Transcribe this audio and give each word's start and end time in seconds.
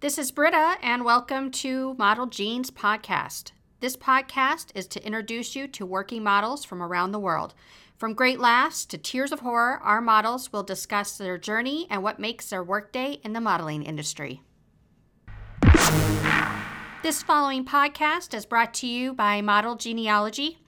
This 0.00 0.16
is 0.16 0.32
Britta, 0.32 0.76
and 0.80 1.04
welcome 1.04 1.50
to 1.50 1.94
Model 1.98 2.24
Genes 2.24 2.70
Podcast. 2.70 3.52
This 3.80 3.98
podcast 3.98 4.68
is 4.74 4.86
to 4.86 5.06
introduce 5.06 5.54
you 5.54 5.68
to 5.68 5.84
working 5.84 6.24
models 6.24 6.64
from 6.64 6.82
around 6.82 7.12
the 7.12 7.18
world. 7.18 7.52
From 7.98 8.14
great 8.14 8.40
laughs 8.40 8.86
to 8.86 8.96
tears 8.96 9.30
of 9.30 9.40
horror, 9.40 9.78
our 9.82 10.00
models 10.00 10.54
will 10.54 10.62
discuss 10.62 11.18
their 11.18 11.36
journey 11.36 11.86
and 11.90 12.02
what 12.02 12.18
makes 12.18 12.48
their 12.48 12.64
workday 12.64 13.20
in 13.22 13.34
the 13.34 13.42
modeling 13.42 13.82
industry. 13.82 14.40
This 17.02 17.22
following 17.22 17.66
podcast 17.66 18.32
is 18.32 18.46
brought 18.46 18.72
to 18.74 18.86
you 18.86 19.12
by 19.12 19.42
Model 19.42 19.76
Genealogy. 19.76 20.60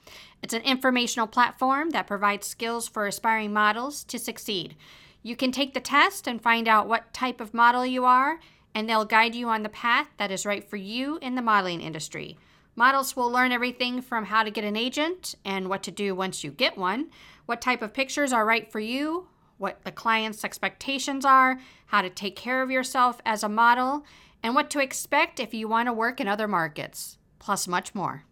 It's 0.42 0.52
an 0.52 0.60
informational 0.60 1.26
platform 1.26 1.88
that 1.92 2.06
provides 2.06 2.46
skills 2.46 2.86
for 2.86 3.06
aspiring 3.06 3.54
models 3.54 4.04
to 4.04 4.18
succeed. 4.18 4.76
You 5.22 5.36
can 5.36 5.52
take 5.52 5.72
the 5.72 5.80
test 5.80 6.26
and 6.26 6.42
find 6.42 6.68
out 6.68 6.86
what 6.86 7.14
type 7.14 7.40
of 7.40 7.54
model 7.54 7.86
you 7.86 8.04
are, 8.04 8.40
and 8.74 8.88
they'll 8.88 9.04
guide 9.04 9.34
you 9.34 9.48
on 9.48 9.62
the 9.62 9.68
path 9.68 10.08
that 10.16 10.30
is 10.30 10.46
right 10.46 10.68
for 10.68 10.76
you 10.76 11.18
in 11.20 11.34
the 11.34 11.42
modeling 11.42 11.80
industry. 11.80 12.38
Models 12.74 13.14
will 13.14 13.30
learn 13.30 13.52
everything 13.52 14.00
from 14.00 14.26
how 14.26 14.42
to 14.42 14.50
get 14.50 14.64
an 14.64 14.76
agent 14.76 15.34
and 15.44 15.68
what 15.68 15.82
to 15.82 15.90
do 15.90 16.14
once 16.14 16.42
you 16.42 16.50
get 16.50 16.78
one, 16.78 17.10
what 17.44 17.60
type 17.60 17.82
of 17.82 17.92
pictures 17.92 18.32
are 18.32 18.46
right 18.46 18.70
for 18.70 18.80
you, 18.80 19.28
what 19.58 19.84
the 19.84 19.92
client's 19.92 20.44
expectations 20.44 21.24
are, 21.24 21.60
how 21.86 22.02
to 22.02 22.10
take 22.10 22.34
care 22.34 22.62
of 22.62 22.70
yourself 22.70 23.20
as 23.26 23.42
a 23.42 23.48
model, 23.48 24.04
and 24.42 24.54
what 24.54 24.70
to 24.70 24.80
expect 24.80 25.38
if 25.38 25.52
you 25.52 25.68
want 25.68 25.86
to 25.86 25.92
work 25.92 26.20
in 26.20 26.26
other 26.26 26.48
markets, 26.48 27.18
plus 27.38 27.68
much 27.68 27.94
more. 27.94 28.24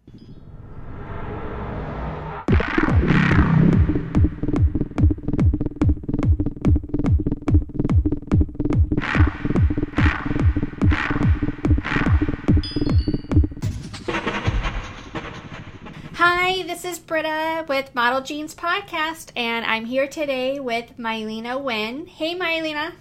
Hi, 16.53 16.65
this 16.65 16.85
is 16.85 16.99
Britta 16.99 17.65
with 17.69 17.95
Model 17.95 18.23
Genes 18.23 18.57
Podcast, 18.57 19.31
and 19.37 19.65
I'm 19.65 19.85
here 19.85 20.09
today 20.09 20.59
with 20.59 20.99
Mylina 20.99 21.63
Nguyen. 21.63 22.09
Hey, 22.09 22.35
Mylina. 22.35 22.95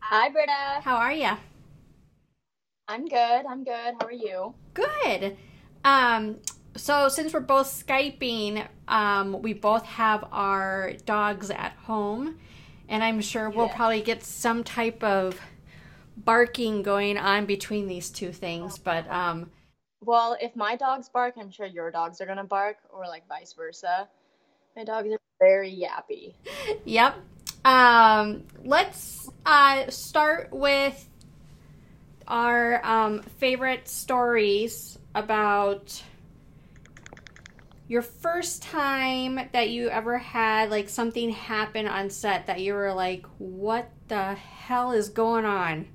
Hi, 0.00 0.28
Britta. 0.28 0.82
How 0.82 0.96
are 0.96 1.10
you? 1.10 1.30
I'm 2.86 3.06
good. 3.06 3.46
I'm 3.48 3.64
good. 3.64 3.94
How 3.98 4.06
are 4.06 4.12
you? 4.12 4.52
Good. 4.74 5.38
Um, 5.86 6.36
so 6.76 7.08
since 7.08 7.32
we're 7.32 7.40
both 7.40 7.66
Skyping, 7.66 8.68
um, 8.88 9.40
we 9.40 9.54
both 9.54 9.86
have 9.86 10.28
our 10.30 10.92
dogs 11.06 11.50
at 11.50 11.72
home, 11.84 12.36
and 12.90 13.02
I'm 13.02 13.22
sure 13.22 13.48
we'll 13.48 13.68
Yeah. 13.68 13.76
probably 13.76 14.02
get 14.02 14.22
some 14.22 14.62
type 14.62 15.02
of 15.02 15.40
barking 16.14 16.82
going 16.82 17.16
on 17.16 17.46
between 17.46 17.88
these 17.88 18.10
two 18.10 18.32
things. 18.32 18.76
But 18.76 19.10
um, 19.10 19.50
Well, 20.06 20.36
if 20.40 20.54
my 20.54 20.76
dogs 20.76 21.08
bark, 21.08 21.34
I'm 21.36 21.50
sure 21.50 21.66
your 21.66 21.90
dogs 21.90 22.20
are 22.20 22.26
gonna 22.26 22.44
bark, 22.44 22.76
or 22.90 23.08
like 23.08 23.26
vice 23.26 23.52
versa. 23.52 24.08
My 24.76 24.84
dogs 24.84 25.08
are 25.10 25.18
very 25.40 25.70
yappy. 25.76 26.34
Yep. 26.84 27.16
Um, 27.64 28.44
let's 28.64 29.28
uh, 29.44 29.90
start 29.90 30.50
with 30.52 31.08
our 32.28 32.84
um, 32.86 33.22
favorite 33.22 33.88
stories 33.88 34.96
about 35.16 36.00
your 37.88 38.02
first 38.02 38.62
time 38.62 39.40
that 39.52 39.70
you 39.70 39.88
ever 39.88 40.18
had 40.18 40.70
like 40.70 40.88
something 40.88 41.30
happen 41.30 41.88
on 41.88 42.10
set 42.10 42.46
that 42.46 42.60
you 42.60 42.74
were 42.74 42.92
like, 42.92 43.26
what 43.38 43.90
the 44.06 44.34
hell 44.34 44.92
is 44.92 45.08
going 45.08 45.44
on? 45.44 45.88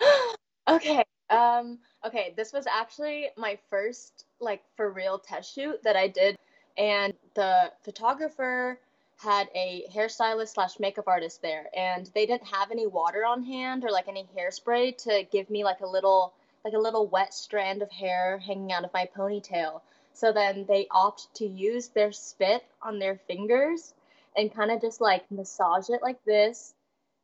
Okay. 0.68 1.02
Um, 1.30 1.80
okay, 2.04 2.32
this 2.36 2.52
was 2.52 2.66
actually 2.66 3.28
my 3.36 3.58
first 3.68 4.24
like 4.40 4.62
for 4.76 4.90
real 4.90 5.18
test 5.18 5.54
shoot 5.54 5.82
that 5.82 5.96
I 5.96 6.08
did, 6.08 6.38
and 6.76 7.14
the 7.34 7.72
photographer 7.82 8.78
had 9.18 9.48
a 9.54 9.84
hairstylist 9.94 10.54
slash 10.54 10.78
makeup 10.80 11.06
artist 11.06 11.42
there, 11.42 11.66
and 11.76 12.10
they 12.14 12.26
didn't 12.26 12.48
have 12.48 12.70
any 12.70 12.86
water 12.86 13.24
on 13.26 13.42
hand 13.42 13.84
or 13.84 13.90
like 13.90 14.08
any 14.08 14.26
hairspray 14.36 14.96
to 14.98 15.26
give 15.30 15.50
me 15.50 15.64
like 15.64 15.80
a 15.80 15.86
little 15.86 16.32
like 16.64 16.74
a 16.74 16.78
little 16.78 17.06
wet 17.06 17.32
strand 17.32 17.82
of 17.82 17.90
hair 17.90 18.38
hanging 18.38 18.72
out 18.72 18.84
of 18.84 18.92
my 18.92 19.08
ponytail. 19.16 19.80
So 20.12 20.32
then 20.32 20.66
they 20.68 20.86
opt 20.90 21.34
to 21.36 21.46
use 21.46 21.88
their 21.88 22.12
spit 22.12 22.64
on 22.82 22.98
their 22.98 23.16
fingers 23.26 23.94
and 24.36 24.54
kind 24.54 24.70
of 24.70 24.80
just 24.80 25.00
like 25.00 25.30
massage 25.30 25.88
it 25.88 26.02
like 26.02 26.22
this 26.24 26.74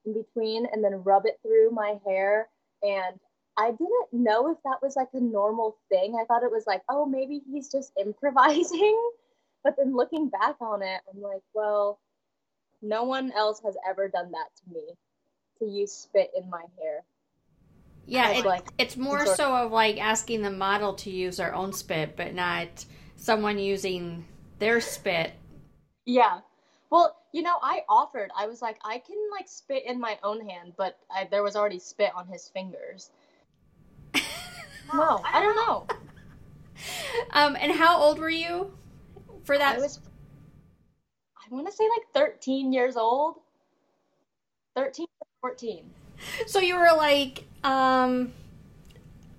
in 0.04 0.14
between 0.14 0.66
and 0.66 0.82
then 0.82 1.02
rub 1.04 1.26
it 1.26 1.38
through 1.42 1.70
my 1.70 1.98
hair 2.04 2.48
and 2.82 3.18
I 3.58 3.70
didn't 3.70 4.12
know 4.12 4.50
if 4.50 4.58
that 4.64 4.82
was 4.82 4.96
like 4.96 5.08
a 5.14 5.20
normal 5.20 5.76
thing. 5.88 6.16
I 6.20 6.24
thought 6.24 6.42
it 6.42 6.50
was 6.50 6.66
like, 6.66 6.82
oh, 6.88 7.06
maybe 7.06 7.42
he's 7.50 7.68
just 7.68 7.92
improvising. 8.00 9.10
But 9.64 9.76
then 9.76 9.96
looking 9.96 10.28
back 10.28 10.56
on 10.60 10.82
it, 10.82 11.00
I'm 11.12 11.20
like, 11.20 11.42
well, 11.54 11.98
no 12.82 13.04
one 13.04 13.32
else 13.32 13.60
has 13.64 13.76
ever 13.88 14.08
done 14.08 14.30
that 14.32 14.48
to 14.64 14.74
me 14.74 14.84
to 15.58 15.64
use 15.64 15.92
spit 15.92 16.30
in 16.36 16.48
my 16.50 16.62
hair. 16.80 17.02
Yeah, 18.06 18.30
It's 18.30 18.40
it, 18.40 18.46
like- 18.46 18.66
it's 18.78 18.96
more 18.96 19.22
it's 19.22 19.36
so 19.36 19.54
of 19.54 19.72
like 19.72 19.98
asking 19.98 20.42
the 20.42 20.50
model 20.50 20.94
to 20.94 21.10
use 21.10 21.38
their 21.38 21.54
own 21.54 21.72
spit, 21.72 22.16
but 22.16 22.34
not 22.34 22.84
someone 23.16 23.58
using 23.58 24.24
their 24.58 24.80
spit. 24.80 25.32
Yeah. 26.04 26.40
Well, 26.90 27.16
you 27.32 27.42
know, 27.42 27.56
I 27.62 27.82
offered. 27.88 28.30
I 28.38 28.46
was 28.46 28.62
like, 28.62 28.78
I 28.84 28.98
can 28.98 29.16
like 29.32 29.48
spit 29.48 29.84
in 29.84 29.98
my 29.98 30.18
own 30.22 30.48
hand, 30.48 30.74
but 30.76 30.98
I, 31.10 31.26
there 31.28 31.42
was 31.42 31.56
already 31.56 31.80
spit 31.80 32.12
on 32.14 32.28
his 32.28 32.48
fingers. 32.48 33.10
No, 34.92 35.20
I 35.24 35.40
don't 35.40 35.56
know. 35.56 35.86
Um, 37.30 37.56
and 37.58 37.72
how 37.72 37.98
old 37.98 38.18
were 38.18 38.28
you 38.28 38.70
for 39.44 39.56
that? 39.56 39.76
I 39.76 39.78
was, 39.78 39.98
I 41.34 41.54
want 41.54 41.66
to 41.66 41.72
say 41.72 41.84
like 41.84 42.06
13 42.12 42.70
years 42.70 42.98
old. 42.98 43.36
13 44.76 45.06
14. 45.40 45.90
So 46.46 46.60
you 46.60 46.76
were 46.76 46.90
like, 46.94 47.44
um, 47.64 48.32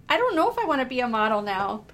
I 0.09 0.17
don't 0.17 0.35
know 0.35 0.49
if 0.49 0.57
I 0.57 0.65
want 0.65 0.81
to 0.81 0.87
be 0.87 1.01
a 1.01 1.07
model 1.07 1.41
now. 1.41 1.85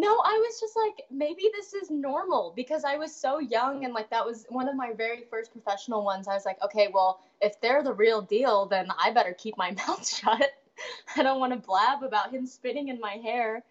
No, 0.00 0.18
I 0.24 0.32
was 0.38 0.58
just 0.58 0.74
like, 0.76 1.04
maybe 1.10 1.50
this 1.54 1.74
is 1.74 1.90
normal 1.90 2.54
because 2.56 2.84
I 2.84 2.96
was 2.96 3.14
so 3.14 3.38
young 3.38 3.84
and 3.84 3.92
like 3.92 4.08
that 4.08 4.24
was 4.24 4.46
one 4.48 4.66
of 4.66 4.74
my 4.74 4.94
very 4.96 5.24
first 5.28 5.52
professional 5.52 6.06
ones. 6.06 6.26
I 6.26 6.32
was 6.32 6.46
like, 6.46 6.56
okay, 6.64 6.88
well, 6.90 7.20
if 7.42 7.60
they're 7.60 7.82
the 7.82 7.92
real 7.92 8.22
deal, 8.22 8.64
then 8.64 8.88
I 8.98 9.10
better 9.10 9.34
keep 9.34 9.58
my 9.58 9.72
mouth 9.86 10.08
shut. 10.08 10.52
I 11.16 11.22
don't 11.22 11.40
want 11.40 11.52
to 11.52 11.58
blab 11.58 12.02
about 12.02 12.32
him 12.32 12.46
spitting 12.46 12.88
in 12.88 13.00
my 13.00 13.14
hair. 13.14 13.62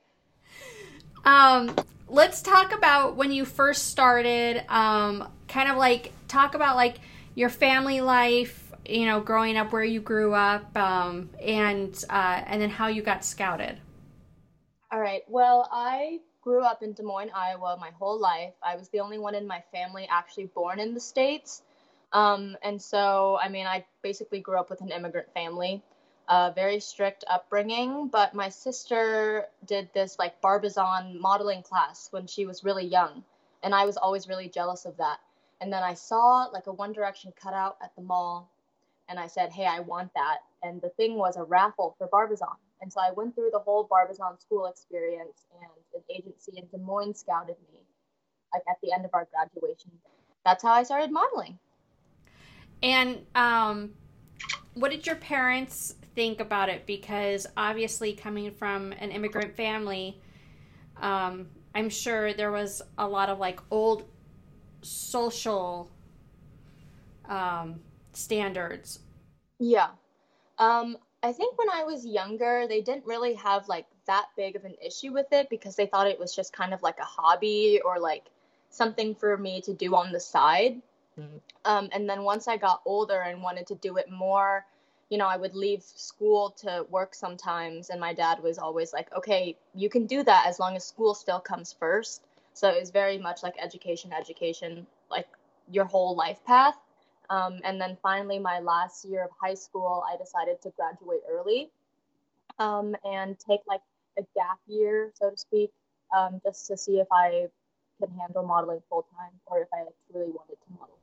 um, 1.25 1.75
let's 2.07 2.41
talk 2.41 2.73
about 2.73 3.15
when 3.15 3.31
you 3.31 3.45
first 3.45 3.87
started. 3.87 4.63
Um, 4.69 5.27
kind 5.47 5.69
of 5.69 5.77
like 5.77 6.11
talk 6.27 6.55
about 6.55 6.75
like 6.75 6.97
your 7.35 7.49
family 7.49 8.01
life. 8.01 8.65
You 8.85 9.05
know, 9.05 9.19
growing 9.19 9.55
up, 9.55 9.71
where 9.71 9.83
you 9.83 9.99
grew 9.99 10.33
up, 10.33 10.75
um, 10.75 11.29
and 11.39 11.93
uh, 12.09 12.41
and 12.47 12.59
then 12.59 12.71
how 12.71 12.87
you 12.87 13.03
got 13.03 13.23
scouted. 13.23 13.77
All 14.91 14.99
right. 14.99 15.21
Well, 15.27 15.69
I 15.71 16.21
grew 16.41 16.63
up 16.63 16.81
in 16.81 16.93
Des 16.93 17.03
Moines, 17.03 17.29
Iowa 17.35 17.77
my 17.79 17.91
whole 17.91 18.19
life. 18.19 18.53
I 18.63 18.75
was 18.75 18.89
the 18.89 18.99
only 19.01 19.19
one 19.19 19.35
in 19.35 19.45
my 19.45 19.61
family 19.71 20.07
actually 20.09 20.47
born 20.47 20.79
in 20.79 20.95
the 20.95 20.99
States. 20.99 21.61
Um, 22.11 22.57
and 22.63 22.81
so, 22.81 23.37
I 23.41 23.49
mean, 23.49 23.67
I 23.67 23.85
basically 24.01 24.39
grew 24.39 24.57
up 24.59 24.69
with 24.69 24.81
an 24.81 24.89
immigrant 24.89 25.31
family, 25.33 25.83
a 26.29 26.53
very 26.53 26.79
strict 26.79 27.25
upbringing. 27.27 28.07
But 28.07 28.33
my 28.33 28.49
sister 28.49 29.45
did 29.65 29.89
this 29.93 30.17
like 30.17 30.39
Barbizon 30.41 31.19
modeling 31.19 31.63
class 31.63 32.07
when 32.11 32.27
she 32.27 32.45
was 32.45 32.63
really 32.63 32.85
young. 32.85 33.23
And 33.63 33.75
I 33.75 33.85
was 33.85 33.97
always 33.97 34.29
really 34.29 34.47
jealous 34.47 34.85
of 34.85 34.95
that. 34.97 35.19
And 35.59 35.73
then 35.73 35.83
I 35.83 35.93
saw 35.93 36.45
like 36.53 36.67
a 36.67 36.73
One 36.73 36.93
Direction 36.93 37.33
cutout 37.41 37.77
at 37.83 37.93
the 37.95 38.01
mall. 38.01 38.49
And 39.09 39.19
I 39.19 39.27
said, 39.27 39.51
hey, 39.51 39.65
I 39.65 39.79
want 39.79 40.13
that. 40.13 40.37
And 40.61 40.81
the 40.81 40.89
thing 40.89 41.15
was 41.15 41.35
a 41.35 41.43
raffle 41.43 41.95
for 41.97 42.07
Barbizon. 42.07 42.47
And 42.81 42.93
so 42.93 43.01
I 43.01 43.11
went 43.11 43.35
through 43.35 43.49
the 43.51 43.59
whole 43.59 43.83
Barbizon 43.89 44.39
school 44.39 44.67
experience, 44.67 45.43
and 45.59 45.69
an 45.93 46.01
agency 46.09 46.53
in 46.57 46.65
Des 46.67 46.77
Moines 46.77 47.19
scouted 47.19 47.57
me, 47.73 47.79
like 48.53 48.63
at 48.69 48.77
the 48.81 48.93
end 48.93 49.03
of 49.03 49.11
our 49.13 49.27
graduation. 49.33 49.91
That's 50.45 50.63
how 50.63 50.71
I 50.71 50.83
started 50.83 51.11
modeling. 51.11 51.59
And 52.81 53.25
um, 53.35 53.89
what 54.75 54.91
did 54.91 55.05
your 55.05 55.17
parents 55.17 55.95
think 56.19 56.41
about 56.41 56.67
it? 56.67 56.85
Because 56.85 57.47
obviously, 57.55 58.11
coming 58.11 58.51
from 58.51 58.91
an 58.99 59.09
immigrant 59.11 59.55
family, 59.55 60.19
um, 60.97 61.47
I'm 61.73 61.89
sure 61.89 62.33
there 62.33 62.51
was 62.51 62.81
a 62.97 63.07
lot 63.07 63.29
of 63.29 63.39
like 63.39 63.61
old 63.71 64.03
social 64.81 65.89
um, 67.23 67.79
standards. 68.11 68.99
Yeah. 69.59 69.91
Um, 70.57 70.97
I 71.23 71.31
think 71.31 71.57
when 71.57 71.69
I 71.69 71.85
was 71.85 72.05
younger, 72.05 72.65
they 72.67 72.81
didn't 72.81 73.05
really 73.05 73.35
have 73.35 73.69
like 73.69 73.85
that 74.05 74.25
big 74.35 74.57
of 74.57 74.65
an 74.65 74.75
issue 74.85 75.13
with 75.13 75.27
it 75.31 75.49
because 75.49 75.77
they 75.77 75.85
thought 75.85 76.05
it 76.07 76.19
was 76.19 76.35
just 76.35 76.51
kind 76.51 76.73
of 76.73 76.81
like 76.81 76.99
a 76.99 77.05
hobby 77.05 77.79
or 77.85 77.97
like 77.97 78.25
something 78.71 79.15
for 79.15 79.37
me 79.37 79.61
to 79.61 79.73
do 79.73 79.95
on 79.95 80.11
the 80.11 80.19
side. 80.19 80.81
Um, 81.63 81.87
and 81.93 82.09
then 82.09 82.23
once 82.23 82.49
I 82.49 82.57
got 82.57 82.81
older 82.85 83.21
and 83.21 83.41
wanted 83.41 83.67
to 83.67 83.75
do 83.75 83.95
it 83.95 84.11
more, 84.11 84.65
you 85.09 85.17
know, 85.17 85.27
I 85.27 85.37
would 85.37 85.55
leave 85.55 85.81
school 85.81 86.51
to 86.59 86.85
work 86.89 87.15
sometimes, 87.15 87.89
and 87.89 87.99
my 87.99 88.13
dad 88.13 88.41
was 88.43 88.59
always 88.59 88.93
like, 88.93 89.11
okay, 89.15 89.57
you 89.73 89.89
can 89.89 90.05
do 90.05 90.23
that 90.23 90.45
as 90.47 90.59
long 90.59 90.75
as 90.75 90.85
school 90.85 91.15
still 91.15 91.39
comes 91.39 91.73
first. 91.73 92.21
So 92.53 92.69
it 92.69 92.79
was 92.79 92.91
very 92.91 93.17
much 93.17 93.41
like 93.41 93.55
education, 93.59 94.13
education, 94.13 94.85
like 95.09 95.27
your 95.71 95.85
whole 95.85 96.15
life 96.15 96.43
path. 96.45 96.75
Um, 97.29 97.59
and 97.63 97.79
then 97.81 97.97
finally, 98.01 98.39
my 98.39 98.59
last 98.59 99.05
year 99.05 99.23
of 99.23 99.31
high 99.41 99.53
school, 99.53 100.03
I 100.11 100.17
decided 100.17 100.61
to 100.63 100.71
graduate 100.71 101.21
early 101.29 101.69
um, 102.59 102.95
and 103.03 103.37
take 103.39 103.61
like 103.67 103.81
a 104.17 104.21
gap 104.35 104.59
year, 104.67 105.11
so 105.15 105.31
to 105.31 105.37
speak, 105.37 105.71
um, 106.15 106.41
just 106.43 106.67
to 106.67 106.77
see 106.77 106.99
if 106.99 107.07
I 107.11 107.47
can 107.99 108.11
handle 108.19 108.43
modeling 108.43 108.81
full 108.89 109.05
time 109.15 109.31
or 109.45 109.61
if 109.61 109.67
I 109.73 109.83
really 110.13 110.31
wanted 110.31 110.55
to 110.55 110.73
model. 110.79 110.98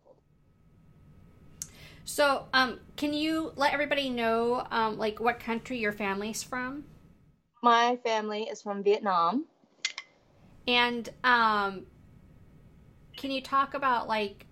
So, 2.07 2.47
um, 2.55 2.79
can 2.97 3.13
you 3.13 3.53
let 3.57 3.73
everybody 3.73 4.09
know, 4.09 4.65
um, 4.71 4.97
like, 4.97 5.19
what 5.19 5.41
country 5.41 5.79
your 5.79 5.93
family's 5.93 6.41
from? 6.41 6.85
My 7.65 7.99
family 8.05 8.45
is 8.45 8.63
from 8.63 8.85
Vietnam. 8.85 9.47
And 10.69 11.09
um, 11.25 11.87
can 13.17 13.33
you 13.33 13.43
talk 13.43 13.75
about 13.75 14.07
like 14.07 14.47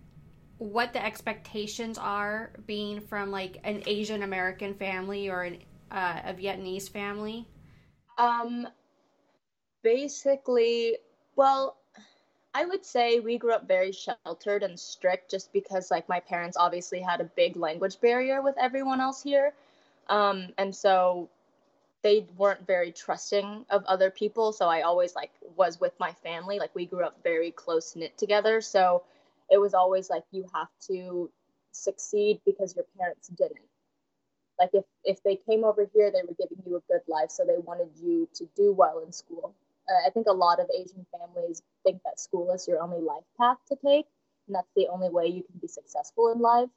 what 0.59 0.93
the 0.93 1.05
expectations 1.05 1.97
are 1.97 2.51
being 2.67 3.01
from 3.01 3.31
like 3.31 3.59
an 3.63 3.85
Asian 3.87 4.25
American 4.25 4.75
family 4.75 5.29
or 5.29 5.43
an, 5.43 5.59
uh, 5.93 6.23
a 6.25 6.35
Vietnamese 6.35 6.89
family? 6.91 7.47
Um, 8.19 8.67
basically, 9.85 10.97
well, 11.37 11.77
I 12.55 12.65
would 12.65 12.85
say 12.85 13.19
we 13.19 13.37
grew 13.37 13.53
up 13.53 13.67
very 13.67 13.91
sheltered 13.91 14.63
and 14.63 14.79
strict 14.79 15.29
just 15.29 15.53
because 15.53 15.91
like 15.91 16.09
my 16.09 16.21
parents 16.21 16.57
obviously 16.57 17.01
had 17.01 17.21
a 17.21 17.25
big 17.25 17.57
language 17.57 18.01
barrier 18.01 18.41
with 18.43 18.55
everyone 18.59 19.01
else 19.01 19.23
here. 19.23 19.53
Um, 20.09 20.49
and 20.57 20.75
so 20.75 21.29
they 22.03 22.27
weren't 22.37 22.65
very 22.67 22.93
trusting 22.93 23.67
of 23.71 23.85
other 23.87 24.11
people. 24.11 24.53
So 24.53 24.69
i 24.69 24.83
always 24.83 25.17
like 25.17 25.33
was 25.57 25.81
with 25.81 25.95
my 25.99 26.13
family. 26.13 26.61
Like 26.61 26.73
we 26.75 26.87
grew 26.87 27.05
up 27.05 27.21
very 27.25 27.51
close 27.51 27.97
knit 27.97 28.17
together. 28.17 28.61
So 28.61 29.03
it 29.51 29.59
was 29.59 29.75
always 29.75 30.09
like 30.09 30.23
you 30.31 30.47
have 30.55 30.69
to 30.89 31.31
succeed 31.73 32.41
because 32.47 32.77
your 32.77 32.85
parents 32.97 33.29
didn't. 33.29 33.67
Like 34.61 34.71
if 34.75 34.85
if 35.03 35.21
they 35.25 35.35
came 35.37 35.65
over 35.65 35.89
here 35.93 36.13
they 36.13 36.23
were 36.23 36.37
giving 36.39 36.63
you 36.65 36.77
a 36.77 36.93
good 36.93 37.03
life. 37.09 37.31
So 37.31 37.45
they 37.45 37.59
wanted 37.59 37.89
you 38.01 38.29
to 38.35 38.49
do 38.55 38.73
well 38.73 39.01
in 39.05 39.11
school. 39.11 39.55
Uh, 39.91 40.07
i 40.07 40.11
think 40.11 40.27
a 40.27 40.33
lot 40.33 40.61
of 40.61 40.67
asian 40.81 41.05
families 41.13 41.61
think 41.85 42.01
that 42.05 42.19
school 42.19 42.53
is 42.53 42.67
your 42.67 42.83
only 42.83 43.01
life 43.01 43.25
path 43.39 43.59
to 43.69 43.77
take 43.77 44.07
and 44.49 44.55
that's 44.57 44.73
the 44.77 44.89
only 44.89 45.09
way 45.09 45.27
you 45.27 45.43
can 45.43 45.59
be 45.61 45.69
successful 45.69 46.33
in 46.33 46.41
life 46.41 46.69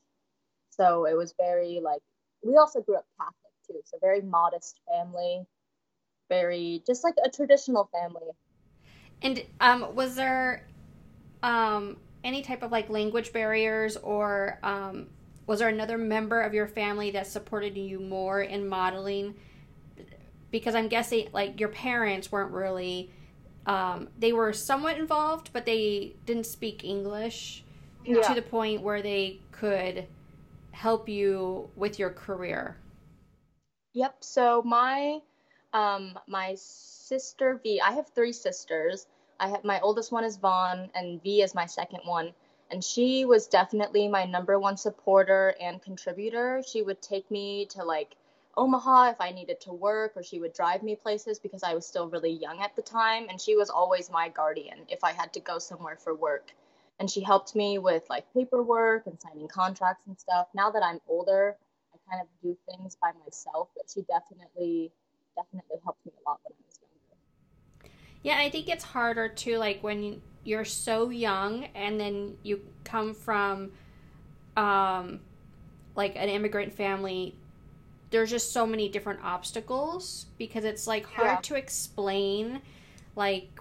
so 0.69 1.05
it 1.05 1.15
was 1.15 1.33
very 1.39 1.79
like 1.83 2.01
we 2.43 2.55
also 2.57 2.81
grew 2.81 2.95
up 2.95 3.05
catholic 3.17 3.47
too. 3.67 3.81
So 3.85 3.97
very 4.01 4.21
modest 4.21 4.79
family, 4.87 5.45
very 6.29 6.83
just 6.85 7.03
like 7.03 7.15
a 7.23 7.29
traditional 7.29 7.89
family. 7.91 8.31
And 9.21 9.43
um, 9.59 9.95
was 9.95 10.15
there 10.15 10.65
um, 11.43 11.97
any 12.23 12.41
type 12.41 12.63
of 12.63 12.71
like 12.71 12.89
language 12.89 13.33
barriers, 13.33 13.97
or 13.97 14.59
um, 14.63 15.07
was 15.45 15.59
there 15.59 15.69
another 15.69 15.97
member 15.97 16.41
of 16.41 16.53
your 16.53 16.67
family 16.67 17.11
that 17.11 17.27
supported 17.27 17.77
you 17.77 17.99
more 17.99 18.41
in 18.41 18.67
modeling? 18.67 19.35
Because 20.51 20.75
I'm 20.75 20.87
guessing 20.87 21.29
like 21.33 21.59
your 21.59 21.69
parents 21.69 22.31
weren't 22.31 22.51
really. 22.51 23.11
Um, 23.67 24.07
they 24.17 24.31
were 24.31 24.53
somewhat 24.53 24.97
involved, 24.97 25.51
but 25.51 25.65
they 25.65 26.15
didn't 26.25 26.45
speak 26.45 26.83
English 26.85 27.65
yeah. 28.05 28.21
to 28.21 28.33
the 28.33 28.41
point 28.41 28.81
where 28.81 29.01
they 29.01 29.41
could 29.51 30.07
help 30.71 31.09
you 31.09 31.69
with 31.75 31.99
your 31.99 32.09
career. 32.09 32.77
Yep. 33.93 34.15
So 34.21 34.61
my 34.63 35.19
um 35.73 36.17
my 36.27 36.55
sister 36.55 37.59
V, 37.61 37.81
I 37.81 37.91
have 37.91 38.07
three 38.15 38.31
sisters. 38.31 39.07
I 39.39 39.49
have 39.49 39.63
my 39.63 39.79
oldest 39.81 40.11
one 40.11 40.23
is 40.23 40.37
Vaughn 40.37 40.89
and 40.95 41.21
V 41.21 41.41
is 41.41 41.53
my 41.53 41.65
second 41.65 42.01
one. 42.05 42.33
And 42.71 42.83
she 42.83 43.25
was 43.25 43.47
definitely 43.47 44.07
my 44.07 44.25
number 44.25 44.59
one 44.59 44.77
supporter 44.77 45.55
and 45.59 45.81
contributor. 45.81 46.61
She 46.65 46.81
would 46.81 47.01
take 47.01 47.29
me 47.31 47.65
to 47.71 47.83
like 47.83 48.15
Omaha 48.57 49.11
if 49.11 49.21
I 49.21 49.31
needed 49.31 49.61
to 49.61 49.71
work, 49.71 50.13
or 50.15 50.23
she 50.23 50.39
would 50.39 50.51
drive 50.51 50.81
me 50.81 50.95
places 50.95 51.37
because 51.37 51.61
I 51.61 51.75
was 51.75 51.85
still 51.85 52.09
really 52.09 52.31
young 52.31 52.61
at 52.61 52.75
the 52.75 52.81
time. 52.81 53.27
And 53.29 53.39
she 53.39 53.55
was 53.55 53.69
always 53.69 54.09
my 54.09 54.29
guardian 54.29 54.79
if 54.89 55.03
I 55.03 55.11
had 55.11 55.31
to 55.33 55.39
go 55.39 55.59
somewhere 55.59 55.95
for 55.95 56.15
work. 56.15 56.51
And 56.99 57.09
she 57.09 57.21
helped 57.21 57.55
me 57.55 57.77
with 57.77 58.03
like 58.09 58.25
paperwork 58.33 59.05
and 59.05 59.21
signing 59.21 59.47
contracts 59.47 60.07
and 60.07 60.19
stuff. 60.19 60.47
Now 60.55 60.71
that 60.71 60.83
I'm 60.83 60.99
older, 61.07 61.55
I 61.93 61.97
kind 62.09 62.21
of 62.21 62.27
do 62.41 62.57
things 62.67 62.97
by 62.99 63.11
myself, 63.23 63.69
but 63.75 63.85
she 63.93 64.01
definitely 64.01 64.91
definitely 65.35 65.77
helped 65.83 66.03
me 66.03 66.11
a 66.17 66.29
lot 66.29 66.39
when 66.43 66.53
I 66.57 66.63
was 66.65 66.79
younger. 66.81 67.91
Yeah, 68.23 68.39
I 68.39 68.49
think 68.49 68.67
it's 68.67 68.83
harder 68.83 69.29
too, 69.29 69.57
like 69.57 69.83
when 69.83 70.21
you're 70.43 70.65
so 70.65 71.11
young 71.11 71.65
and 71.75 71.99
then 71.99 72.37
you 72.41 72.61
come 72.83 73.13
from 73.13 73.71
um 74.55 75.19
like 75.95 76.15
an 76.15 76.29
immigrant 76.29 76.73
family 76.73 77.35
there's 78.09 78.29
just 78.29 78.53
so 78.53 78.65
many 78.65 78.89
different 78.89 79.19
obstacles 79.23 80.27
because 80.37 80.63
it's 80.63 80.87
like 80.87 81.05
hard 81.05 81.27
yeah. 81.27 81.37
to 81.41 81.55
explain 81.55 82.61
like 83.15 83.59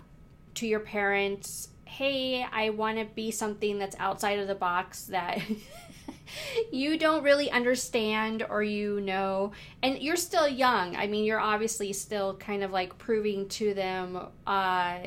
to 0.55 0.67
your 0.67 0.81
parents 0.81 1.69
hey 1.85 2.47
i 2.53 2.71
want 2.71 2.99
to 2.99 3.05
be 3.05 3.31
something 3.31 3.79
that's 3.79 3.97
outside 3.99 4.39
of 4.39 4.47
the 4.49 4.55
box 4.55 5.05
that 5.05 5.41
you 6.73 6.99
don't 6.99 7.23
really 7.23 7.51
understand 7.51 8.45
or 8.49 8.63
you 8.63 9.01
know. 9.01 9.53
And 9.83 9.99
you're 9.99 10.17
still 10.17 10.49
young. 10.49 10.97
I 10.97 11.07
mean 11.07 11.25
you're 11.25 11.41
obviously 11.41 11.93
still 11.93 12.37
kind 12.37 12.63
of 12.63 12.73
like 12.73 12.97
proving 12.99 13.49
to 13.51 13.75
them 13.75 14.19
uh, 14.47 14.99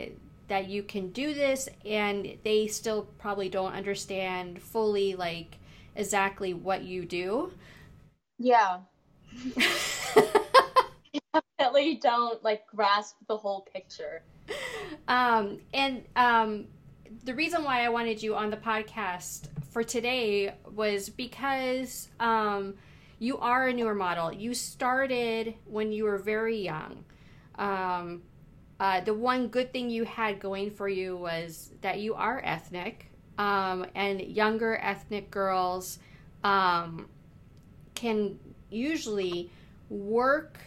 that 0.47 0.69
you 0.69 0.83
can 0.83 1.09
do 1.11 1.33
this 1.33 1.69
and 1.85 2.37
they 2.43 2.67
still 2.67 3.03
probably 3.17 3.49
don't 3.49 3.73
understand 3.73 4.61
fully 4.61 5.15
like 5.15 5.57
exactly 5.95 6.53
what 6.53 6.83
you 6.83 7.05
do. 7.05 7.51
Yeah 8.37 8.79
definitely 11.33 11.95
don't 11.95 12.43
like 12.43 12.65
grasp 12.67 13.15
the 13.27 13.37
whole 13.37 13.61
picture 13.73 14.23
um 15.07 15.59
and 15.73 16.03
um 16.15 16.65
the 17.23 17.33
reason 17.33 17.63
why 17.63 17.83
I 17.85 17.89
wanted 17.89 18.21
you 18.21 18.35
on 18.35 18.49
the 18.49 18.57
podcast 18.57 19.47
for 19.71 19.83
today 19.83 20.53
was 20.73 21.09
because 21.09 22.09
um, 22.19 22.75
you 23.19 23.37
are 23.39 23.67
a 23.67 23.73
newer 23.73 23.95
model. 23.95 24.33
You 24.33 24.53
started 24.53 25.55
when 25.65 25.91
you 25.91 26.05
were 26.05 26.17
very 26.17 26.57
young. 26.57 27.03
Um, 27.55 28.21
uh, 28.79 29.01
the 29.01 29.13
one 29.13 29.47
good 29.47 29.73
thing 29.73 29.89
you 29.89 30.05
had 30.05 30.39
going 30.39 30.71
for 30.71 30.87
you 30.87 31.17
was 31.17 31.71
that 31.81 31.99
you 31.99 32.13
are 32.15 32.41
ethnic, 32.43 33.07
um, 33.37 33.85
and 33.95 34.21
younger 34.21 34.77
ethnic 34.77 35.29
girls 35.31 35.99
um, 36.43 37.09
can 37.95 38.39
usually 38.69 39.49
work 39.89 40.57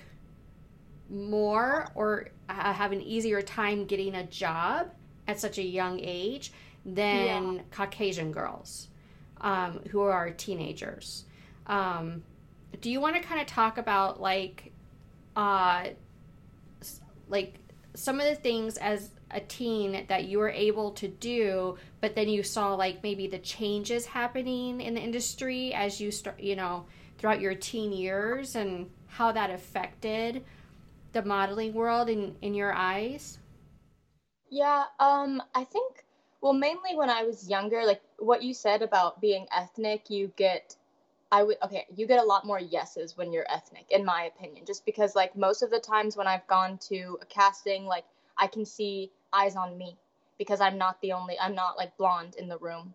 more 1.11 1.89
or 1.95 2.29
have 2.49 2.93
an 2.93 3.03
easier 3.03 3.43
time 3.43 3.85
getting 3.85 4.15
a 4.15 4.25
job 4.25 4.91
at 5.29 5.39
such 5.39 5.59
a 5.59 5.63
young 5.63 6.01
age 6.01 6.53
than 6.85 7.55
yeah. 7.55 7.63
Caucasian 7.71 8.33
girls 8.33 8.89
um, 9.41 9.81
who 9.91 10.01
are 10.01 10.31
teenagers. 10.31 11.25
Um, 11.67 12.23
do 12.81 12.91
you 12.91 13.01
want 13.01 13.17
to 13.17 13.23
kind 13.23 13.41
of 13.41 13.47
talk 13.47 13.79
about 13.79 14.21
like, 14.21 14.73
uh, 15.37 15.89
like 17.29 17.55
some 17.95 18.21
of 18.21 18.27
the 18.27 18.35
things 18.35 18.77
as 18.79 19.11
a 19.31 19.41
teen 19.41 20.05
that 20.09 20.25
you 20.25 20.39
were 20.39 20.51
able 20.51 20.91
to 20.93 21.09
do, 21.09 21.77
but 22.01 22.15
then 22.15 22.29
you 22.29 22.43
saw 22.43 22.75
like 22.75 23.03
maybe 23.03 23.27
the 23.27 23.39
changes 23.39 24.07
happening 24.07 24.81
in 24.81 24.95
the 24.95 25.01
industry 25.01 25.73
as 25.73 26.01
you 26.01 26.11
start, 26.11 26.41
you 26.41 26.57
know, 26.57 26.85
throughout 27.23 27.41
your 27.41 27.55
teen 27.55 27.93
years 27.93 28.57
and 28.57 28.91
how 29.07 29.31
that 29.31 29.49
affected 29.49 30.45
the 31.13 31.23
modeling 31.23 31.73
world 31.73 32.09
in 32.09 32.35
in 32.43 32.53
your 32.53 32.73
eyes? 32.73 33.39
Yeah, 34.51 34.85
um, 34.99 35.41
I 35.55 35.63
think, 35.63 36.05
well, 36.41 36.53
mainly 36.53 36.97
when 36.97 37.09
I 37.09 37.23
was 37.23 37.49
younger, 37.49 37.85
like 37.87 38.03
what 38.19 38.43
you 38.43 38.53
said 38.53 38.83
about 38.83 39.21
being 39.21 39.47
ethnic, 39.57 40.11
you 40.11 40.33
get, 40.37 40.75
I 41.31 41.45
would, 41.45 41.59
okay, 41.63 41.87
you 41.95 42.09
get 42.09 42.19
a 42.19 42.25
lot 42.25 42.45
more 42.45 42.59
yeses 42.59 43.17
when 43.17 43.33
you're 43.33 43.47
ethnic, 43.49 43.87
in 43.91 44.05
my 44.05 44.25
opinion, 44.25 44.67
just 44.67 44.85
because, 44.85 45.15
like, 45.15 45.37
most 45.37 45.63
of 45.63 45.71
the 45.71 45.79
times 45.79 46.17
when 46.17 46.27
I've 46.27 46.47
gone 46.49 46.77
to 46.89 47.19
a 47.23 47.27
casting, 47.27 47.87
like, 47.87 48.05
I 48.37 48.49
can 48.49 48.67
see 48.67 49.13
eyes 49.33 49.55
on 49.55 49.79
me 49.79 49.97
because 50.39 50.61
I'm 50.61 50.77
not 50.77 51.01
the 51.03 51.13
only, 51.13 51.39
I'm 51.39 51.55
not 51.55 51.79
like 51.79 51.97
blonde 51.97 52.35
in 52.37 52.49
the 52.49 52.59
room 52.59 52.95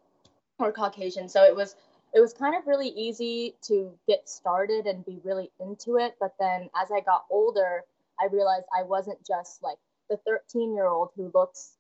or 0.60 0.74
Caucasian. 0.74 1.30
So 1.30 1.44
it 1.44 1.56
was, 1.56 1.76
it 2.18 2.20
was 2.20 2.34
kind 2.34 2.56
of 2.56 2.66
really 2.66 2.90
easy 2.90 3.54
to 3.62 3.94
get 4.08 4.28
started 4.28 4.88
and 4.88 5.06
be 5.06 5.20
really 5.24 5.52
into 5.60 5.98
it. 5.98 6.16
But 6.20 6.34
then 6.40 6.68
as 6.76 6.90
I 6.92 7.00
got 7.02 7.26
older, 7.30 7.84
I 8.20 8.26
realized 8.32 8.66
I 8.76 8.82
wasn't 8.82 9.24
just 9.24 9.62
like 9.62 9.78
the 10.10 10.18
13 10.26 10.74
year 10.74 10.88
old 10.88 11.12
who 11.16 11.30
looks 11.36 11.74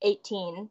18 0.00 0.70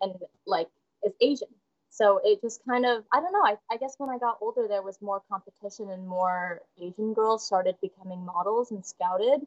and 0.00 0.14
like 0.48 0.66
is 1.04 1.12
Asian. 1.20 1.46
so 1.90 2.20
it 2.24 2.40
just 2.40 2.60
kind 2.68 2.84
of 2.84 3.04
I 3.12 3.20
don't 3.20 3.32
know. 3.32 3.44
I, 3.44 3.56
I 3.70 3.76
guess 3.76 3.94
when 3.98 4.10
I 4.10 4.18
got 4.18 4.38
older, 4.40 4.66
there 4.66 4.82
was 4.82 5.00
more 5.00 5.22
competition 5.30 5.88
and 5.90 6.08
more 6.08 6.60
Asian 6.82 7.14
girls 7.14 7.46
started 7.46 7.76
becoming 7.80 8.24
models 8.24 8.72
and 8.72 8.84
scouted. 8.84 9.46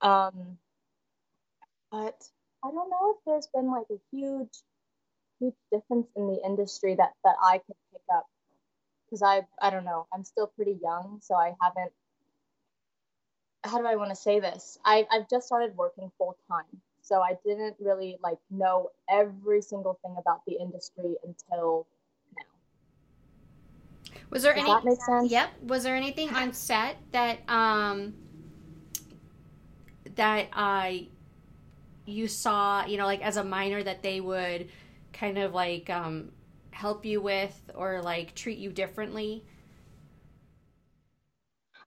Um, 0.00 0.58
but 1.92 2.28
I 2.64 2.72
don't 2.72 2.90
know 2.90 3.14
if 3.16 3.24
there's 3.24 3.46
been 3.46 3.70
like 3.70 3.86
a 3.88 4.00
huge, 4.10 4.64
huge 5.40 5.54
difference 5.72 6.08
in 6.16 6.26
the 6.26 6.40
industry 6.44 6.94
that 6.94 7.12
that 7.24 7.36
I 7.42 7.58
could 7.58 7.76
pick 7.92 8.02
up 8.12 8.26
because 9.06 9.22
I 9.22 9.46
I 9.60 9.70
don't 9.70 9.84
know. 9.84 10.06
I'm 10.12 10.24
still 10.24 10.48
pretty 10.48 10.78
young, 10.82 11.20
so 11.22 11.34
I 11.34 11.54
haven't. 11.60 11.92
How 13.64 13.78
do 13.78 13.86
I 13.86 13.96
want 13.96 14.10
to 14.10 14.16
say 14.16 14.40
this? 14.40 14.78
I 14.84 15.06
I've 15.10 15.28
just 15.28 15.46
started 15.46 15.76
working 15.76 16.10
full 16.18 16.36
time, 16.48 16.80
so 17.02 17.20
I 17.20 17.36
didn't 17.44 17.76
really 17.80 18.18
like 18.22 18.38
know 18.50 18.90
every 19.08 19.62
single 19.62 19.98
thing 20.02 20.16
about 20.18 20.42
the 20.46 20.54
industry 20.54 21.16
until 21.24 21.86
now. 22.36 22.44
Was 24.30 24.42
there 24.42 24.54
Does 24.54 24.62
any? 24.62 24.72
that 24.72 24.84
make 24.84 25.00
sense? 25.02 25.30
Yep. 25.30 25.62
Was 25.62 25.82
there 25.82 25.96
anything 25.96 26.30
on 26.30 26.52
set 26.52 26.96
that 27.12 27.48
um 27.48 28.14
that 30.14 30.48
uh 30.52 30.92
you 32.06 32.28
saw, 32.28 32.86
you 32.86 32.96
know, 32.96 33.06
like 33.06 33.20
as 33.20 33.36
a 33.36 33.44
minor 33.44 33.82
that 33.82 34.02
they 34.02 34.20
would 34.20 34.68
kind 35.18 35.38
of 35.38 35.54
like 35.54 35.90
um 35.90 36.32
help 36.70 37.04
you 37.06 37.20
with 37.20 37.70
or 37.74 38.02
like 38.02 38.34
treat 38.34 38.58
you 38.58 38.70
differently? 38.72 39.44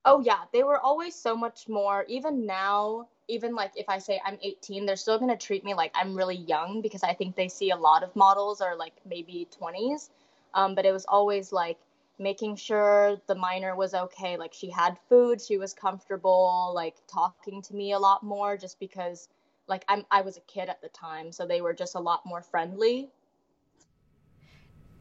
Oh 0.06 0.22
yeah, 0.22 0.46
they 0.52 0.64
were 0.64 0.80
always 0.80 1.16
so 1.16 1.36
much 1.36 1.68
more. 1.70 2.06
Even 2.08 2.46
now, 2.46 3.08
even 3.28 3.56
like 3.56 3.72
if 3.76 3.88
I 3.90 4.00
say 4.00 4.22
I'm 4.26 4.38
18, 4.42 4.86
they're 4.86 4.96
still 4.96 5.20
gonna 5.20 5.38
treat 5.38 5.64
me 5.64 5.74
like 5.74 5.92
I'm 5.96 6.16
really 6.16 6.38
young 6.38 6.82
because 6.82 7.04
I 7.04 7.14
think 7.14 7.36
they 7.36 7.48
see 7.50 7.70
a 7.72 7.76
lot 7.78 8.04
of 8.04 8.16
models 8.16 8.62
are 8.62 8.76
like 8.76 8.96
maybe 9.06 9.48
20s. 9.52 10.10
Um, 10.54 10.76
but 10.76 10.86
it 10.86 10.92
was 10.92 11.06
always 11.06 11.52
like 11.52 11.80
making 12.18 12.56
sure 12.56 13.22
the 13.28 13.36
minor 13.36 13.76
was 13.76 13.94
okay, 13.94 14.38
like 14.38 14.54
she 14.54 14.70
had 14.70 14.98
food, 15.10 15.42
she 15.42 15.58
was 15.58 15.74
comfortable, 15.74 16.72
like 16.76 16.96
talking 17.08 17.62
to 17.64 17.76
me 17.76 17.92
a 17.94 18.00
lot 18.00 18.24
more, 18.24 18.58
just 18.58 18.80
because 18.80 19.30
like 19.68 19.86
I'm 19.88 20.06
I 20.12 20.22
was 20.22 20.38
a 20.38 20.42
kid 20.42 20.70
at 20.70 20.82
the 20.82 20.90
time, 20.90 21.32
so 21.32 21.46
they 21.46 21.62
were 21.62 21.74
just 21.74 21.96
a 21.96 22.00
lot 22.00 22.26
more 22.26 22.42
friendly. 22.42 23.12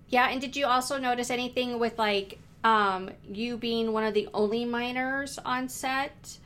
Yeah, 0.09 0.29
and 0.31 0.41
did 0.41 0.57
you 0.57 0.67
also 0.67 0.99
notice 0.99 1.31
anything 1.31 1.79
with 1.79 1.99
like 1.99 2.39
um 2.65 3.11
you 3.29 3.57
being 3.57 3.93
one 3.93 4.05
of 4.05 4.15
the 4.15 4.29
only 4.35 4.65
minors 4.65 5.39
on 5.45 5.69
set? 5.69 6.39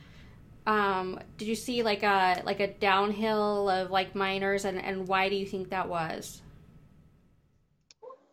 Um, 0.65 1.19
did 1.37 1.47
you 1.47 1.55
see 1.55 1.83
like 1.83 2.03
a 2.03 2.41
like 2.45 2.59
a 2.59 2.67
downhill 2.67 3.69
of 3.69 3.91
like 3.91 4.15
minors 4.15 4.65
and 4.65 4.81
and 4.81 5.07
why 5.07 5.29
do 5.29 5.35
you 5.35 5.45
think 5.45 5.69
that 5.69 5.89
was? 5.89 6.41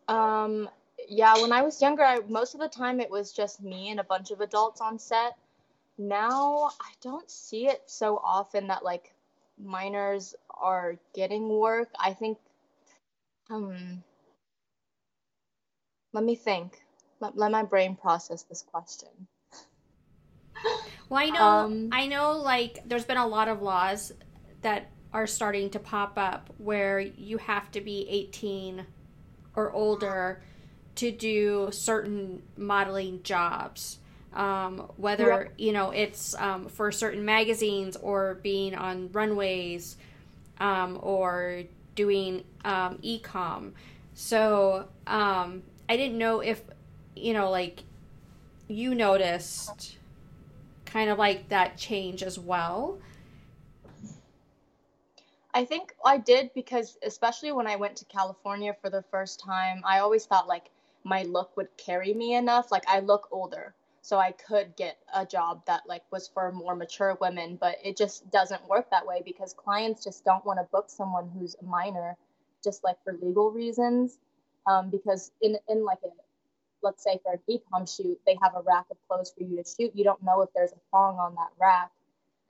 Um, 0.07 0.69
yeah, 1.07 1.35
when 1.41 1.51
I 1.53 1.61
was 1.61 1.81
younger, 1.81 2.03
I, 2.03 2.19
most 2.27 2.53
of 2.53 2.59
the 2.59 2.67
time 2.67 2.99
it 2.99 3.09
was 3.09 3.31
just 3.31 3.61
me 3.61 3.89
and 3.89 3.99
a 3.99 4.03
bunch 4.03 4.31
of 4.31 4.41
adults 4.41 4.81
on 4.81 4.99
set. 4.99 5.37
Now 5.97 6.71
I 6.81 6.91
don't 7.01 7.29
see 7.29 7.67
it 7.67 7.83
so 7.85 8.21
often 8.23 8.67
that 8.67 8.83
like 8.83 9.13
minors 9.57 10.35
are 10.49 10.97
getting 11.13 11.47
work. 11.49 11.89
I 11.99 12.13
think, 12.13 12.37
um, 13.49 14.03
let 16.13 16.23
me 16.23 16.35
think. 16.35 16.81
Let, 17.19 17.37
let 17.37 17.51
my 17.51 17.63
brain 17.63 17.95
process 17.95 18.43
this 18.43 18.63
question. 18.63 19.09
Well, 21.09 21.19
I 21.19 21.29
know, 21.29 21.43
Um, 21.43 21.89
I 21.91 22.07
know, 22.07 22.33
like 22.33 22.79
there's 22.85 23.05
been 23.05 23.17
a 23.17 23.27
lot 23.27 23.47
of 23.47 23.61
laws 23.61 24.11
that 24.61 24.89
are 25.13 25.27
starting 25.27 25.69
to 25.71 25.79
pop 25.79 26.13
up 26.17 26.53
where 26.57 26.99
you 26.99 27.37
have 27.37 27.69
to 27.71 27.81
be 27.81 28.07
18 28.09 28.85
or 29.55 29.71
older 29.73 30.41
to 30.95 31.11
do 31.11 31.69
certain 31.71 32.41
modeling 32.57 33.21
jobs. 33.23 33.99
Um, 34.33 34.89
whether 34.95 35.51
you 35.57 35.73
know 35.73 35.91
it's 35.91 36.33
um, 36.35 36.69
for 36.69 36.89
certain 36.93 37.25
magazines 37.25 37.97
or 37.97 38.35
being 38.35 38.73
on 38.75 39.09
runways 39.11 39.97
um, 40.61 40.97
or 41.01 41.63
doing 41.95 42.45
um, 42.63 42.99
e-com. 43.01 43.73
So 44.13 44.87
um, 45.07 45.63
I 45.91 45.97
didn't 45.97 46.17
know 46.17 46.39
if 46.39 46.61
you 47.17 47.33
know 47.33 47.49
like 47.51 47.83
you 48.69 48.95
noticed 48.95 49.97
kind 50.85 51.09
of 51.09 51.17
like 51.17 51.49
that 51.49 51.77
change 51.77 52.23
as 52.23 52.39
well. 52.39 52.97
I 55.53 55.65
think 55.65 55.93
I 56.05 56.17
did 56.17 56.51
because, 56.55 56.97
especially 57.03 57.51
when 57.51 57.67
I 57.67 57.75
went 57.75 57.97
to 57.97 58.05
California 58.05 58.73
for 58.81 58.89
the 58.89 59.03
first 59.11 59.41
time, 59.41 59.81
I 59.83 59.99
always 59.99 60.25
thought 60.25 60.47
like 60.47 60.69
my 61.03 61.23
look 61.23 61.57
would 61.57 61.67
carry 61.75 62.13
me 62.13 62.35
enough. 62.35 62.71
Like 62.71 62.87
I 62.87 63.01
look 63.01 63.27
older, 63.29 63.73
so 64.01 64.17
I 64.17 64.31
could 64.31 64.77
get 64.77 64.97
a 65.13 65.25
job 65.25 65.65
that 65.65 65.81
like 65.89 66.03
was 66.09 66.29
for 66.33 66.53
more 66.53 66.73
mature 66.73 67.17
women, 67.19 67.57
but 67.59 67.75
it 67.83 67.97
just 67.97 68.31
doesn't 68.31 68.65
work 68.69 68.89
that 68.91 69.05
way 69.05 69.23
because 69.25 69.53
clients 69.53 70.05
just 70.05 70.23
don't 70.23 70.45
want 70.45 70.57
to 70.59 70.63
book 70.71 70.85
someone 70.89 71.29
who's 71.37 71.57
a 71.61 71.65
minor, 71.65 72.15
just 72.63 72.81
like 72.81 72.95
for 73.03 73.11
legal 73.21 73.51
reasons. 73.51 74.19
Um, 74.67 74.89
because 74.89 75.31
in 75.41 75.57
in 75.69 75.83
like 75.83 75.99
a 76.05 76.09
let's 76.83 77.03
say 77.03 77.19
for 77.23 77.33
an 77.33 77.39
e-com 77.47 77.85
shoot, 77.85 78.19
they 78.25 78.37
have 78.41 78.55
a 78.55 78.61
rack 78.61 78.85
of 78.91 78.97
clothes 79.07 79.33
for 79.37 79.43
you 79.43 79.55
to 79.57 79.63
shoot. 79.63 79.91
You 79.95 80.03
don't 80.03 80.21
know 80.23 80.41
if 80.41 80.49
there's 80.55 80.71
a 80.71 80.81
thong 80.91 81.17
on 81.17 81.35
that 81.35 81.49
rack, 81.59 81.91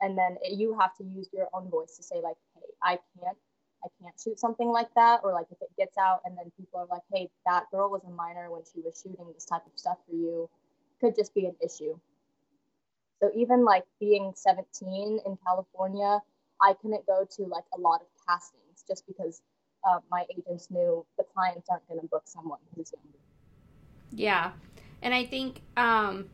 and 0.00 0.16
then 0.16 0.36
it, 0.42 0.58
you 0.58 0.78
have 0.78 0.96
to 0.98 1.04
use 1.04 1.28
your 1.32 1.48
own 1.52 1.68
voice 1.70 1.96
to 1.96 2.02
say 2.02 2.20
like, 2.22 2.36
"Hey, 2.54 2.66
I 2.82 2.98
can't, 3.20 3.36
I 3.84 3.88
can't 4.02 4.14
shoot 4.22 4.38
something 4.38 4.68
like 4.68 4.92
that," 4.94 5.20
or 5.24 5.32
like 5.32 5.46
if 5.50 5.60
it 5.62 5.70
gets 5.76 5.96
out 5.98 6.20
and 6.24 6.36
then 6.36 6.50
people 6.56 6.80
are 6.80 6.86
like, 6.90 7.02
"Hey, 7.12 7.30
that 7.46 7.70
girl 7.70 7.90
was 7.90 8.02
a 8.06 8.10
minor 8.10 8.50
when 8.50 8.62
she 8.72 8.80
was 8.80 9.00
shooting 9.02 9.26
this 9.34 9.44
type 9.46 9.66
of 9.66 9.72
stuff 9.78 9.98
for 10.08 10.14
you," 10.14 10.48
could 11.00 11.14
just 11.16 11.34
be 11.34 11.46
an 11.46 11.56
issue. 11.62 11.98
So 13.20 13.30
even 13.36 13.64
like 13.64 13.84
being 14.00 14.32
17 14.34 15.20
in 15.24 15.38
California, 15.46 16.20
I 16.60 16.74
couldn't 16.74 17.06
go 17.06 17.24
to 17.36 17.42
like 17.46 17.64
a 17.74 17.80
lot 17.80 18.00
of 18.00 18.08
castings 18.26 18.84
just 18.88 19.06
because 19.06 19.42
uh, 19.88 19.98
my 20.10 20.24
agents 20.36 20.70
knew 20.70 21.04
the 21.18 21.24
clients 21.34 21.68
aren't 21.70 21.86
going 21.88 22.00
to 22.00 22.06
book 22.06 22.22
someone 22.26 22.58
who's 22.74 22.92
younger. 22.92 23.18
Yeah. 24.10 24.52
And 25.00 25.14
I 25.14 25.24
think 25.24 25.62
um 25.76 26.28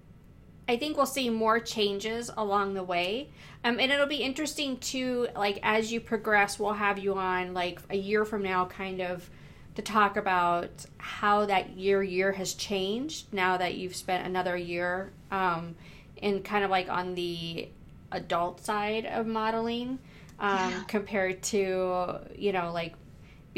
I 0.68 0.76
think 0.76 0.96
we'll 0.98 1.06
see 1.06 1.30
more 1.30 1.58
changes 1.60 2.30
along 2.36 2.74
the 2.74 2.82
way. 2.82 3.30
Um 3.64 3.78
and 3.80 3.90
it'll 3.92 4.06
be 4.06 4.16
interesting 4.22 4.78
too 4.78 5.28
like 5.34 5.58
as 5.62 5.92
you 5.92 6.00
progress 6.00 6.58
we'll 6.58 6.74
have 6.74 6.98
you 6.98 7.14
on 7.14 7.54
like 7.54 7.80
a 7.90 7.96
year 7.96 8.24
from 8.24 8.42
now 8.42 8.66
kind 8.66 9.00
of 9.00 9.30
to 9.76 9.82
talk 9.82 10.16
about 10.16 10.70
how 10.98 11.46
that 11.46 11.70
year 11.70 12.02
year 12.02 12.32
has 12.32 12.54
changed 12.54 13.32
now 13.32 13.56
that 13.56 13.74
you've 13.76 13.94
spent 13.94 14.26
another 14.26 14.56
year 14.56 15.12
um 15.30 15.76
in 16.16 16.42
kind 16.42 16.64
of 16.64 16.70
like 16.70 16.88
on 16.90 17.14
the 17.14 17.68
adult 18.12 18.64
side 18.64 19.06
of 19.06 19.26
modeling 19.26 19.98
um 20.40 20.72
Yeah. 20.72 20.82
compared 20.88 21.42
to 21.44 22.18
you 22.36 22.52
know 22.52 22.72
like 22.72 22.94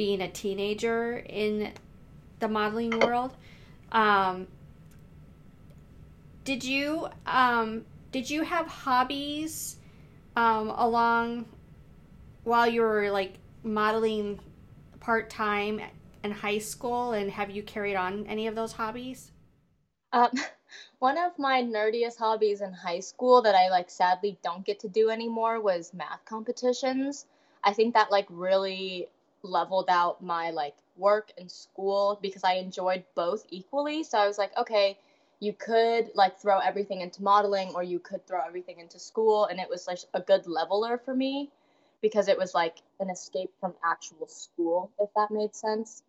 being 0.01 0.23
a 0.23 0.31
teenager 0.31 1.23
in 1.29 1.71
the 2.39 2.49
modeling 2.49 2.99
world. 3.01 3.37
Um, 3.93 4.47
did 6.43 6.65
you 6.65 7.11
um, 7.27 7.85
did 8.11 8.31
you 8.31 8.41
have 8.41 8.67
hobbies 8.67 9.77
um, 10.37 10.71
along 10.71 11.45
while 12.45 12.67
you 12.67 12.81
were 12.81 13.11
like 13.11 13.35
modeling 13.63 14.41
part 15.01 15.29
time 15.29 15.83
in 16.25 16.31
high 16.31 16.61
school, 16.61 17.13
and 17.13 17.31
have 17.31 17.51
you 17.51 17.63
carried 17.63 17.97
on 17.97 18.27
any 18.27 18.47
of 18.47 18.55
those 18.55 18.73
hobbies? 18.73 19.33
Um, 20.15 20.31
one 20.99 21.19
of 21.19 21.39
my 21.39 21.63
nerdiest 21.63 22.17
hobbies 22.17 22.63
in 22.63 22.73
high 22.73 23.01
school 23.01 23.43
that 23.43 23.55
I 23.55 23.69
like 23.69 23.91
sadly 23.91 24.39
don't 24.43 24.65
get 24.65 24.81
to 24.81 24.89
do 24.89 25.11
anymore 25.11 25.61
was 25.61 25.93
math 25.93 26.25
competitions. 26.25 27.27
I 27.63 27.75
think 27.75 27.93
that 27.93 28.11
like 28.11 28.27
really 28.31 29.11
leveled 29.43 29.89
out 29.89 30.23
my 30.23 30.51
like 30.51 30.77
work 30.97 31.33
and 31.39 31.51
school 31.51 32.19
because 32.23 32.45
I 32.45 32.55
enjoyed 32.55 33.05
both 33.15 33.47
equally. 33.51 34.03
So 34.03 34.19
I 34.19 34.27
was 34.27 34.39
like, 34.39 34.57
okay, 34.57 34.99
you 35.41 35.53
could 35.55 36.11
like 36.15 36.39
throw 36.39 36.59
everything 36.59 37.01
into 37.01 37.23
modeling 37.23 37.73
or 37.75 37.83
you 37.83 37.99
could 37.99 38.27
throw 38.27 38.41
everything 38.47 38.79
into 38.79 38.99
school 38.99 39.47
and 39.47 39.59
it 39.59 39.69
was 39.69 39.87
like 39.87 39.99
a 40.15 40.21
good 40.21 40.47
leveler 40.47 40.99
for 40.99 41.15
me 41.15 41.51
because 42.03 42.29
it 42.29 42.39
was 42.39 42.55
like 42.55 42.77
an 43.01 43.11
escape 43.11 43.51
from 43.61 43.75
actual 43.85 44.27
school, 44.29 44.91
if 44.99 45.09
that 45.17 45.31
made 45.31 45.55
sense. 45.55 46.03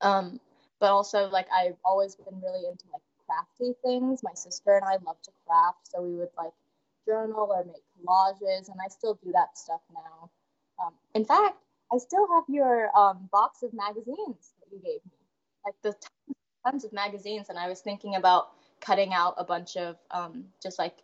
Um, 0.00 0.40
but 0.80 0.90
also 0.90 1.28
like 1.28 1.46
I've 1.52 1.76
always 1.84 2.16
been 2.16 2.40
really 2.40 2.66
into 2.66 2.84
like 2.92 3.02
crafty 3.26 3.74
things. 3.82 4.22
My 4.22 4.34
sister 4.34 4.76
and 4.76 4.84
I 4.84 4.96
love 5.04 5.20
to 5.22 5.30
craft, 5.46 5.88
so 5.90 6.02
we 6.02 6.14
would 6.14 6.30
like 6.36 6.52
journal 7.06 7.48
or 7.50 7.64
make 7.64 7.82
collages, 8.04 8.68
and 8.68 8.78
I 8.84 8.88
still 8.88 9.18
do 9.24 9.32
that 9.32 9.56
stuff 9.56 9.80
now. 9.92 10.30
Um, 10.84 10.92
in 11.14 11.24
fact, 11.24 11.56
I 11.92 11.98
still 11.98 12.26
have 12.34 12.44
your 12.48 12.96
um, 12.96 13.28
box 13.30 13.62
of 13.62 13.72
magazines 13.72 14.54
that 14.60 14.72
you 14.72 14.78
gave 14.78 15.04
me, 15.04 15.12
like 15.64 15.74
the 15.82 15.92
tons, 15.92 16.36
tons 16.64 16.84
of 16.84 16.92
magazines, 16.92 17.48
and 17.50 17.58
I 17.58 17.68
was 17.68 17.80
thinking 17.80 18.16
about 18.16 18.50
cutting 18.80 19.12
out 19.12 19.34
a 19.38 19.44
bunch 19.44 19.76
of 19.76 19.96
um, 20.10 20.44
just 20.62 20.78
like 20.78 20.98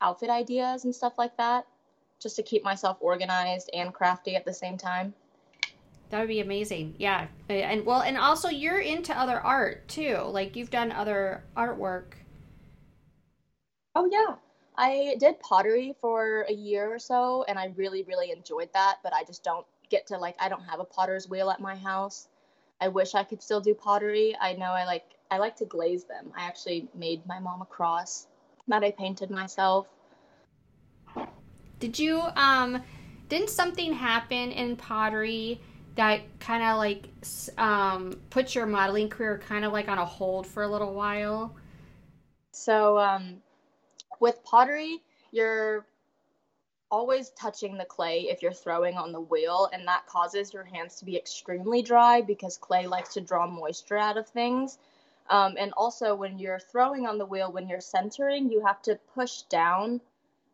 outfit 0.00 0.30
ideas 0.30 0.84
and 0.84 0.94
stuff 0.94 1.14
like 1.16 1.36
that, 1.38 1.66
just 2.20 2.36
to 2.36 2.42
keep 2.42 2.64
myself 2.64 2.98
organized 3.00 3.70
and 3.72 3.92
crafty 3.94 4.36
at 4.36 4.44
the 4.44 4.52
same 4.52 4.76
time. 4.76 5.14
That 6.10 6.20
would 6.20 6.28
be 6.28 6.40
amazing. 6.40 6.94
Yeah. 6.98 7.26
And 7.48 7.84
well, 7.84 8.02
and 8.02 8.16
also 8.16 8.48
you're 8.48 8.78
into 8.78 9.12
other 9.18 9.40
art 9.40 9.88
too. 9.88 10.18
Like 10.18 10.54
you've 10.54 10.70
done 10.70 10.92
other 10.92 11.42
artwork. 11.56 12.14
Oh 13.94 14.08
yeah. 14.10 14.36
I 14.76 15.16
did 15.18 15.40
pottery 15.40 15.94
for 16.00 16.46
a 16.48 16.52
year 16.52 16.92
or 16.92 16.98
so 16.98 17.44
and 17.48 17.58
I 17.58 17.72
really 17.76 18.02
really 18.04 18.30
enjoyed 18.30 18.68
that, 18.74 18.98
but 19.02 19.12
I 19.12 19.24
just 19.24 19.42
don't 19.42 19.66
get 19.94 20.08
to 20.08 20.18
like 20.18 20.34
I 20.40 20.48
don't 20.48 20.64
have 20.64 20.80
a 20.80 20.84
potter's 20.84 21.28
wheel 21.28 21.50
at 21.50 21.60
my 21.60 21.76
house. 21.76 22.28
I 22.80 22.88
wish 22.88 23.14
I 23.14 23.22
could 23.22 23.40
still 23.40 23.60
do 23.60 23.74
pottery. 23.74 24.36
I 24.40 24.54
know 24.54 24.72
I 24.72 24.84
like 24.84 25.04
I 25.30 25.38
like 25.38 25.56
to 25.56 25.64
glaze 25.64 26.04
them. 26.04 26.32
I 26.36 26.46
actually 26.46 26.88
made 26.94 27.24
my 27.26 27.38
mom 27.38 27.62
a 27.62 27.66
cross 27.66 28.26
that 28.66 28.82
I 28.82 28.90
painted 28.90 29.30
myself. 29.30 29.86
Did 31.78 31.98
you 31.98 32.22
um 32.34 32.82
didn't 33.28 33.50
something 33.50 33.92
happen 33.92 34.50
in 34.50 34.76
pottery 34.76 35.60
that 35.94 36.22
kind 36.40 36.64
of 36.64 36.78
like 36.78 37.08
um 37.56 38.18
put 38.30 38.54
your 38.56 38.66
modeling 38.66 39.08
career 39.08 39.38
kind 39.38 39.64
of 39.64 39.72
like 39.72 39.88
on 39.88 39.98
a 39.98 40.04
hold 40.04 40.44
for 40.44 40.64
a 40.64 40.68
little 40.68 40.92
while? 40.92 41.54
So 42.50 42.98
um 42.98 43.36
with 44.18 44.42
pottery, 44.42 44.98
you're 45.30 45.86
always 46.94 47.30
touching 47.30 47.76
the 47.76 47.84
clay 47.84 48.28
if 48.30 48.40
you're 48.40 48.52
throwing 48.52 48.96
on 48.96 49.10
the 49.10 49.20
wheel, 49.20 49.68
and 49.72 49.88
that 49.88 50.06
causes 50.06 50.54
your 50.54 50.62
hands 50.62 50.94
to 50.94 51.04
be 51.04 51.16
extremely 51.16 51.82
dry 51.82 52.20
because 52.20 52.56
clay 52.56 52.86
likes 52.86 53.14
to 53.14 53.20
draw 53.20 53.48
moisture 53.48 53.98
out 53.98 54.16
of 54.16 54.28
things. 54.28 54.78
Um, 55.28 55.56
and 55.58 55.72
also, 55.76 56.14
when 56.14 56.38
you're 56.38 56.60
throwing 56.60 57.04
on 57.04 57.18
the 57.18 57.26
wheel, 57.26 57.50
when 57.50 57.68
you're 57.68 57.80
centering, 57.80 58.48
you 58.48 58.64
have 58.64 58.80
to 58.82 58.96
push 59.12 59.42
down, 59.50 60.00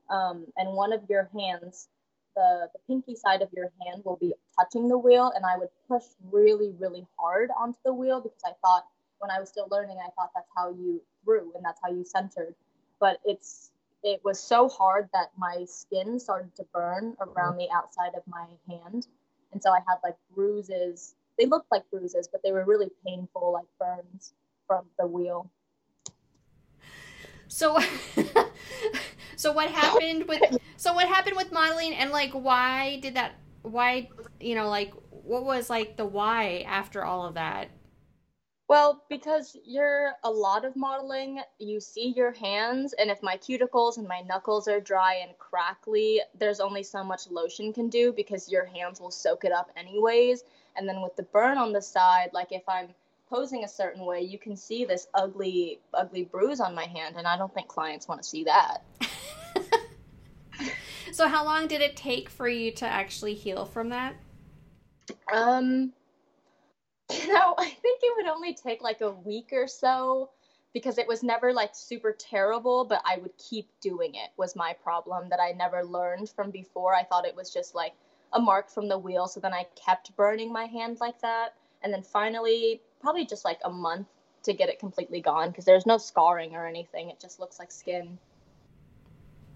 um, 0.09 0.47
and 0.57 0.73
one 0.73 0.95
of 0.95 1.03
your 1.11 1.29
hands, 1.39 1.89
the, 2.35 2.71
the 2.73 2.79
pinky 2.89 3.17
side 3.17 3.43
of 3.43 3.51
your 3.53 3.71
hand, 3.85 4.03
will 4.07 4.17
be 4.17 4.33
touching 4.59 4.89
the 4.89 4.97
wheel. 4.97 5.31
And 5.37 5.45
I 5.45 5.59
would 5.59 5.69
push 5.89 6.05
really, 6.33 6.73
really 6.79 7.07
hard 7.19 7.51
onto 7.55 7.81
the 7.85 7.93
wheel 7.93 8.19
because 8.19 8.43
I 8.47 8.53
thought 8.65 8.87
when 9.19 9.31
I 9.31 9.39
was 9.39 9.51
still 9.51 9.69
learning, 9.71 9.99
I 9.99 10.09
thought 10.17 10.31
that's 10.35 10.49
how 10.57 10.71
you 10.71 11.03
threw 11.23 11.53
and 11.55 11.63
that's 11.63 11.81
how 11.85 11.91
you 11.91 12.03
centered. 12.03 12.55
But 12.99 13.19
it's 13.27 13.73
it 14.03 14.21
was 14.25 14.41
so 14.41 14.69
hard 14.69 15.09
that 15.13 15.31
my 15.37 15.65
skin 15.67 16.19
started 16.19 16.55
to 16.57 16.65
burn 16.73 17.17
around 17.21 17.57
the 17.59 17.69
outside 17.71 18.13
of 18.17 18.23
my 18.27 18.47
hand. 18.69 19.07
And 19.53 19.63
so 19.63 19.71
I 19.71 19.81
had 19.89 19.97
like 20.03 20.17
bruises. 20.35 21.15
They 21.39 21.47
looked 21.47 21.71
like 21.71 21.89
bruises, 21.91 22.29
but 22.31 22.43
they 22.43 22.53
were 22.53 22.65
really 22.65 22.91
painful, 23.07 23.53
like 23.53 23.67
burns 23.79 24.33
from 24.67 24.85
the 24.99 25.07
wheel. 25.07 25.51
So 27.49 27.79
so 29.37 29.53
what 29.53 29.71
happened 29.71 30.29
with 30.29 30.43
so 30.77 30.93
what 30.93 31.09
happened 31.09 31.37
with 31.37 31.51
modeling 31.53 31.95
and 31.95 32.11
like 32.11 32.31
why 32.33 33.01
did 33.01 33.15
that 33.17 33.33
why 33.63 34.09
you 34.39 34.55
know 34.55 34.69
like 34.69 34.93
what 35.11 35.45
was 35.45 35.69
like 35.69 35.97
the 35.97 36.05
why 36.05 36.65
after 36.67 37.05
all 37.05 37.27
of 37.27 37.35
that? 37.35 37.69
Well, 38.71 39.03
because 39.09 39.57
you're 39.65 40.13
a 40.23 40.31
lot 40.31 40.65
of 40.65 40.77
modeling, 40.77 41.41
you 41.59 41.81
see 41.81 42.15
your 42.17 42.31
hands, 42.31 42.93
and 42.93 43.11
if 43.11 43.21
my 43.21 43.37
cuticles 43.37 43.99
and 43.99 44.07
my 44.07 44.21
knuckles 44.21 44.69
are 44.69 44.79
dry 44.79 45.15
and 45.15 45.37
crackly, 45.39 46.21
there's 46.39 46.61
only 46.61 46.85
so 46.85 47.03
much 47.03 47.29
lotion 47.29 47.73
can 47.73 47.89
do 47.89 48.13
because 48.13 48.49
your 48.49 48.65
hands 48.65 49.01
will 49.01 49.11
soak 49.11 49.45
it 49.45 49.51
up 49.51 49.73
anyways. 49.77 50.45
And 50.77 50.89
then 50.89 51.03
with 51.03 51.17
the 51.17 51.25
burn 51.25 51.59
on 51.59 51.73
the 51.73 51.83
side, 51.83 52.31
like 52.33 52.53
if 52.53 52.63
I'm 52.69 52.95
posing 53.29 53.65
a 53.65 53.69
certain 53.69 54.05
way, 54.05 54.21
you 54.21 54.39
can 54.39 54.57
see 54.57 54.85
this 54.85 55.09
ugly, 55.15 55.81
ugly 55.93 56.23
bruise 56.23 56.61
on 56.61 56.73
my 56.73 56.85
hand, 56.85 57.17
and 57.19 57.27
I 57.27 57.37
don't 57.37 57.53
think 57.53 57.67
clients 57.67 58.07
want 58.07 58.23
to 58.23 58.29
see 58.29 58.45
that. 58.45 58.85
so, 61.13 61.27
how 61.27 61.45
long 61.45 61.67
did 61.67 61.81
it 61.81 61.97
take 61.97 62.29
for 62.29 62.47
you 62.47 62.71
to 62.75 62.87
actually 62.87 63.35
heal 63.35 63.65
from 63.65 63.89
that? 63.89 64.15
Um, 65.33 65.93
you 67.11 67.33
know, 67.33 67.55
I 67.59 67.69
think 67.69 68.01
it 68.03 68.13
would 68.17 68.27
only 68.27 68.55
take 68.55 68.83
like 68.83 69.01
a 69.01 69.11
week 69.11 69.51
or 69.53 69.67
so 69.67 70.31
because 70.73 70.99
it 70.99 71.09
was 71.09 71.23
never 71.23 71.53
like 71.53 71.71
super 71.75 72.13
terrible, 72.13 72.85
but 72.85 73.03
I 73.05 73.19
would 73.19 73.37
keep 73.39 73.69
doing 73.81 74.15
it 74.15 74.31
was 74.37 74.55
my 74.55 74.75
problem 74.85 75.29
that 75.31 75.41
I 75.41 75.53
never 75.53 75.85
learned 75.85 76.31
from 76.31 76.51
before. 76.51 76.95
I 76.95 77.03
thought 77.05 77.27
it 77.27 77.35
was 77.35 77.53
just 77.53 77.75
like 77.75 77.95
a 78.33 78.41
mark 78.41 78.71
from 78.71 78.89
the 78.89 78.99
wheel, 78.99 79.27
so 79.27 79.41
then 79.41 79.53
I 79.53 79.67
kept 79.75 80.15
burning 80.17 80.53
my 80.53 80.65
hand 80.67 80.99
like 81.01 81.21
that. 81.23 81.55
And 81.83 81.93
then 81.93 82.03
finally, 82.03 82.81
probably 83.01 83.27
just 83.27 83.45
like 83.45 83.59
a 83.65 83.71
month 83.71 84.07
to 84.45 84.53
get 84.53 84.69
it 84.69 84.79
completely 84.79 85.21
gone 85.21 85.49
because 85.49 85.65
there's 85.65 85.87
no 85.87 85.99
scarring 85.99 86.55
or 86.55 86.67
anything. 86.67 87.11
It 87.11 87.21
just 87.21 87.41
looks 87.41 87.59
like 87.59 87.73
skin. 87.73 88.19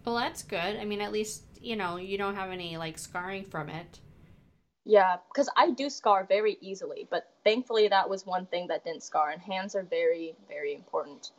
Well, 0.04 0.16
that's 0.16 0.42
good. 0.42 0.58
I 0.58 0.84
mean, 0.84 1.00
at 1.00 1.12
least, 1.12 1.44
you 1.60 1.76
know, 1.76 1.96
you 1.96 2.18
don't 2.18 2.34
have 2.34 2.50
any 2.50 2.76
like 2.76 2.98
scarring 2.98 3.44
from 3.44 3.68
it. 3.68 4.00
Yeah, 4.84 5.16
because 5.32 5.48
I 5.56 5.70
do 5.70 5.88
scar 5.88 6.26
very 6.28 6.58
easily, 6.60 7.08
but 7.10 7.30
thankfully 7.42 7.88
that 7.88 8.08
was 8.08 8.26
one 8.26 8.46
thing 8.46 8.66
that 8.68 8.84
didn't 8.84 9.02
scar. 9.02 9.30
And 9.30 9.40
hands 9.40 9.74
are 9.74 9.82
very, 9.82 10.34
very 10.46 10.74
important 10.74 11.30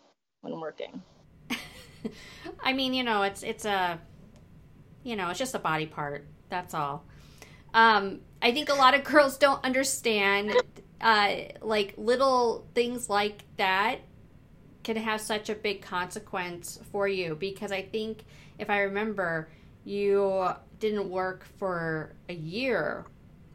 when 0.41 0.59
working. 0.59 1.01
I 2.63 2.73
mean, 2.73 2.93
you 2.93 3.03
know, 3.03 3.21
it's 3.21 3.43
it's 3.43 3.65
a, 3.65 3.99
you 5.03 5.15
know, 5.15 5.29
it's 5.29 5.37
just 5.37 5.53
a 5.53 5.59
body 5.59 5.85
part. 5.85 6.25
That's 6.49 6.73
all. 6.73 7.05
Um, 7.73 8.21
I 8.41 8.51
think 8.51 8.69
a 8.69 8.73
lot 8.73 8.95
of 8.95 9.03
girls 9.03 9.37
don't 9.37 9.63
understand, 9.63 10.55
uh, 11.01 11.35
like 11.61 11.93
little 11.97 12.65
things 12.73 13.09
like 13.09 13.43
that 13.57 13.99
can 14.83 14.95
have 14.95 15.19
such 15.21 15.49
a 15.49 15.55
big 15.55 15.81
consequence 15.81 16.79
for 16.91 17.07
you 17.07 17.35
because 17.35 17.71
I 17.71 17.81
think 17.81 18.23
if 18.57 18.69
I 18.69 18.79
remember, 18.79 19.49
you 19.83 20.47
didn't 20.79 21.09
work 21.09 21.45
for 21.57 22.13
a 22.29 22.33
year 22.33 23.05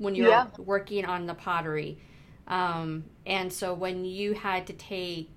when 0.01 0.15
you 0.15 0.29
yeah. 0.29 0.47
were 0.57 0.65
working 0.65 1.05
on 1.05 1.27
the 1.27 1.35
pottery. 1.35 1.99
Um, 2.49 3.05
and 3.27 3.53
so 3.53 3.75
when 3.75 4.07
you 4.07 4.33
had 4.33 4.67
to 4.69 4.73
take 4.73 5.31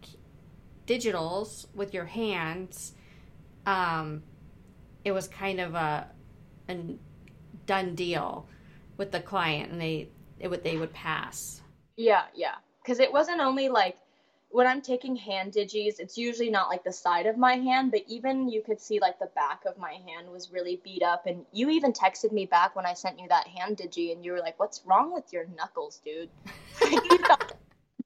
digitals 0.87 1.67
with 1.75 1.93
your 1.93 2.05
hands, 2.05 2.93
um, 3.65 4.23
it 5.03 5.11
was 5.11 5.27
kind 5.27 5.59
of 5.59 5.75
a, 5.75 6.07
a 6.69 6.77
done 7.65 7.93
deal 7.93 8.47
with 8.95 9.11
the 9.11 9.19
client, 9.19 9.71
and 9.71 9.81
they 9.81 10.09
it 10.39 10.47
would 10.47 10.63
they 10.63 10.77
would 10.77 10.93
pass. 10.93 11.61
Yeah, 11.97 12.23
yeah, 12.33 12.55
because 12.81 12.99
it 12.99 13.11
wasn't 13.11 13.41
only 13.41 13.67
like 13.67 13.97
when 14.53 14.67
I'm 14.67 14.83
taking 14.83 15.15
hand 15.15 15.53
digis, 15.53 15.99
it's 15.99 16.15
usually 16.15 16.51
not 16.51 16.69
like 16.69 16.83
the 16.83 16.91
side 16.91 17.25
of 17.25 17.37
my 17.37 17.55
hand, 17.55 17.89
but 17.89 18.03
even 18.07 18.47
you 18.47 18.61
could 18.61 18.79
see 18.79 18.99
like 18.99 19.17
the 19.17 19.31
back 19.33 19.65
of 19.65 19.79
my 19.79 19.93
hand 19.93 20.31
was 20.31 20.51
really 20.51 20.79
beat 20.83 21.01
up. 21.01 21.25
And 21.25 21.43
you 21.51 21.71
even 21.71 21.91
texted 21.91 22.31
me 22.31 22.45
back 22.45 22.75
when 22.75 22.85
I 22.85 22.93
sent 22.93 23.19
you 23.19 23.27
that 23.29 23.47
hand 23.47 23.77
digi, 23.77 24.11
and 24.11 24.23
you 24.23 24.31
were 24.31 24.39
like, 24.39 24.59
"What's 24.59 24.83
wrong 24.85 25.11
with 25.11 25.33
your 25.33 25.47
knuckles, 25.57 26.01
dude?" 26.05 26.29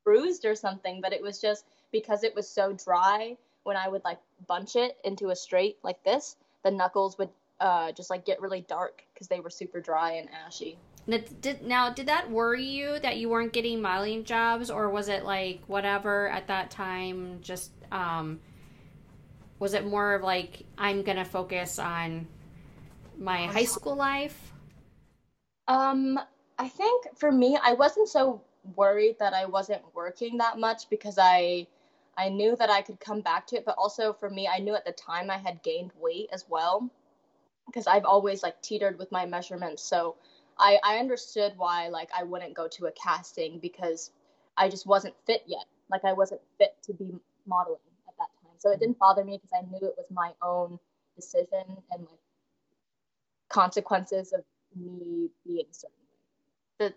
bruised 0.06 0.46
or 0.46 0.56
something, 0.56 1.02
but 1.02 1.12
it 1.12 1.22
was 1.22 1.42
just 1.42 1.66
because 1.92 2.24
it 2.24 2.34
was 2.34 2.50
so 2.50 2.72
dry. 2.72 3.36
When 3.64 3.76
I 3.76 3.90
would 3.90 4.06
like 4.06 4.20
bunch 4.48 4.78
it 4.78 4.98
into 5.04 5.32
a 5.32 5.36
straight 5.36 5.78
like 5.84 6.02
this, 6.06 6.38
the 6.64 6.72
knuckles 6.72 7.18
would 7.18 7.30
uh, 7.60 7.92
just 7.92 8.10
like 8.10 8.24
get 8.26 8.40
really 8.42 8.62
dark 8.62 9.04
because 9.14 9.28
they 9.28 9.42
were 9.42 9.50
super 9.50 9.82
dry 9.82 10.14
and 10.14 10.30
ashy. 10.46 10.78
Now 11.08 11.18
did, 11.40 11.66
now, 11.66 11.90
did 11.90 12.08
that 12.08 12.30
worry 12.30 12.66
you 12.66 13.00
that 13.00 13.16
you 13.18 13.30
weren't 13.30 13.54
getting 13.54 13.82
modeling 13.82 14.26
jobs, 14.26 14.70
or 14.70 14.90
was 14.90 15.08
it 15.08 15.24
like 15.24 15.62
whatever 15.68 16.28
at 16.28 16.48
that 16.48 16.70
time? 16.70 17.40
Just 17.42 17.72
um, 17.94 18.42
was 19.60 19.74
it 19.74 19.86
more 19.86 20.16
of 20.16 20.22
like 20.22 20.64
I'm 20.78 21.04
gonna 21.04 21.24
focus 21.24 21.80
on 21.80 22.28
my 23.18 23.46
high 23.46 23.64
school 23.64 23.96
life? 23.96 24.52
Um, 25.70 26.20
I 26.60 26.68
think 26.68 27.18
for 27.18 27.32
me, 27.32 27.58
I 27.62 27.74
wasn't 27.74 28.10
so 28.10 28.42
worried 28.76 29.16
that 29.20 29.34
I 29.34 29.46
wasn't 29.46 29.82
working 29.96 30.38
that 30.40 30.60
much 30.60 30.90
because 30.90 31.18
I 31.18 31.68
I 32.18 32.28
knew 32.30 32.56
that 32.58 32.70
I 32.70 32.82
could 32.82 33.00
come 33.00 33.22
back 33.22 33.48
to 33.48 33.56
it, 33.56 33.66
but 33.66 33.76
also 33.78 34.12
for 34.12 34.30
me, 34.30 34.48
I 34.48 34.60
knew 34.60 34.76
at 34.76 34.86
the 34.86 34.92
time 34.92 35.30
I 35.30 35.38
had 35.38 35.64
gained 35.64 35.92
weight 35.98 36.30
as 36.34 36.46
well 36.50 36.90
because 37.66 37.88
I've 37.88 38.06
always 38.06 38.44
like 38.44 38.62
teetered 38.62 39.00
with 39.00 39.12
my 39.12 39.26
measurements, 39.26 39.84
so 39.84 40.16
I, 40.60 40.80
I 40.84 40.98
understood 40.98 41.54
why 41.58 41.88
like 41.90 42.10
I 42.18 42.24
wouldn't 42.24 42.54
go 42.54 42.68
to 42.68 42.86
a 42.88 42.92
casting 42.92 43.60
because 43.60 44.12
I 44.58 44.70
just 44.70 44.86
wasn't 44.86 45.14
fit 45.26 45.44
yet. 45.46 45.66
Like 45.90 46.04
I 46.06 46.14
wasn't 46.14 46.42
fit 46.58 46.76
to 46.84 46.94
be 46.94 47.16
modeling 47.46 47.80
at 48.08 48.14
that 48.18 48.28
time. 48.42 48.54
So 48.58 48.72
it 48.72 48.80
didn't 48.80 49.00
bother 49.00 49.24
me 49.24 49.38
because 49.38 49.52
I 49.54 49.66
knew 49.70 49.88
it 49.88 49.96
was 49.98 50.08
my 50.12 50.32
own 50.42 50.80
decision 51.16 51.64
and 51.92 52.02
like 52.02 52.20
consequences 53.50 54.34
of 54.34 54.44
me 54.76 55.30
being 55.46 55.66
certain 55.72 55.92
way. 56.80 56.94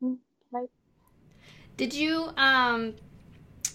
Hmm, 0.00 0.14
I... 0.54 0.66
Did 1.76 1.94
you 1.94 2.30
um 2.36 2.94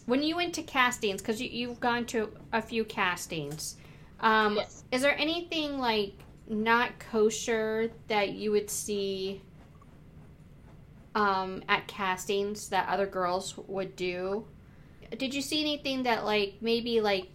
when 0.05 0.23
you 0.23 0.35
went 0.35 0.55
to 0.55 0.63
castings 0.63 1.21
because 1.21 1.41
you, 1.41 1.49
you've 1.49 1.79
gone 1.79 2.05
to 2.05 2.31
a 2.51 2.61
few 2.61 2.83
castings 2.83 3.77
um 4.21 4.55
yes. 4.55 4.83
is 4.91 5.01
there 5.01 5.17
anything 5.19 5.77
like 5.77 6.13
not 6.49 6.97
kosher 6.97 7.91
that 8.07 8.31
you 8.31 8.51
would 8.51 8.69
see 8.69 9.41
um, 11.13 11.63
at 11.69 11.87
castings 11.87 12.69
that 12.69 12.89
other 12.89 13.05
girls 13.05 13.55
would 13.67 13.95
do. 13.95 14.47
Did 15.17 15.33
you 15.33 15.41
see 15.41 15.61
anything 15.61 16.03
that 16.03 16.25
like 16.25 16.55
maybe 16.61 17.01
like 17.01 17.29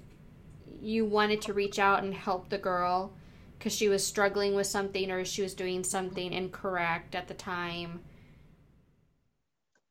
you 0.80 1.04
wanted 1.04 1.40
to 1.42 1.52
reach 1.52 1.78
out 1.78 2.02
and 2.02 2.12
help 2.12 2.48
the 2.48 2.58
girl 2.58 3.12
because 3.58 3.72
she 3.72 3.88
was 3.88 4.06
struggling 4.06 4.54
with 4.54 4.66
something 4.66 5.10
or 5.10 5.24
she 5.24 5.42
was 5.42 5.54
doing 5.54 5.84
something 5.84 6.32
incorrect 6.32 7.14
at 7.14 7.28
the 7.28 7.34
time? 7.34 8.00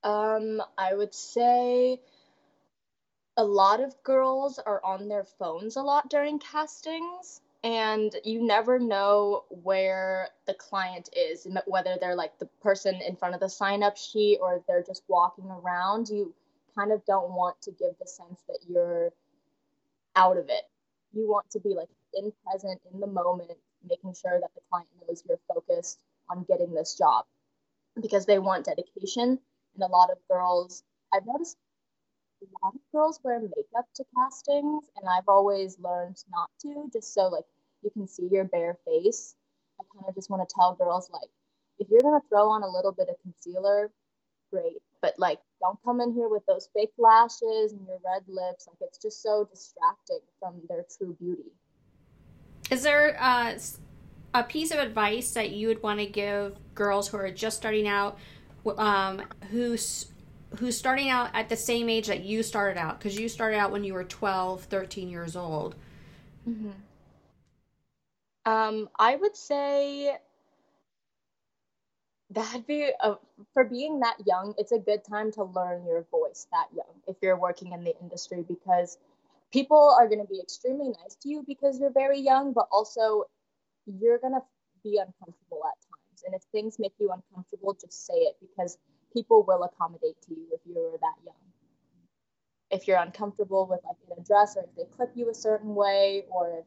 Um, 0.03 0.61
I 0.77 0.93
would 0.93 1.13
say 1.13 2.01
a 3.37 3.43
lot 3.43 3.79
of 3.79 4.01
girls 4.03 4.59
are 4.59 4.83
on 4.83 5.07
their 5.07 5.23
phones 5.23 5.77
a 5.77 5.81
lot 5.81 6.09
during 6.09 6.39
castings 6.39 7.41
and 7.63 8.15
you 8.25 8.43
never 8.45 8.79
know 8.79 9.45
where 9.49 10.29
the 10.47 10.53
client 10.53 11.09
is 11.15 11.47
whether 11.65 11.97
they're 11.99 12.15
like 12.15 12.37
the 12.39 12.47
person 12.61 12.95
in 13.07 13.15
front 13.15 13.33
of 13.33 13.39
the 13.41 13.49
sign 13.49 13.83
up 13.83 13.97
sheet 13.97 14.39
or 14.41 14.61
they're 14.67 14.83
just 14.83 15.03
walking 15.07 15.45
around 15.45 16.09
you 16.09 16.33
kind 16.77 16.91
of 16.91 17.03
don't 17.05 17.31
want 17.31 17.59
to 17.61 17.71
give 17.71 17.91
the 17.99 18.07
sense 18.07 18.41
that 18.47 18.59
you're 18.67 19.11
out 20.15 20.37
of 20.37 20.45
it. 20.49 20.63
You 21.13 21.27
want 21.29 21.49
to 21.51 21.59
be 21.59 21.69
like 21.75 21.89
in 22.13 22.31
present 22.45 22.81
in 22.93 22.99
the 22.99 23.07
moment 23.07 23.51
making 23.87 24.13
sure 24.13 24.39
that 24.39 24.51
the 24.55 24.61
client 24.69 24.87
knows 25.07 25.23
you're 25.27 25.39
focused 25.47 25.99
on 26.29 26.45
getting 26.47 26.73
this 26.73 26.95
job 26.97 27.25
because 28.01 28.25
they 28.25 28.39
want 28.39 28.65
dedication. 28.65 29.39
And 29.75 29.83
a 29.83 29.87
lot 29.87 30.11
of 30.11 30.17
girls 30.29 30.83
i've 31.13 31.25
noticed 31.25 31.57
a 32.43 32.65
lot 32.65 32.75
of 32.75 32.81
girls 32.91 33.19
wear 33.23 33.39
makeup 33.39 33.87
to 33.95 34.03
castings, 34.15 34.85
and 34.97 35.07
I've 35.07 35.27
always 35.27 35.77
learned 35.79 36.17
not 36.31 36.49
to, 36.61 36.89
just 36.91 37.13
so 37.13 37.27
like 37.27 37.45
you 37.83 37.89
can 37.91 38.07
see 38.07 38.27
your 38.31 38.45
bare 38.45 38.77
face. 38.85 39.35
I 39.79 39.83
kind 39.93 40.05
of 40.07 40.15
just 40.15 40.29
want 40.29 40.47
to 40.47 40.55
tell 40.55 40.75
girls 40.75 41.09
like, 41.11 41.29
if 41.79 41.87
you're 41.89 42.01
gonna 42.01 42.21
throw 42.29 42.49
on 42.49 42.63
a 42.63 42.69
little 42.69 42.91
bit 42.91 43.09
of 43.09 43.15
concealer, 43.21 43.91
great, 44.51 44.81
but 45.01 45.15
like 45.17 45.39
don't 45.59 45.79
come 45.83 46.01
in 46.01 46.13
here 46.13 46.29
with 46.29 46.45
those 46.45 46.69
fake 46.73 46.93
lashes 46.97 47.73
and 47.73 47.85
your 47.87 47.99
red 48.05 48.23
lips. 48.27 48.67
Like 48.67 48.77
it's 48.81 48.97
just 48.97 49.21
so 49.21 49.47
distracting 49.49 50.19
from 50.39 50.61
their 50.69 50.85
true 50.97 51.15
beauty. 51.19 51.51
Is 52.69 52.83
there 52.83 53.17
uh, 53.19 53.57
a 54.33 54.43
piece 54.43 54.71
of 54.71 54.79
advice 54.79 55.31
that 55.31 55.51
you 55.51 55.67
would 55.67 55.81
want 55.83 55.99
to 55.99 56.05
give 56.05 56.57
girls 56.75 57.07
who 57.07 57.17
are 57.17 57.31
just 57.31 57.57
starting 57.57 57.87
out, 57.87 58.17
um, 58.77 59.21
who's 59.51 60.12
who's 60.57 60.77
starting 60.77 61.09
out 61.09 61.29
at 61.33 61.49
the 61.49 61.55
same 61.55 61.89
age 61.89 62.07
that 62.07 62.23
you 62.23 62.43
started 62.43 62.79
out 62.79 62.99
because 62.99 63.19
you 63.19 63.27
started 63.27 63.57
out 63.57 63.71
when 63.71 63.83
you 63.83 63.93
were 63.93 64.03
12 64.03 64.63
13 64.65 65.09
years 65.09 65.35
old 65.35 65.75
mm-hmm. 66.47 66.69
um, 68.45 68.89
i 68.97 69.15
would 69.15 69.35
say 69.35 70.15
that'd 72.29 72.65
be 72.65 72.89
a, 73.01 73.15
for 73.53 73.63
being 73.63 73.99
that 73.99 74.15
young 74.25 74.53
it's 74.57 74.71
a 74.71 74.79
good 74.79 75.03
time 75.03 75.31
to 75.31 75.43
learn 75.43 75.85
your 75.85 76.05
voice 76.11 76.47
that 76.51 76.67
young 76.75 77.01
if 77.07 77.15
you're 77.21 77.37
working 77.37 77.71
in 77.71 77.83
the 77.83 77.93
industry 78.01 78.43
because 78.47 78.97
people 79.51 79.95
are 79.99 80.07
going 80.07 80.21
to 80.21 80.27
be 80.27 80.39
extremely 80.39 80.87
nice 80.87 81.15
to 81.21 81.29
you 81.29 81.43
because 81.47 81.79
you're 81.79 81.93
very 81.93 82.19
young 82.19 82.53
but 82.53 82.67
also 82.71 83.23
you're 83.85 84.17
going 84.17 84.33
to 84.33 84.41
be 84.83 84.97
uncomfortable 84.97 85.61
at 85.65 85.77
times 85.81 86.23
and 86.25 86.33
if 86.33 86.41
things 86.51 86.77
make 86.79 86.93
you 86.99 87.11
uncomfortable 87.11 87.73
just 87.79 88.05
say 88.05 88.13
it 88.13 88.35
because 88.41 88.77
people 89.13 89.43
will 89.47 89.63
accommodate 89.63 90.21
to 90.27 90.31
you 90.31 90.47
if 90.51 90.59
you're 90.65 90.91
that 90.91 91.15
young. 91.25 91.35
If 92.71 92.87
you're 92.87 92.97
uncomfortable 92.97 93.67
with 93.69 93.81
like 93.85 93.97
in 94.09 94.21
a 94.21 94.25
dress 94.25 94.57
or 94.57 94.63
if 94.63 94.75
they 94.75 94.83
clip 94.95 95.11
you 95.15 95.29
a 95.29 95.33
certain 95.33 95.75
way 95.75 96.23
or 96.31 96.59
if 96.59 96.65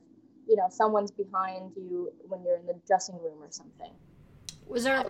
you 0.48 0.56
know 0.56 0.68
someone's 0.70 1.10
behind 1.10 1.72
you 1.76 2.12
when 2.28 2.44
you're 2.44 2.56
in 2.56 2.66
the 2.66 2.76
dressing 2.86 3.16
room 3.16 3.42
or 3.42 3.50
something. 3.50 3.90
Was 4.68 4.84
there 4.84 5.04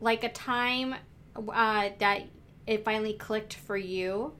like 0.00 0.24
a 0.24 0.28
time 0.28 0.94
uh, 1.34 1.90
that 1.98 2.22
it 2.66 2.84
finally 2.84 3.14
clicked 3.14 3.54
for 3.54 3.76
you? 3.76 4.34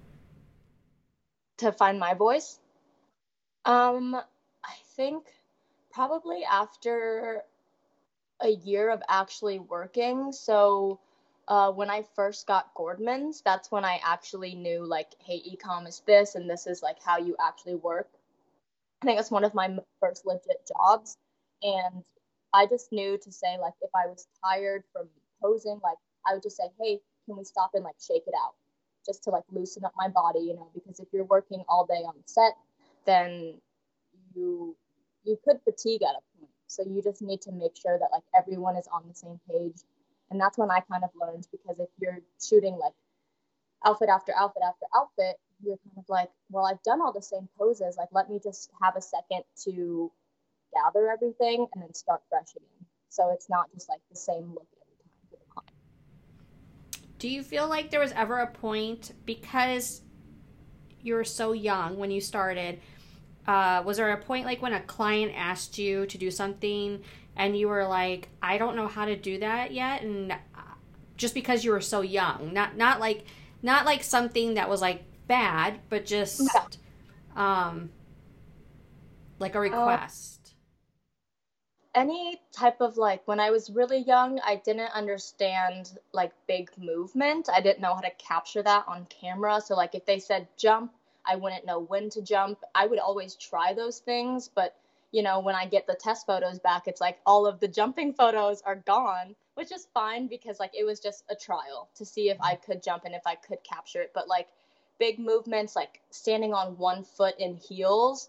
To 1.58 1.72
find 1.72 1.98
my 1.98 2.14
voice? 2.14 2.60
Um, 3.64 4.14
I 4.14 4.74
think 4.94 5.24
probably 5.90 6.44
after 6.44 7.42
a 8.40 8.50
year 8.50 8.90
of 8.90 9.02
actually 9.08 9.58
working. 9.58 10.32
So 10.32 11.00
uh, 11.48 11.70
when 11.70 11.90
I 11.90 12.02
first 12.14 12.46
got 12.46 12.74
Gordmans, 12.74 13.42
that's 13.44 13.70
when 13.70 13.84
I 13.84 14.00
actually 14.04 14.54
knew 14.54 14.84
like, 14.84 15.12
hey, 15.20 15.40
ecom 15.48 15.86
is 15.86 16.02
this, 16.06 16.34
and 16.34 16.48
this 16.50 16.66
is 16.66 16.82
like 16.82 16.96
how 17.04 17.18
you 17.18 17.36
actually 17.40 17.76
work. 17.76 18.08
I 19.02 19.06
think 19.06 19.20
it's 19.20 19.30
one 19.30 19.44
of 19.44 19.54
my 19.54 19.76
first 20.00 20.26
legit 20.26 20.66
jobs, 20.66 21.16
and 21.62 22.02
I 22.52 22.66
just 22.66 22.92
knew 22.92 23.18
to 23.18 23.32
say 23.32 23.58
like, 23.60 23.74
if 23.82 23.90
I 23.94 24.06
was 24.08 24.26
tired 24.44 24.82
from 24.92 25.08
posing, 25.42 25.80
like 25.84 25.98
I 26.26 26.34
would 26.34 26.42
just 26.42 26.56
say, 26.56 26.64
hey, 26.80 27.00
can 27.26 27.36
we 27.36 27.44
stop 27.44 27.70
and 27.74 27.84
like 27.84 27.96
shake 28.00 28.24
it 28.26 28.34
out, 28.44 28.54
just 29.04 29.22
to 29.24 29.30
like 29.30 29.44
loosen 29.52 29.84
up 29.84 29.92
my 29.96 30.08
body, 30.08 30.40
you 30.40 30.54
know, 30.54 30.70
because 30.74 30.98
if 30.98 31.08
you're 31.12 31.24
working 31.24 31.62
all 31.68 31.86
day 31.86 32.02
on 32.02 32.14
set, 32.26 32.54
then 33.04 33.60
you 34.34 34.76
you 35.24 35.38
could 35.44 35.58
fatigue 35.64 36.02
at 36.02 36.16
a 36.16 36.22
point. 36.38 36.50
So 36.66 36.82
you 36.84 37.02
just 37.02 37.22
need 37.22 37.42
to 37.42 37.52
make 37.52 37.76
sure 37.76 37.98
that 37.98 38.08
like 38.12 38.24
everyone 38.34 38.76
is 38.76 38.88
on 38.92 39.04
the 39.08 39.14
same 39.14 39.38
page 39.48 39.82
and 40.30 40.40
that's 40.40 40.58
when 40.58 40.70
I 40.70 40.80
kind 40.80 41.04
of 41.04 41.10
learned 41.20 41.46
because 41.50 41.78
if 41.78 41.88
you're 42.00 42.20
shooting 42.42 42.76
like 42.76 42.92
outfit 43.84 44.08
after 44.08 44.32
outfit 44.36 44.62
after 44.66 44.86
outfit, 44.94 45.36
you're 45.62 45.76
kind 45.76 45.98
of 45.98 46.04
like, 46.08 46.30
well, 46.50 46.66
I've 46.66 46.82
done 46.82 47.00
all 47.00 47.12
the 47.12 47.22
same 47.22 47.48
poses. 47.58 47.96
Like, 47.96 48.08
let 48.12 48.28
me 48.28 48.40
just 48.42 48.70
have 48.82 48.96
a 48.96 49.00
second 49.00 49.44
to 49.64 50.10
gather 50.74 51.08
everything 51.10 51.66
and 51.74 51.82
then 51.82 51.94
start 51.94 52.22
fresh 52.28 52.50
again. 52.56 52.86
So 53.08 53.30
it's 53.32 53.48
not 53.48 53.72
just 53.72 53.88
like 53.88 54.00
the 54.10 54.16
same 54.16 54.52
look 54.54 54.66
every 54.82 55.38
time. 55.54 55.64
Do 57.18 57.28
you 57.28 57.42
feel 57.42 57.68
like 57.68 57.90
there 57.90 58.00
was 58.00 58.12
ever 58.12 58.40
a 58.40 58.46
point 58.48 59.12
because 59.24 60.02
you 61.00 61.14
were 61.14 61.24
so 61.24 61.52
young 61.52 61.96
when 61.96 62.10
you 62.10 62.20
started? 62.20 62.80
Uh, 63.46 63.82
was 63.86 63.96
there 63.96 64.10
a 64.10 64.18
point 64.18 64.44
like 64.44 64.60
when 64.60 64.72
a 64.72 64.80
client 64.80 65.32
asked 65.36 65.78
you 65.78 66.04
to 66.06 66.18
do 66.18 66.30
something 66.30 67.02
and 67.36 67.56
you 67.56 67.68
were 67.68 67.86
like, 67.86 68.28
I 68.42 68.58
don't 68.58 68.76
know 68.76 68.88
how 68.88 69.04
to 69.04 69.16
do 69.16 69.38
that 69.38 69.72
yet, 69.72 70.02
and 70.02 70.32
uh, 70.32 70.36
just 71.16 71.34
because 71.34 71.64
you 71.64 71.70
were 71.70 71.80
so 71.80 72.00
young, 72.00 72.52
not 72.52 72.76
not 72.76 73.00
like 73.00 73.24
not 73.62 73.84
like 73.84 74.02
something 74.02 74.54
that 74.54 74.68
was 74.68 74.80
like 74.80 75.04
bad, 75.26 75.80
but 75.88 76.06
just 76.06 76.48
um 77.36 77.90
like 79.38 79.54
a 79.54 79.58
uh, 79.58 79.62
request. 79.62 80.40
Uh, 80.42 80.50
any 81.96 82.42
type 82.52 82.80
of 82.80 82.98
like 82.98 83.26
when 83.26 83.40
I 83.40 83.50
was 83.50 83.70
really 83.70 83.98
young, 83.98 84.38
I 84.44 84.56
didn't 84.56 84.92
understand 84.92 85.98
like 86.12 86.32
big 86.46 86.70
movement. 86.76 87.48
I 87.52 87.60
didn't 87.60 87.80
know 87.80 87.94
how 87.94 88.00
to 88.00 88.10
capture 88.18 88.62
that 88.62 88.84
on 88.86 89.06
camera. 89.06 89.60
So 89.60 89.74
like 89.74 89.94
if 89.94 90.04
they 90.04 90.18
said 90.18 90.46
jump, 90.58 90.92
I 91.24 91.36
wouldn't 91.36 91.66
know 91.66 91.80
when 91.80 92.10
to 92.10 92.22
jump. 92.22 92.58
I 92.74 92.86
would 92.86 92.98
always 92.98 93.34
try 93.34 93.72
those 93.72 93.98
things, 93.98 94.48
but 94.54 94.76
you 95.16 95.22
know, 95.22 95.40
when 95.40 95.54
I 95.54 95.64
get 95.64 95.86
the 95.86 95.96
test 95.98 96.26
photos 96.26 96.58
back, 96.58 96.82
it's 96.86 97.00
like 97.00 97.20
all 97.24 97.46
of 97.46 97.58
the 97.58 97.68
jumping 97.68 98.12
photos 98.12 98.60
are 98.60 98.76
gone, 98.76 99.34
which 99.54 99.72
is 99.72 99.88
fine 99.94 100.26
because 100.26 100.60
like 100.60 100.72
it 100.78 100.84
was 100.84 101.00
just 101.00 101.24
a 101.30 101.34
trial 101.34 101.88
to 101.94 102.04
see 102.04 102.28
if 102.28 102.36
I 102.38 102.54
could 102.54 102.82
jump 102.82 103.06
and 103.06 103.14
if 103.14 103.22
I 103.24 103.34
could 103.34 103.56
capture 103.64 104.02
it. 104.02 104.12
But 104.14 104.28
like 104.28 104.48
big 104.98 105.18
movements, 105.18 105.74
like 105.74 106.02
standing 106.10 106.52
on 106.52 106.76
one 106.76 107.02
foot 107.02 107.34
in 107.38 107.56
heels, 107.56 108.28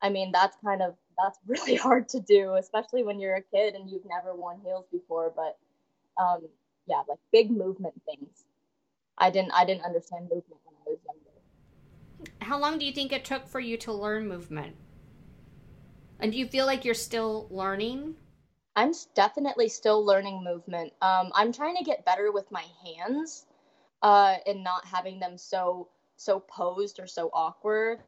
I 0.00 0.08
mean, 0.08 0.32
that's 0.32 0.56
kind 0.64 0.80
of 0.80 0.94
that's 1.22 1.38
really 1.46 1.76
hard 1.76 2.08
to 2.08 2.20
do, 2.20 2.54
especially 2.54 3.02
when 3.02 3.20
you're 3.20 3.34
a 3.34 3.42
kid 3.42 3.74
and 3.74 3.90
you've 3.90 4.06
never 4.06 4.34
worn 4.34 4.60
heels 4.64 4.86
before. 4.90 5.30
But 5.36 5.58
um, 6.18 6.48
yeah, 6.86 7.02
like 7.06 7.18
big 7.32 7.50
movement 7.50 8.00
things. 8.06 8.46
I 9.18 9.28
didn't 9.28 9.52
I 9.52 9.66
didn't 9.66 9.84
understand 9.84 10.22
movement 10.22 10.62
when 10.64 10.74
I 10.86 10.88
was 10.88 10.98
younger. 11.04 12.30
How 12.40 12.58
long 12.58 12.78
do 12.78 12.86
you 12.86 12.92
think 12.92 13.12
it 13.12 13.26
took 13.26 13.46
for 13.46 13.60
you 13.60 13.76
to 13.76 13.92
learn 13.92 14.26
movement? 14.26 14.74
And 16.22 16.30
do 16.30 16.38
you 16.38 16.46
feel 16.46 16.66
like 16.66 16.84
you're 16.84 16.94
still 16.94 17.48
learning? 17.50 18.14
I'm 18.76 18.92
definitely 19.16 19.68
still 19.68 20.06
learning 20.06 20.44
movement. 20.44 20.92
Um, 21.02 21.32
I'm 21.34 21.52
trying 21.52 21.76
to 21.76 21.82
get 21.82 22.04
better 22.04 22.30
with 22.30 22.48
my 22.52 22.64
hands 22.84 23.44
uh, 24.02 24.36
and 24.46 24.62
not 24.62 24.86
having 24.86 25.18
them 25.18 25.36
so 25.36 25.88
so 26.16 26.38
posed 26.38 27.00
or 27.00 27.08
so 27.08 27.28
awkward. 27.32 28.04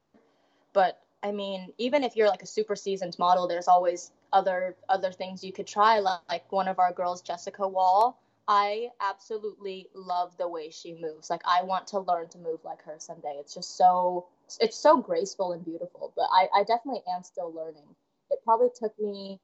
But 0.72 1.00
I 1.24 1.32
mean, 1.32 1.72
even 1.78 2.04
if 2.04 2.14
you're 2.14 2.28
like 2.28 2.42
a 2.42 2.46
super 2.46 2.76
seasoned 2.76 3.18
model, 3.18 3.48
there's 3.48 3.66
always 3.66 4.12
other 4.32 4.76
other 4.88 5.10
things 5.10 5.42
you 5.42 5.52
could 5.52 5.66
try. 5.66 5.98
Like 5.98 6.52
one 6.52 6.68
of 6.68 6.78
our 6.78 6.92
girls, 6.92 7.20
Jessica 7.20 7.66
Wall. 7.66 8.20
I 8.46 8.90
absolutely 9.00 9.88
love 9.92 10.36
the 10.36 10.46
way 10.46 10.70
she 10.70 10.94
moves. 10.94 11.30
Like 11.30 11.42
I 11.44 11.64
want 11.64 11.88
to 11.88 11.98
learn 11.98 12.28
to 12.28 12.38
move 12.38 12.60
like 12.64 12.82
her 12.82 12.94
someday. 12.98 13.38
It's 13.40 13.54
just 13.54 13.76
so 13.76 14.26
it's 14.60 14.78
so 14.78 14.98
graceful 14.98 15.50
and 15.50 15.64
beautiful. 15.64 16.12
But 16.14 16.28
I, 16.30 16.46
I 16.54 16.62
definitely 16.62 17.02
am 17.12 17.24
still 17.24 17.52
learning 17.52 17.96
it 18.34 18.40
probably 18.44 18.68
took 18.78 18.92
me 18.98 19.40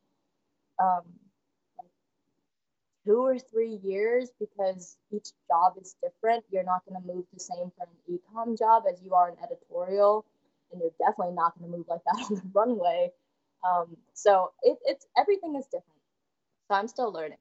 um, 0.78 1.02
two 3.06 3.24
or 3.24 3.38
three 3.38 3.78
years 3.82 4.30
because 4.38 4.96
each 5.12 5.28
job 5.48 5.74
is 5.80 5.94
different. 6.02 6.44
You're 6.50 6.64
not 6.64 6.82
going 6.88 7.00
to 7.00 7.06
move 7.06 7.24
the 7.32 7.40
same 7.40 7.70
for 7.76 7.86
an 7.86 8.18
ecom 8.18 8.58
job 8.58 8.84
as 8.90 9.00
you 9.02 9.14
are 9.14 9.28
an 9.28 9.36
editorial, 9.42 10.26
and 10.72 10.80
you're 10.80 10.90
definitely 10.98 11.34
not 11.34 11.58
going 11.58 11.70
to 11.70 11.76
move 11.78 11.86
like 11.88 12.00
that 12.04 12.24
on 12.30 12.34
the 12.34 12.42
runway. 12.52 13.10
Um, 13.64 13.96
so 14.14 14.52
it, 14.62 14.78
it's 14.84 15.06
everything 15.16 15.54
is 15.56 15.66
different. 15.66 15.84
So 16.68 16.74
I'm 16.74 16.88
still 16.88 17.12
learning. 17.12 17.38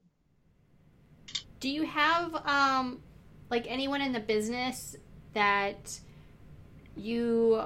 Do 1.60 1.70
you 1.70 1.86
have 1.86 2.36
um, 2.46 3.02
like 3.50 3.66
anyone 3.68 4.02
in 4.02 4.14
the 4.14 4.20
business 4.20 4.96
that 5.34 6.00
you 6.96 7.64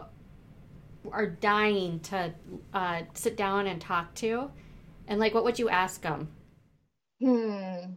are 1.12 1.28
dying 1.28 2.00
to 2.02 2.34
uh, 2.74 3.02
sit 3.14 3.38
down 3.38 3.68
and 3.68 3.82
talk 3.82 4.14
to? 4.16 4.50
And 5.08 5.20
like, 5.20 5.34
what 5.34 5.44
would 5.44 5.60
you 5.60 5.70
ask 5.70 6.02
them? 6.02 6.30
Hmm, 7.22 7.96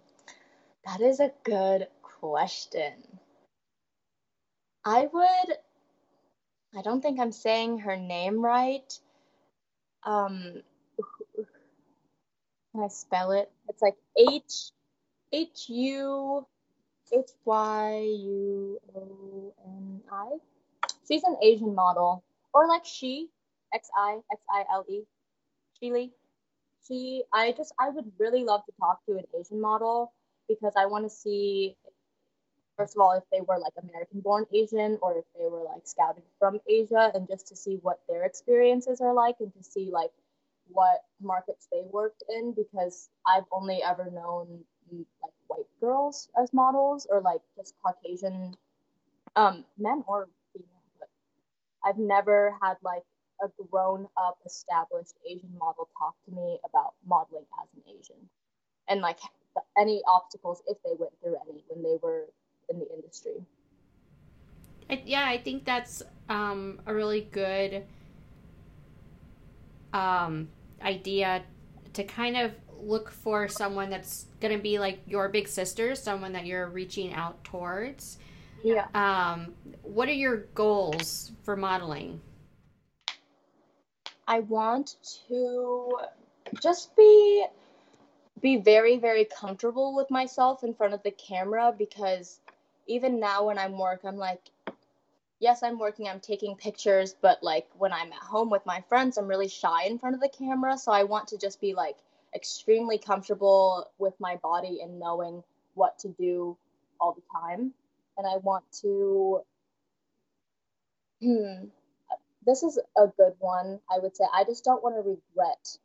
that 0.85 1.01
is 1.01 1.21
a 1.21 1.33
good 1.45 1.89
question. 2.03 2.95
I 4.85 5.09
would. 5.13 5.57
I 6.77 6.83
don't 6.83 7.01
think 7.01 7.19
I'm 7.19 7.33
saying 7.33 7.81
her 7.81 7.97
name 7.97 8.45
right. 8.45 8.93
Um, 10.05 10.63
can 12.73 12.85
I 12.85 12.89
spell 12.89 13.33
it? 13.33 13.51
It's 13.69 13.83
like 13.83 13.97
H 14.19 14.71
H 15.33 15.69
U 15.69 16.47
H 17.13 17.31
Y 17.45 18.01
U 18.01 18.79
O 18.95 19.55
N 19.65 20.01
I. 20.13 20.37
She's 21.09 21.25
an 21.25 21.37
Asian 21.43 21.75
model, 21.75 22.23
or 22.57 22.67
like 22.67 22.87
she, 22.87 23.29
X 23.75 23.91
I 23.97 24.19
X 24.33 24.41
I 24.51 24.65
L 24.73 24.85
E, 24.89 25.03
Sheely. 25.77 26.11
She, 26.89 27.25
I 27.35 27.53
just, 27.53 27.75
I 27.79 27.91
would 27.91 28.11
really 28.19 28.45
love 28.45 28.65
to 28.65 28.73
talk 28.81 29.05
to 29.07 29.17
an 29.19 29.25
Asian 29.39 29.61
model 29.61 30.13
because 30.49 30.73
I 30.77 30.87
want 30.87 31.05
to 31.05 31.11
see, 31.11 31.77
first 32.79 32.97
of 32.97 33.03
all, 33.03 33.13
if 33.13 33.25
they 33.31 33.41
were 33.43 33.59
like 33.59 33.75
American 33.83 34.21
born 34.21 34.47
Asian 34.55 34.99
or 35.03 35.19
if 35.19 35.25
they 35.39 35.49
were 35.49 35.65
like 35.65 35.83
scouted 35.85 36.23
from 36.39 36.61
Asia 36.69 37.11
and 37.15 37.29
just 37.29 37.47
to 37.49 37.57
see 37.57 37.79
what 37.83 38.01
their 38.09 38.25
experiences 38.25 39.01
are 39.03 39.13
like 39.13 39.37
and 39.41 39.53
to 39.55 39.63
see 39.63 39.91
like 39.93 40.13
what 40.69 41.03
markets 41.21 41.69
they 41.71 41.83
worked 41.91 42.23
in 42.31 42.55
because 42.55 43.11
I've 43.27 43.45
only 43.53 43.83
ever 43.83 44.11
known 44.11 44.65
like 44.93 45.33
white 45.49 45.67
girls 45.81 46.29
as 46.41 46.53
models 46.55 47.07
or 47.11 47.21
like 47.21 47.41
just 47.57 47.75
Caucasian 47.85 48.55
um, 49.35 49.65
men 49.79 50.05
or 50.07 50.29
I've 51.87 51.99
never 51.99 52.55
had 52.61 52.77
like 52.83 53.03
a 53.43 53.49
grown 53.71 54.07
up 54.17 54.39
established 54.45 55.15
Asian 55.29 55.53
model 55.59 55.89
talk 55.99 56.15
to 56.25 56.35
me 56.35 56.59
about 56.69 56.95
modeling 57.07 57.45
as 57.63 57.69
an 57.77 57.83
Asian 57.99 58.29
and 58.89 59.01
like 59.01 59.19
any 59.79 60.03
obstacles 60.09 60.63
if 60.67 60.79
they 60.85 60.93
went 60.99 61.13
through 61.23 61.37
any 61.49 61.63
when 61.69 61.83
they 61.83 61.97
were 62.03 62.27
in 62.71 62.79
the 62.79 62.87
industry. 62.95 63.35
I, 64.89 65.03
yeah, 65.05 65.27
I 65.27 65.39
think 65.39 65.65
that's 65.65 66.03
um, 66.29 66.81
a 66.87 66.95
really 66.95 67.23
good 67.23 67.85
um, 69.93 70.49
idea 70.83 71.43
to 71.95 72.05
kind 72.05 72.37
of 72.37 72.53
look 72.79 73.11
for 73.11 73.49
someone 73.49 73.91
that's 73.91 74.27
going 74.41 74.55
to 74.55 74.63
be 74.63 74.79
like 74.79 75.01
your 75.07 75.29
big 75.29 75.49
sister, 75.49 75.95
someone 75.95 76.33
that 76.33 76.47
you're 76.47 76.69
reaching 76.69 77.13
out 77.15 77.43
towards. 77.43 78.19
Yeah. 78.63 78.87
Um, 78.95 79.55
what 79.83 80.09
are 80.09 80.13
your 80.13 80.39
goals 80.55 81.33
for 81.45 81.57
modeling? 81.57 82.21
I 84.27 84.41
want 84.41 84.97
to 85.29 85.99
just 86.61 86.97
be 86.97 87.47
be 88.43 88.57
very 88.57 88.99
very 88.99 89.25
comfortable 89.25 89.95
with 89.95 90.11
myself 90.11 90.63
in 90.63 90.75
front 90.75 90.95
of 90.95 91.03
the 91.03 91.11
camera 91.13 91.75
because 91.77 92.41
even 92.87 93.19
now 93.19 93.47
when 93.47 93.59
I'm 93.59 93.79
work 93.79 94.01
I'm 94.05 94.17
like 94.17 94.51
yes, 95.39 95.63
I'm 95.63 95.79
working, 95.79 96.09
I'm 96.09 96.21
taking 96.21 96.57
pictures, 96.57 97.15
but 97.21 97.43
like 97.43 97.67
when 97.77 97.93
I'm 97.93 98.13
at 98.13 98.23
home 98.23 98.51
with 98.51 98.65
my 98.67 98.83
friends, 98.89 99.19
I'm 99.19 99.27
really 99.27 99.49
shy 99.49 99.85
in 99.85 99.99
front 99.99 100.15
of 100.15 100.21
the 100.21 100.29
camera. 100.29 100.79
So 100.79 100.93
I 100.93 101.05
want 101.05 101.29
to 101.29 101.39
just 101.39 101.61
be 101.61 101.75
like 101.75 101.97
extremely 102.35 102.99
comfortable 102.99 103.91
with 103.99 104.15
my 104.19 104.37
body 104.37 104.81
and 104.83 104.99
knowing 104.99 105.43
what 105.75 105.99
to 106.01 106.09
do 106.09 106.57
all 107.01 107.13
the 107.13 107.23
time. 107.41 107.73
And 108.19 108.27
I 108.27 108.37
want 108.39 108.65
to, 108.83 109.43
hmm, 111.23 111.67
this 112.47 112.63
is 112.63 112.79
a 112.97 113.07
good 113.19 113.35
one. 113.39 113.81
I 113.91 113.99
would 113.99 114.17
say 114.17 114.25
I 114.33 114.45
just 114.45 114.65
don't 114.65 114.83
want 114.83 114.97
to 114.97 115.01
regret 115.03 115.79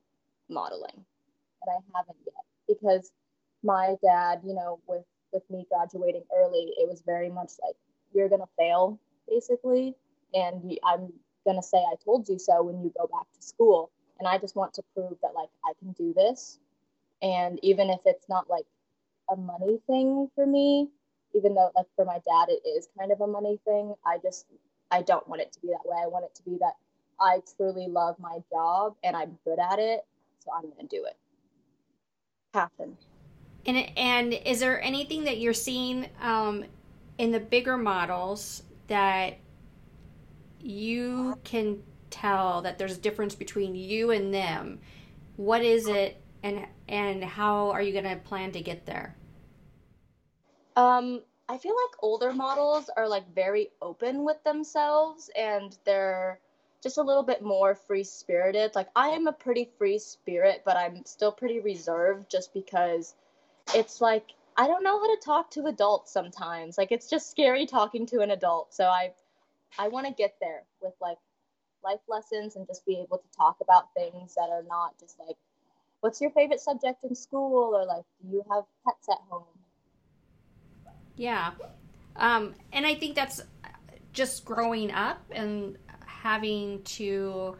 modeling, 0.49 0.95
and 0.95 1.69
I 1.69 1.97
haven't 1.97 2.17
yet 2.25 2.45
because 2.67 3.11
my 3.63 3.95
dad, 4.03 4.41
you 4.45 4.53
know, 4.55 4.79
with 4.87 5.05
with 5.33 5.43
me 5.49 5.65
graduating 5.71 6.23
early, 6.35 6.73
it 6.77 6.87
was 6.89 7.01
very 7.05 7.29
much 7.29 7.53
like 7.63 7.75
you're 8.13 8.29
gonna 8.29 8.49
fail 8.57 8.99
basically. 9.29 9.95
And 10.33 10.77
I'm 10.85 11.13
to 11.55 11.61
say, 11.63 11.77
I 11.77 11.95
told 12.03 12.29
you 12.29 12.37
so 12.39 12.63
when 12.63 12.81
you 12.83 12.93
go 12.97 13.07
back 13.07 13.27
to 13.33 13.41
school. 13.41 13.91
And 14.19 14.27
I 14.27 14.37
just 14.37 14.55
want 14.55 14.73
to 14.75 14.83
prove 14.93 15.17
that, 15.23 15.33
like, 15.35 15.49
I 15.65 15.73
can 15.79 15.93
do 15.93 16.13
this. 16.15 16.59
And 17.21 17.59
even 17.63 17.89
if 17.89 17.99
it's 18.05 18.29
not 18.29 18.49
like 18.49 18.65
a 19.31 19.35
money 19.35 19.79
thing 19.87 20.29
for 20.35 20.45
me, 20.45 20.89
even 21.33 21.55
though, 21.55 21.71
like, 21.75 21.87
for 21.95 22.05
my 22.05 22.19
dad, 22.25 22.49
it 22.49 22.67
is 22.67 22.87
kind 22.97 23.11
of 23.11 23.21
a 23.21 23.27
money 23.27 23.59
thing, 23.65 23.93
I 24.05 24.17
just, 24.21 24.45
I 24.89 25.01
don't 25.01 25.27
want 25.27 25.41
it 25.41 25.51
to 25.53 25.59
be 25.61 25.69
that 25.69 25.85
way. 25.85 25.97
I 26.01 26.07
want 26.07 26.25
it 26.25 26.35
to 26.35 26.43
be 26.43 26.57
that 26.59 26.73
I 27.19 27.39
truly 27.55 27.87
love 27.87 28.15
my 28.19 28.39
job 28.51 28.95
and 29.03 29.15
I'm 29.15 29.37
good 29.45 29.59
at 29.59 29.79
it. 29.79 30.05
So 30.39 30.51
I'm 30.55 30.63
going 30.63 30.87
to 30.87 30.95
do 30.95 31.05
it. 31.05 31.15
Happen. 32.53 32.97
And, 33.65 33.77
and 33.97 34.33
is 34.33 34.59
there 34.59 34.81
anything 34.81 35.23
that 35.25 35.39
you're 35.39 35.53
seeing 35.53 36.07
um, 36.21 36.65
in 37.17 37.31
the 37.31 37.39
bigger 37.39 37.77
models 37.77 38.63
that 38.87 39.37
you 40.59 41.39
can 41.43 41.81
tell 42.09 42.61
that 42.61 42.77
there's 42.77 42.97
a 42.97 42.99
difference 42.99 43.35
between 43.35 43.75
you 43.75 44.11
and 44.11 44.33
them 44.33 44.79
what 45.37 45.63
is 45.63 45.87
it 45.87 46.21
and 46.43 46.65
and 46.87 47.23
how 47.23 47.71
are 47.71 47.81
you 47.81 47.91
going 47.93 48.03
to 48.03 48.15
plan 48.17 48.51
to 48.51 48.61
get 48.61 48.85
there 48.85 49.15
um 50.75 51.21
i 51.49 51.57
feel 51.57 51.75
like 51.75 52.03
older 52.03 52.31
models 52.33 52.89
are 52.97 53.07
like 53.07 53.27
very 53.35 53.69
open 53.81 54.23
with 54.23 54.43
themselves 54.43 55.29
and 55.37 55.77
they're 55.85 56.39
just 56.83 56.97
a 56.97 57.01
little 57.01 57.23
bit 57.23 57.43
more 57.43 57.75
free 57.75 58.03
spirited 58.03 58.73
like 58.75 58.89
i 58.95 59.09
am 59.09 59.27
a 59.27 59.33
pretty 59.33 59.69
free 59.77 59.99
spirit 59.99 60.61
but 60.65 60.77
i'm 60.77 61.03
still 61.05 61.31
pretty 61.31 61.59
reserved 61.59 62.29
just 62.29 62.53
because 62.53 63.15
it's 63.75 64.01
like 64.01 64.25
I 64.57 64.67
don't 64.67 64.83
know 64.83 64.99
how 64.99 65.15
to 65.15 65.21
talk 65.21 65.51
to 65.51 65.65
adults 65.67 66.11
sometimes. 66.11 66.77
Like 66.77 66.91
it's 66.91 67.09
just 67.09 67.31
scary 67.31 67.65
talking 67.65 68.05
to 68.07 68.19
an 68.21 68.31
adult. 68.31 68.73
So 68.73 68.85
I 68.85 69.13
I 69.79 69.87
want 69.87 70.07
to 70.07 70.13
get 70.13 70.35
there 70.41 70.63
with 70.81 70.93
like 71.01 71.17
life 71.83 72.01
lessons 72.09 72.55
and 72.55 72.67
just 72.67 72.85
be 72.85 72.99
able 72.99 73.19
to 73.19 73.37
talk 73.37 73.57
about 73.61 73.93
things 73.95 74.35
that 74.35 74.49
are 74.51 74.63
not 74.69 74.99
just 74.99 75.19
like 75.19 75.37
what's 76.01 76.21
your 76.21 76.31
favorite 76.31 76.61
subject 76.61 77.03
in 77.05 77.15
school 77.15 77.75
or 77.75 77.85
like 77.85 78.05
do 78.21 78.29
you 78.29 78.45
have 78.51 78.65
pets 78.85 79.09
at 79.09 79.19
home? 79.29 79.45
Yeah. 81.15 81.51
Um 82.15 82.53
and 82.73 82.85
I 82.85 82.95
think 82.95 83.15
that's 83.15 83.41
just 84.13 84.45
growing 84.45 84.91
up 84.91 85.21
and 85.31 85.77
having 86.05 86.83
to 86.83 87.55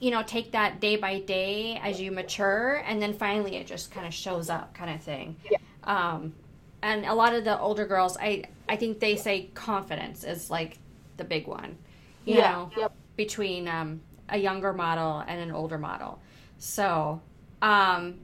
you 0.00 0.10
know, 0.10 0.22
take 0.22 0.52
that 0.52 0.80
day 0.80 0.96
by 0.96 1.20
day 1.20 1.80
as 1.82 2.00
you 2.00 2.12
mature, 2.12 2.82
and 2.86 3.02
then 3.02 3.12
finally 3.12 3.56
it 3.56 3.66
just 3.66 3.90
kind 3.90 4.06
of 4.06 4.14
shows 4.14 4.48
up, 4.48 4.72
kind 4.74 4.94
of 4.94 5.02
thing. 5.02 5.36
Yeah. 5.50 5.58
Um, 5.84 6.34
and 6.82 7.04
a 7.04 7.14
lot 7.14 7.34
of 7.34 7.44
the 7.44 7.58
older 7.58 7.86
girls, 7.86 8.16
I 8.16 8.44
I 8.68 8.76
think 8.76 9.00
they 9.00 9.16
say 9.16 9.50
confidence 9.54 10.22
is 10.22 10.50
like 10.50 10.78
the 11.16 11.24
big 11.24 11.48
one. 11.48 11.76
You 12.24 12.36
yeah. 12.36 12.52
know, 12.52 12.70
yep. 12.76 12.92
between 13.16 13.66
um, 13.66 14.00
a 14.28 14.38
younger 14.38 14.72
model 14.72 15.24
and 15.26 15.40
an 15.40 15.50
older 15.50 15.78
model. 15.78 16.20
So, 16.58 17.20
um, 17.62 18.20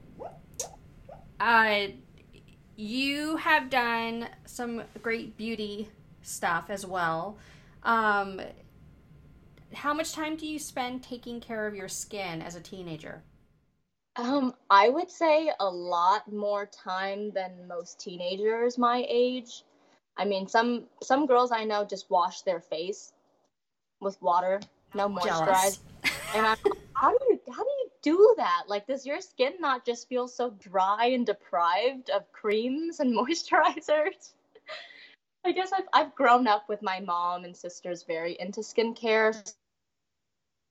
uh, 1.41 1.87
you 2.77 3.37
have 3.37 3.71
done 3.71 4.29
some 4.47 4.83
great 5.03 5.37
beauty 5.37 5.89
stuff 6.23 6.67
as 6.69 6.87
well. 6.87 7.39
Um, 7.83 8.41
how 9.73 9.93
much 9.93 10.13
time 10.13 10.37
do 10.37 10.47
you 10.47 10.59
spend 10.59 11.03
taking 11.03 11.41
care 11.41 11.67
of 11.67 11.75
your 11.75 11.89
skin 11.89 12.43
as 12.43 12.57
a 12.57 12.61
teenager? 12.61 13.23
Um, 14.17 14.55
I 14.71 14.89
would 14.89 15.11
say 15.11 15.51
a 15.59 15.69
lot 15.69 16.33
more 16.33 16.67
time 16.67 17.33
than 17.33 17.67
most 17.67 18.01
teenagers 18.01 18.79
my 18.79 19.05
age. 19.09 19.65
I 20.17 20.25
mean, 20.25 20.47
some 20.47 20.85
some 21.03 21.27
girls 21.27 21.51
I 21.51 21.65
know 21.65 21.85
just 21.85 22.09
wash 22.11 22.43
their 22.43 22.61
face 22.61 23.13
with 24.01 24.21
water, 24.23 24.61
no 24.95 25.09
moisturize. 25.09 25.81
and 26.35 26.47
I'm, 26.47 26.57
how 26.95 27.11
do 27.11 27.19
you 27.29 27.34
do 28.05 28.35
that? 28.37 28.65
Like, 28.69 28.87
does 28.87 29.07
your 29.07 29.21
skin 29.21 29.55
not 29.59 29.85
just 29.85 30.09
feel 30.09 30.29
so 30.29 30.51
dry 30.61 31.07
and 31.07 31.27
deprived 31.27 32.11
of 32.11 32.31
creams 32.31 33.01
and 33.01 33.13
moisturizers? 33.19 34.35
I 35.45 35.53
guess 35.53 35.73
I've 35.73 35.89
I've 35.93 36.15
grown 36.15 36.47
up 36.47 36.69
with 36.69 36.83
my 36.83 37.01
mom 37.01 37.45
and 37.45 37.57
sisters 37.57 38.05
very 38.05 38.37
into 38.39 38.61
skincare, 38.61 39.55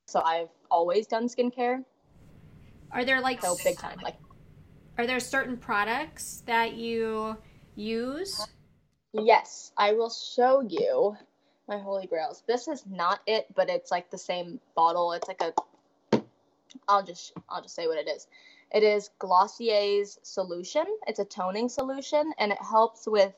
so 0.07 0.21
I've 0.21 0.49
always 0.71 1.07
done 1.07 1.27
skincare. 1.27 1.83
Are 2.91 3.05
there 3.05 3.21
like 3.21 3.41
so 3.41 3.57
big 3.63 3.77
time 3.77 3.97
like 4.03 4.17
Are 4.97 5.07
there 5.07 5.19
certain 5.19 5.57
products 5.57 6.43
that 6.45 6.73
you 6.73 7.37
use? 7.75 8.47
Yes, 9.13 9.71
I 9.77 9.93
will 9.93 10.09
show 10.09 10.61
you 10.61 11.17
my 11.67 11.77
holy 11.77 12.07
grails. 12.07 12.43
This 12.47 12.67
is 12.67 12.83
not 12.87 13.21
it, 13.27 13.47
but 13.55 13.69
it's 13.69 13.91
like 13.91 14.11
the 14.11 14.17
same 14.17 14.59
bottle. 14.75 15.13
It's 15.13 15.27
like 15.27 15.41
a 15.41 15.53
I'll 16.87 17.03
just 17.03 17.33
I'll 17.49 17.61
just 17.61 17.75
say 17.75 17.87
what 17.87 17.97
it 17.97 18.07
is. 18.09 18.27
It 18.73 18.83
is 18.83 19.09
Glossier's 19.19 20.19
solution. 20.23 20.85
It's 21.07 21.19
a 21.19 21.25
toning 21.25 21.69
solution 21.69 22.33
and 22.39 22.51
it 22.51 22.57
helps 22.61 23.07
with 23.07 23.33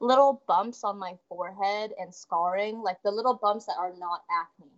little 0.00 0.42
bumps 0.48 0.84
on 0.84 0.98
my 0.98 1.16
forehead 1.28 1.92
and 2.00 2.14
scarring, 2.14 2.82
like 2.82 2.98
the 3.04 3.10
little 3.10 3.34
bumps 3.34 3.66
that 3.66 3.76
are 3.78 3.92
not 3.98 4.22
acne. 4.30 4.72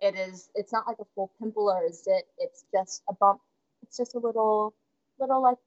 It 0.00 0.16
is 0.16 0.50
it's 0.54 0.72
not 0.72 0.86
like 0.86 0.98
a 1.00 1.06
full 1.14 1.30
pimple 1.40 1.70
or 1.70 1.86
a 1.86 1.92
zit. 1.92 2.26
It's 2.38 2.64
just 2.74 3.02
a 3.08 3.14
bump. 3.14 3.40
It's 3.82 3.96
just 3.96 4.14
a 4.14 4.18
little 4.18 4.74
little 5.18 5.42
like 5.42 5.58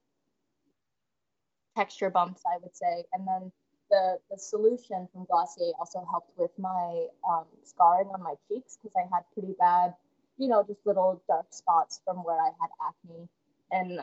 texture 1.76 2.10
bumps, 2.10 2.42
I 2.46 2.58
would 2.62 2.76
say. 2.76 3.04
And 3.12 3.26
then 3.26 3.52
the, 3.90 4.18
the 4.30 4.38
solution 4.38 5.08
from 5.12 5.26
Glossier 5.26 5.72
also 5.78 6.06
helped 6.10 6.32
with 6.38 6.52
my 6.58 7.06
um, 7.28 7.46
scarring 7.64 8.08
on 8.14 8.22
my 8.22 8.34
cheeks 8.48 8.78
because 8.78 8.94
I 8.96 9.08
had 9.14 9.24
pretty 9.32 9.54
bad, 9.58 9.94
you 10.38 10.48
know, 10.48 10.64
just 10.66 10.80
little 10.86 11.20
dark 11.28 11.46
spots 11.50 12.00
from 12.04 12.18
where 12.18 12.40
I 12.40 12.50
had 12.60 12.70
acne. 12.88 13.28
And 13.70 14.00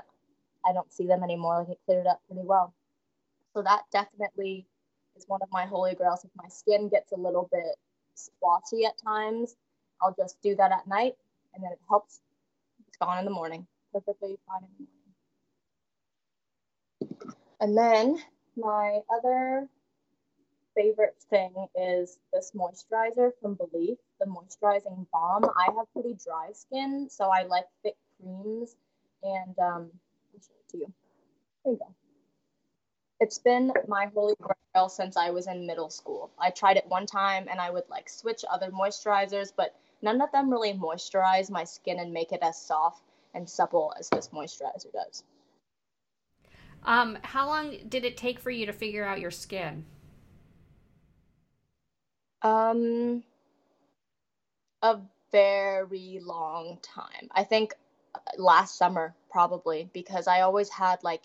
I 0.65 0.73
don't 0.73 0.91
see 0.91 1.07
them 1.07 1.23
anymore. 1.23 1.59
Like 1.59 1.69
it 1.69 1.79
cleared 1.85 2.07
up 2.07 2.21
pretty 2.27 2.45
well. 2.45 2.73
So 3.53 3.61
that 3.61 3.83
definitely 3.91 4.67
is 5.15 5.25
one 5.27 5.41
of 5.41 5.49
my 5.51 5.65
holy 5.65 5.95
grails. 5.95 6.25
If 6.25 6.31
my 6.35 6.49
skin 6.49 6.89
gets 6.89 7.11
a 7.13 7.17
little 7.17 7.49
bit 7.51 7.75
splotchy 8.15 8.85
at 8.85 8.97
times, 8.97 9.55
I'll 10.01 10.15
just 10.17 10.41
do 10.41 10.55
that 10.55 10.71
at 10.71 10.87
night 10.87 11.15
and 11.53 11.63
then 11.63 11.71
it 11.71 11.79
helps. 11.87 12.19
It's 12.87 12.97
gone 12.97 13.19
in 13.19 13.25
the 13.25 13.31
morning. 13.31 13.65
Perfectly 13.93 14.37
fine 14.47 14.63
in 14.63 14.69
the 14.77 14.83
morning. 14.83 14.95
And 17.61 17.77
then 17.77 18.17
my 18.57 18.99
other 19.15 19.67
favorite 20.75 21.15
thing 21.29 21.53
is 21.75 22.17
this 22.33 22.51
moisturizer 22.55 23.31
from 23.41 23.55
Belif, 23.55 23.97
the 24.19 24.25
moisturizing 24.25 25.07
balm. 25.11 25.45
I 25.45 25.71
have 25.77 25.91
pretty 25.93 26.17
dry 26.23 26.51
skin, 26.53 27.07
so 27.09 27.29
I 27.29 27.43
like 27.43 27.65
thick 27.83 27.95
creams. 28.19 28.75
And 29.23 29.57
um, 29.59 29.89
I'll 30.33 30.39
show 30.39 30.53
it 30.59 30.71
to 30.71 30.77
you. 30.77 30.93
There 31.63 31.73
you 31.73 31.79
go. 31.79 31.95
It's 33.19 33.39
been 33.39 33.71
my 33.87 34.11
holy 34.13 34.35
grail 34.39 34.89
since 34.89 35.15
I 35.15 35.29
was 35.29 35.47
in 35.47 35.65
middle 35.65 35.89
school. 35.89 36.31
I 36.37 36.49
tried 36.49 36.77
it 36.77 36.85
one 36.87 37.05
time 37.05 37.47
and 37.49 37.61
I 37.61 37.71
would 37.71 37.89
like 37.89 38.09
switch 38.09 38.43
other 38.51 38.69
moisturizers, 38.69 39.51
but 39.55 39.73
none 40.01 40.21
of 40.21 40.31
them 40.31 40.51
really 40.51 40.73
moisturize 40.73 41.49
my 41.49 41.63
skin 41.63 41.99
and 41.99 42.13
make 42.13 42.33
it 42.33 42.41
as 42.41 42.59
soft 42.59 43.01
and 43.33 43.49
supple 43.49 43.93
as 43.97 44.09
this 44.09 44.29
moisturizer 44.29 44.91
does. 44.91 45.23
Um, 46.83 47.17
how 47.23 47.47
long 47.47 47.77
did 47.89 48.05
it 48.05 48.17
take 48.17 48.39
for 48.39 48.51
you 48.51 48.65
to 48.65 48.73
figure 48.73 49.05
out 49.05 49.19
your 49.19 49.31
skin? 49.31 49.85
Um, 52.45 53.23
a 54.83 54.99
very 55.31 56.19
long 56.21 56.77
time. 56.83 57.27
I 57.31 57.43
think 57.43 57.73
uh, 58.13 58.19
last 58.37 58.77
summer 58.77 59.15
probably 59.31 59.89
because 59.93 60.27
I 60.27 60.41
always 60.41 60.69
had 60.69 61.03
like 61.03 61.23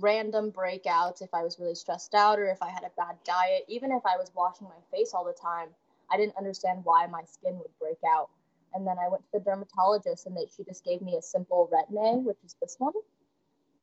random 0.00 0.52
breakouts 0.52 1.22
if 1.22 1.32
I 1.32 1.42
was 1.44 1.58
really 1.58 1.74
stressed 1.74 2.14
out 2.14 2.38
or 2.38 2.44
if 2.50 2.60
I 2.60 2.68
had 2.68 2.84
a 2.84 2.90
bad 2.94 3.16
diet. 3.24 3.64
Even 3.68 3.90
if 3.90 4.04
I 4.04 4.18
was 4.18 4.30
washing 4.34 4.66
my 4.68 4.96
face 4.96 5.14
all 5.14 5.24
the 5.24 5.32
time, 5.32 5.70
I 6.12 6.18
didn't 6.18 6.36
understand 6.36 6.80
why 6.84 7.06
my 7.06 7.22
skin 7.24 7.56
would 7.56 7.78
break 7.80 7.98
out. 8.06 8.28
And 8.74 8.86
then 8.86 8.96
I 9.02 9.08
went 9.08 9.24
to 9.24 9.38
the 9.38 9.40
dermatologist 9.40 10.26
and 10.26 10.36
they, 10.36 10.46
she 10.54 10.62
just 10.64 10.84
gave 10.84 11.00
me 11.00 11.16
a 11.16 11.22
simple 11.22 11.70
retin-A, 11.72 12.18
which 12.18 12.36
is 12.44 12.54
this 12.60 12.76
one. 12.78 12.92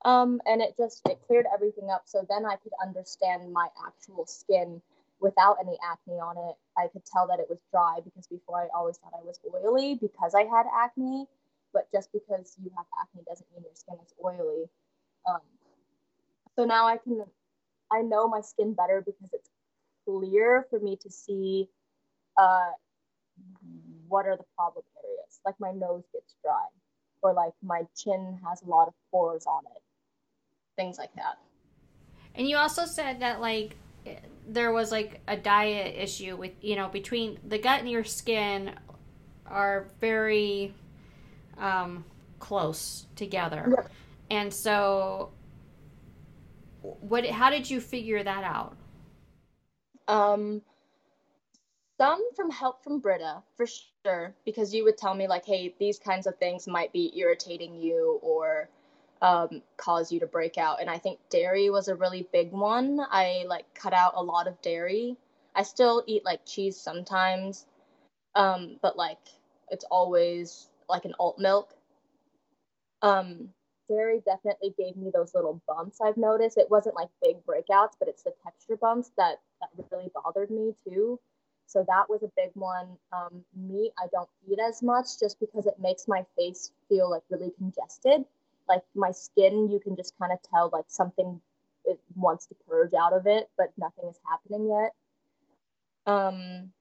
Um, 0.06 0.42
and 0.46 0.62
it 0.62 0.78
just 0.78 1.02
it 1.10 1.20
cleared 1.26 1.48
everything 1.52 1.90
up. 1.90 2.04
So 2.06 2.24
then 2.30 2.46
I 2.46 2.58
could 2.58 2.74
understand 2.84 3.52
my 3.52 3.68
actual 3.88 4.28
skin 4.28 4.80
without 5.20 5.58
any 5.60 5.78
acne 5.84 6.20
on 6.20 6.38
it. 6.38 6.56
I 6.78 6.88
could 6.88 7.06
tell 7.06 7.28
that 7.28 7.40
it 7.40 7.48
was 7.50 7.60
dry 7.72 8.00
because 8.04 8.28
before 8.28 8.62
I 8.62 8.68
always 8.76 8.98
thought 8.98 9.14
I 9.16 9.26
was 9.26 9.40
oily 9.54 9.96
because 9.96 10.36
I 10.36 10.44
had 10.44 10.66
acne. 10.74 11.28
But 11.74 11.92
just 11.92 12.12
because 12.14 12.56
you 12.64 12.72
have 12.78 12.86
acne 13.02 13.24
doesn't 13.28 13.48
mean 13.54 13.64
your 13.64 13.76
skin 13.76 13.98
is 14.04 14.14
oily. 14.24 14.66
Um, 15.28 15.42
so 16.56 16.66
now 16.66 16.88
I 16.88 16.98
can 16.98 17.24
I 17.92 18.02
know 18.02 18.28
my 18.28 18.42
skin 18.42 18.74
better 18.74 19.02
because 19.06 19.32
it's 19.34 19.50
clear 20.06 20.66
for 20.70 20.80
me 20.80 20.98
to 21.02 21.10
see 21.10 21.70
uh, 22.38 22.72
what 24.08 24.26
are 24.26 24.38
the 24.38 24.46
problem 24.56 24.84
areas. 25.04 25.40
Like 25.46 25.56
my 25.60 25.72
nose 25.72 26.04
gets 26.14 26.36
dry, 26.44 26.66
or 27.22 27.34
like 27.34 27.54
my 27.62 27.84
chin 27.96 28.40
has 28.48 28.62
a 28.62 28.66
lot 28.66 28.88
of 28.88 28.94
pores 29.12 29.46
on 29.46 29.64
it, 29.76 29.82
things 30.76 30.98
like 30.98 31.14
that. 31.16 31.38
And 32.36 32.48
you 32.48 32.58
also 32.58 32.86
said 32.86 33.20
that 33.22 33.42
like 33.42 33.76
there 34.48 34.72
was 34.72 34.92
like 34.92 35.22
a 35.28 35.36
diet 35.36 35.96
issue 35.98 36.36
with 36.36 36.52
you 36.62 36.76
know 36.76 36.88
between 36.88 37.40
the 37.48 37.58
gut 37.58 37.80
and 37.80 37.90
your 37.90 38.04
skin 38.04 38.72
are 39.46 39.88
very 40.00 40.74
um, 41.58 42.06
close 42.40 43.06
together, 43.16 43.74
yep. 43.76 43.92
and 44.30 44.54
so 44.54 45.32
what? 46.82 47.26
How 47.26 47.50
did 47.50 47.70
you 47.70 47.82
figure 47.82 48.24
that 48.24 48.44
out? 48.44 48.76
Um, 50.08 50.62
some 51.98 52.22
from 52.36 52.50
help 52.50 52.84
from 52.84 53.00
Britta 53.00 53.42
for 53.56 53.68
sure, 54.06 54.36
because 54.46 54.74
you 54.74 54.84
would 54.84 54.98
tell 54.98 55.14
me 55.14 55.28
like, 55.28 55.46
hey, 55.46 55.74
these 55.80 56.00
kinds 56.00 56.28
of 56.28 56.38
things 56.38 56.68
might 56.68 56.94
be 56.94 57.12
irritating 57.18 57.76
you 57.76 58.20
or 58.22 58.70
um, 59.22 59.62
cause 59.78 60.12
you 60.12 60.20
to 60.20 60.28
break 60.28 60.58
out. 60.58 60.82
And 60.82 60.90
I 60.90 60.98
think 60.98 61.20
dairy 61.30 61.70
was 61.70 61.88
a 61.88 61.96
really 61.96 62.28
big 62.32 62.52
one. 62.52 63.00
I 63.00 63.46
like 63.48 63.66
cut 63.74 63.94
out 63.94 64.14
a 64.16 64.24
lot 64.24 64.48
of 64.48 64.62
dairy. 64.62 65.18
I 65.56 65.64
still 65.64 66.04
eat 66.06 66.24
like 66.24 66.46
cheese 66.46 66.78
sometimes, 66.78 67.66
um, 68.36 68.78
but 68.82 68.98
like 68.98 69.18
it's 69.70 69.86
always 69.86 70.70
like 70.88 71.06
an 71.06 71.14
alt 71.20 71.40
milk. 71.40 71.74
Um, 73.02 73.50
dairy 73.90 74.22
definitely 74.26 74.74
gave 74.78 74.98
me 74.98 75.12
those 75.14 75.34
little 75.34 75.62
bumps 75.68 76.00
I've 76.02 76.18
noticed. 76.18 76.58
It 76.58 76.70
wasn't 76.70 76.96
like 76.96 77.10
big 77.24 77.38
breakouts, 77.46 77.94
but 78.00 78.08
it's 78.08 78.24
the 78.24 78.34
texture 78.44 78.78
bumps 78.78 79.12
that, 79.18 79.40
that 79.62 79.70
really 79.92 80.12
bothered 80.14 80.52
me 80.52 80.74
too. 80.88 81.20
So 81.66 81.84
that 81.88 82.10
was 82.10 82.24
a 82.24 82.32
big 82.38 82.52
one. 82.54 82.88
Um, 83.12 83.44
meat, 83.56 83.92
I 83.98 84.08
don't 84.12 84.30
eat 84.50 84.60
as 84.60 84.82
much 84.82 85.20
just 85.20 85.40
because 85.40 85.66
it 85.66 85.76
makes 85.80 86.08
my 86.08 86.26
face 86.38 86.72
feel 86.88 87.10
like 87.10 87.24
really 87.30 87.52
congested. 87.58 88.24
Like 88.68 88.84
my 88.96 89.12
skin, 89.12 89.70
you 89.72 89.80
can 89.80 89.96
just 89.96 90.14
kind 90.20 90.32
of 90.32 90.40
tell 90.44 90.70
like 90.72 90.86
something 90.88 91.40
it 91.86 92.00
wants 92.16 92.46
to 92.48 92.56
purge 92.68 92.94
out 92.94 93.14
of 93.14 93.28
it, 93.28 93.50
but 93.58 93.72
nothing 93.78 94.10
is 94.10 94.20
happening 94.30 94.70
yet. 94.70 94.94
Um, 96.06 96.72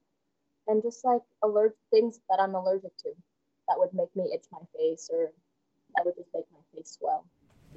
and 0.66 0.82
just 0.82 1.04
like 1.04 1.22
allergic 1.42 1.76
things 1.90 2.20
that 2.28 2.40
I'm 2.40 2.54
allergic 2.54 2.96
to 2.98 3.10
that 3.68 3.78
would 3.78 3.92
make 3.92 4.14
me 4.16 4.30
itch 4.34 4.44
my 4.52 4.58
face 4.76 5.08
or 5.12 5.30
that 5.96 6.04
would 6.04 6.16
just 6.16 6.28
make 6.34 6.44
my 6.52 6.58
face 6.74 6.98
swell. 6.98 7.24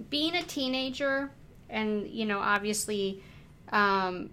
Being 0.09 0.35
a 0.35 0.43
teenager, 0.43 1.31
and 1.69 2.07
you 2.07 2.25
know, 2.25 2.39
obviously, 2.39 3.21
um, 3.71 4.29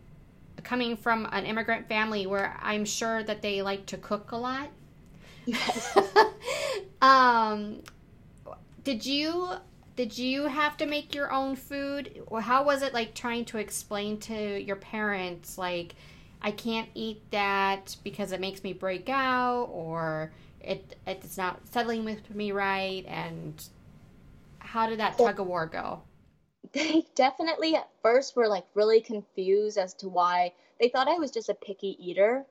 coming 0.63 0.97
from 0.97 1.29
an 1.33 1.45
immigrant 1.45 1.89
family 1.89 2.27
where 2.27 2.59
I'm 2.63 2.85
sure 2.85 3.23
that 3.25 3.43
they 3.43 3.63
like 3.63 3.87
to 3.87 3.97
cook 3.97 4.33
a 4.33 4.37
lot. 4.37 4.69
Yes. 5.45 5.97
um, 7.03 7.83
did 8.87 9.05
you 9.05 9.49
did 9.97 10.17
you 10.17 10.47
have 10.47 10.77
to 10.77 10.87
make 10.87 11.13
your 11.13 11.33
own 11.33 11.57
food 11.57 12.23
or 12.29 12.41
how 12.41 12.63
was 12.63 12.83
it 12.83 12.95
like 12.95 13.15
trying 13.15 13.45
to 13.45 13.59
explain 13.59 14.17
to 14.17 14.63
your 14.63 14.77
parents 14.77 15.59
like 15.59 15.97
I 16.41 16.53
can't 16.53 16.89
eat 16.95 17.21
that 17.33 17.97
because 18.05 18.31
it 18.31 18.41
makes 18.41 18.63
me 18.63 18.73
break 18.73 19.09
out 19.09 19.65
or 19.73 20.31
it 20.61 20.95
it's 21.05 21.37
not 21.37 21.67
settling 21.73 22.05
with 22.05 22.33
me 22.33 22.53
right 22.53 23.05
and 23.09 23.61
how 24.61 24.89
did 24.89 25.01
that 25.01 25.19
tug 25.19 25.41
of 25.41 25.49
war 25.49 25.67
go? 25.67 26.03
They 26.73 27.07
definitely 27.15 27.75
at 27.75 27.89
first 28.03 28.37
were 28.37 28.49
like 28.49 28.67
really 28.75 29.01
confused 29.01 29.79
as 29.79 29.95
to 29.95 30.09
why 30.09 30.53
they 30.81 30.89
thought 30.89 31.09
I 31.09 31.15
was 31.15 31.31
just 31.31 31.49
a 31.49 31.55
picky 31.55 31.97
eater. 32.01 32.45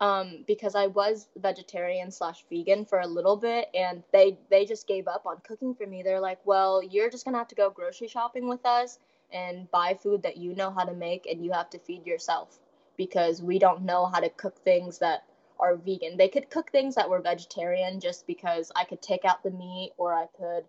Um, 0.00 0.44
because 0.46 0.74
I 0.74 0.88
was 0.88 1.28
vegetarian 1.36 2.10
slash 2.10 2.44
vegan 2.50 2.84
for 2.84 3.00
a 3.00 3.06
little 3.06 3.36
bit, 3.36 3.70
and 3.74 4.02
they 4.12 4.38
they 4.50 4.66
just 4.66 4.86
gave 4.86 5.08
up 5.08 5.24
on 5.26 5.38
cooking 5.42 5.74
for 5.74 5.86
me. 5.86 6.02
They're 6.02 6.20
like, 6.20 6.40
"Well, 6.44 6.82
you're 6.82 7.08
just 7.10 7.24
gonna 7.24 7.38
have 7.38 7.48
to 7.48 7.54
go 7.54 7.70
grocery 7.70 8.08
shopping 8.08 8.46
with 8.48 8.64
us 8.66 8.98
and 9.32 9.70
buy 9.70 9.94
food 9.94 10.22
that 10.22 10.36
you 10.36 10.54
know 10.54 10.70
how 10.70 10.84
to 10.84 10.92
make, 10.94 11.26
and 11.26 11.42
you 11.44 11.52
have 11.52 11.70
to 11.70 11.78
feed 11.78 12.06
yourself 12.06 12.58
because 12.96 13.42
we 13.42 13.58
don't 13.58 13.82
know 13.82 14.06
how 14.06 14.20
to 14.20 14.28
cook 14.30 14.58
things 14.58 14.98
that 14.98 15.24
are 15.58 15.76
vegan. 15.76 16.16
They 16.18 16.28
could 16.28 16.50
cook 16.50 16.70
things 16.70 16.94
that 16.96 17.08
were 17.08 17.20
vegetarian 17.20 18.00
just 18.00 18.26
because 18.26 18.70
I 18.76 18.84
could 18.84 19.00
take 19.02 19.24
out 19.24 19.42
the 19.42 19.50
meat, 19.50 19.92
or 19.96 20.12
I 20.12 20.26
could 20.38 20.64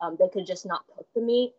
um, 0.00 0.16
they 0.18 0.28
could 0.28 0.46
just 0.46 0.66
not 0.66 0.84
cook 0.96 1.06
the 1.14 1.20
meat. 1.22 1.54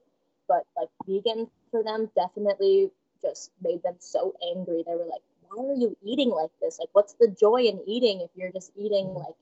But 0.47 0.65
like 0.77 0.89
vegan 1.05 1.49
for 1.71 1.83
them 1.83 2.09
definitely 2.15 2.91
just 3.21 3.51
made 3.61 3.83
them 3.83 3.95
so 3.99 4.33
angry. 4.55 4.83
They 4.85 4.95
were 4.95 5.05
like, 5.05 5.21
why 5.49 5.65
are 5.65 5.75
you 5.75 5.97
eating 6.03 6.29
like 6.29 6.51
this? 6.61 6.79
Like, 6.79 6.89
what's 6.93 7.13
the 7.13 7.27
joy 7.39 7.63
in 7.63 7.81
eating 7.87 8.21
if 8.21 8.29
you're 8.35 8.51
just 8.51 8.71
eating 8.75 9.07
mm. 9.07 9.19
like 9.19 9.35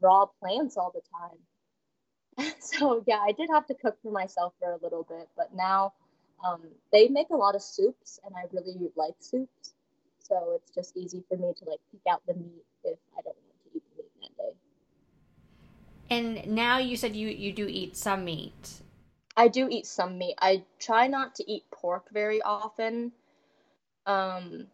raw 0.00 0.26
plants 0.26 0.76
all 0.76 0.92
the 0.94 1.02
time? 1.10 2.54
so 2.60 3.02
yeah, 3.06 3.18
I 3.18 3.32
did 3.32 3.48
have 3.52 3.66
to 3.66 3.74
cook 3.74 3.96
for 4.02 4.10
myself 4.10 4.54
for 4.60 4.72
a 4.72 4.78
little 4.82 5.06
bit, 5.08 5.28
but 5.36 5.54
now 5.54 5.92
um, 6.44 6.62
they 6.92 7.08
make 7.08 7.30
a 7.30 7.36
lot 7.36 7.54
of 7.54 7.62
soups, 7.62 8.20
and 8.24 8.34
I 8.34 8.44
really 8.52 8.90
like 8.96 9.14
soups. 9.20 9.74
So 10.20 10.52
it's 10.56 10.74
just 10.74 10.96
easy 10.96 11.22
for 11.28 11.36
me 11.36 11.52
to 11.58 11.64
like 11.68 11.80
pick 11.90 12.00
out 12.10 12.22
the 12.26 12.34
meat 12.34 12.64
if 12.84 12.98
I 13.18 13.22
don't 13.22 13.36
want 13.36 13.56
to 13.64 13.76
eat 13.76 13.82
meat 13.96 14.30
that 14.38 14.44
day. 14.44 14.54
and 16.46 16.54
now 16.54 16.78
you 16.78 16.96
said 16.96 17.16
you 17.16 17.28
you 17.28 17.52
do 17.52 17.66
eat 17.66 17.96
some 17.96 18.24
meat. 18.24 18.82
I 19.36 19.48
do 19.48 19.68
eat 19.70 19.86
some 19.86 20.18
meat. 20.18 20.36
I 20.40 20.64
try 20.78 21.06
not 21.08 21.34
to 21.36 21.50
eat 21.50 21.64
pork 21.72 22.06
very 22.12 22.40
often. 22.42 23.12
Um 24.06 24.68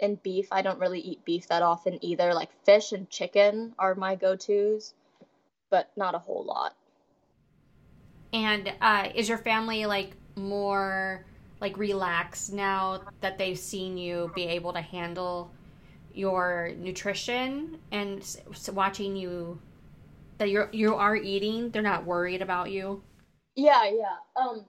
and 0.00 0.22
beef, 0.22 0.48
I 0.50 0.62
don't 0.62 0.78
really 0.78 1.00
eat 1.00 1.24
beef 1.24 1.48
that 1.48 1.62
often 1.62 2.04
either. 2.04 2.34
Like 2.34 2.50
fish 2.64 2.92
and 2.92 3.08
chicken 3.10 3.74
are 3.78 3.94
my 3.94 4.14
go-tos, 4.14 4.94
but 5.70 5.90
not 5.96 6.14
a 6.14 6.18
whole 6.18 6.44
lot. 6.44 6.74
And 8.32 8.72
uh, 8.80 9.08
is 9.14 9.28
your 9.28 9.38
family 9.38 9.86
like 9.86 10.12
more 10.36 11.24
like 11.60 11.78
relaxed 11.78 12.52
now 12.52 13.00
that 13.20 13.38
they've 13.38 13.58
seen 13.58 13.96
you 13.96 14.30
be 14.34 14.44
able 14.44 14.72
to 14.72 14.80
handle 14.80 15.50
your 16.12 16.72
nutrition 16.78 17.78
and 17.90 18.36
watching 18.72 19.16
you 19.16 19.58
that 20.38 20.50
you're 20.50 20.68
you 20.72 20.94
are 20.94 21.16
eating 21.16 21.70
they're 21.70 21.82
not 21.82 22.04
worried 22.04 22.42
about 22.42 22.70
you 22.70 23.02
yeah 23.56 23.84
yeah 23.84 24.16
um 24.36 24.64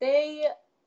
they 0.00 0.44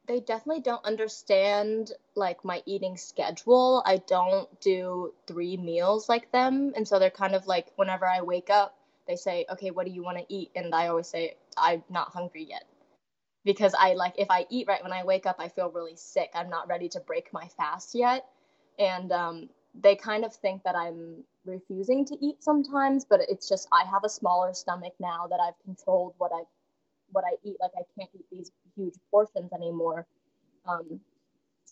they 0.08 0.20
definitely 0.20 0.62
don't 0.62 0.84
understand 0.86 1.92
like 2.16 2.44
my 2.46 2.62
eating 2.66 2.98
schedule. 2.98 3.84
I 3.86 3.98
don't 3.98 4.48
do 4.62 5.14
three 5.28 5.58
meals 5.58 6.10
like 6.10 6.32
them. 6.32 6.74
And 6.76 6.88
so 6.88 7.00
they're 7.00 7.10
kind 7.10 7.36
of 7.36 7.48
like 7.48 7.68
whenever 7.78 8.06
i 8.08 8.22
wake 8.22 8.50
up 8.50 8.78
they 9.08 9.16
say 9.16 9.46
okay 9.52 9.72
what 9.72 9.86
do 9.86 9.92
you 9.92 10.04
want 10.04 10.18
to 10.20 10.26
eat? 10.34 10.52
And 10.56 10.74
i 10.76 10.88
always 10.88 11.08
say 11.08 11.36
i'm 11.58 11.84
not 11.90 12.10
hungry 12.14 12.46
yet. 12.50 12.66
Because 13.46 13.74
i 13.80 13.94
like 13.94 14.16
if 14.18 14.30
i 14.32 14.46
eat 14.50 14.68
right 14.68 14.84
when 14.84 14.94
i 14.94 15.04
wake 15.04 15.26
up 15.26 15.38
i 15.40 15.50
feel 15.50 15.72
really 15.72 15.96
sick. 15.98 16.32
I'm 16.36 16.50
not 16.50 16.68
ready 16.70 16.90
to 16.90 17.00
break 17.02 17.34
my 17.34 17.48
fast 17.58 17.96
yet. 17.96 18.26
And 18.80 19.12
um, 19.12 19.50
they 19.76 19.96
kind 19.96 20.26
of 20.26 20.34
think 20.36 20.64
that 20.64 20.76
i'm 20.76 21.24
refusing 21.46 22.06
to 22.06 22.16
eat 22.22 22.44
sometimes 22.44 23.06
but 23.06 23.22
it's 23.30 23.50
just 23.50 23.68
i 23.72 23.84
have 23.90 24.04
a 24.06 24.10
smaller 24.10 24.54
stomach 24.54 24.94
now 25.00 25.28
that 25.28 25.40
i've 25.40 25.56
controlled 25.66 26.14
what 26.20 26.32
i 26.34 26.42
what 27.12 27.26
i 27.26 27.36
eat. 27.44 27.58
Like 27.62 27.72
i 27.78 27.84
can't 27.98 28.10
eat 28.16 28.26
these 28.32 28.52
huge 28.76 28.96
portions 29.12 29.52
anymore. 29.54 30.08
Um, 30.68 31.02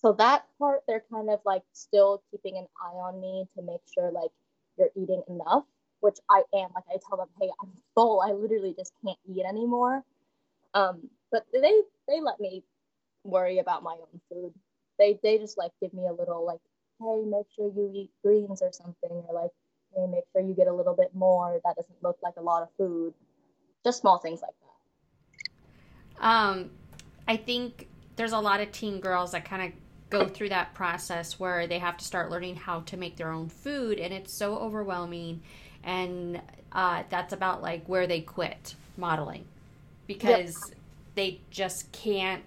so 0.01 0.13
that 0.13 0.45
part 0.57 0.81
they're 0.87 1.03
kind 1.11 1.29
of 1.29 1.39
like 1.45 1.63
still 1.73 2.21
keeping 2.31 2.57
an 2.57 2.67
eye 2.81 2.95
on 2.95 3.19
me 3.19 3.45
to 3.55 3.63
make 3.63 3.81
sure 3.93 4.11
like 4.11 4.31
you're 4.77 4.89
eating 4.95 5.21
enough 5.27 5.65
which 6.01 6.17
i 6.29 6.43
am. 6.53 6.69
Like 6.75 6.85
i 6.93 6.97
tell 7.07 7.17
them 7.17 7.27
hey 7.39 7.49
i'm 7.61 7.71
full. 7.95 8.21
I 8.21 8.31
literally 8.31 8.73
just 8.77 8.93
can't 9.03 9.17
eat 9.27 9.45
anymore. 9.45 10.03
Um, 10.73 11.09
but 11.31 11.45
they 11.51 11.81
they 12.07 12.21
let 12.21 12.39
me 12.39 12.63
worry 13.23 13.59
about 13.59 13.83
my 13.83 13.93
own 13.93 14.21
food. 14.29 14.53
They 14.97 15.19
they 15.23 15.37
just 15.37 15.57
like 15.57 15.71
give 15.81 15.93
me 15.93 16.07
a 16.07 16.13
little 16.13 16.45
like 16.45 16.59
hey 16.99 17.23
make 17.25 17.45
sure 17.55 17.71
you 17.75 17.91
eat 17.93 18.11
greens 18.23 18.61
or 18.61 18.71
something 18.71 19.23
or 19.27 19.33
like 19.33 19.51
hey 19.95 20.07
make 20.07 20.23
sure 20.31 20.41
you 20.41 20.53
get 20.53 20.67
a 20.67 20.73
little 20.73 20.95
bit 20.95 21.13
more 21.13 21.59
that 21.63 21.75
doesn't 21.75 22.03
look 22.03 22.17
like 22.23 22.35
a 22.37 22.41
lot 22.41 22.63
of 22.63 22.69
food. 22.77 23.13
Just 23.83 24.01
small 24.01 24.17
things 24.17 24.41
like 24.41 24.55
that. 26.19 26.25
Um 26.25 26.71
i 27.27 27.37
think 27.37 27.87
there's 28.15 28.31
a 28.31 28.39
lot 28.39 28.59
of 28.59 28.71
teen 28.71 28.99
girls 28.99 29.31
that 29.31 29.45
kind 29.45 29.61
of 29.61 29.71
go 30.10 30.28
through 30.28 30.49
that 30.49 30.74
process 30.74 31.39
where 31.39 31.68
they 31.68 31.80
have 31.80 31.97
to 31.97 32.05
start 32.05 32.32
learning 32.32 32.55
how 32.55 32.82
to 32.82 32.97
make 32.97 33.16
their 33.16 33.32
own 33.32 33.49
food 33.49 33.99
and 33.99 34.14
it's 34.14 34.34
so 34.34 34.57
overwhelming 34.57 35.41
and 35.84 36.41
uh, 36.72 37.03
that's 37.10 37.34
about 37.34 37.62
like 37.62 37.86
where 37.88 38.07
they 38.07 38.22
quit 38.22 38.76
modeling. 38.97 39.45
Because 40.07 40.55
yep. 40.70 40.78
they 41.16 41.41
just 41.51 41.91
can't 41.91 42.43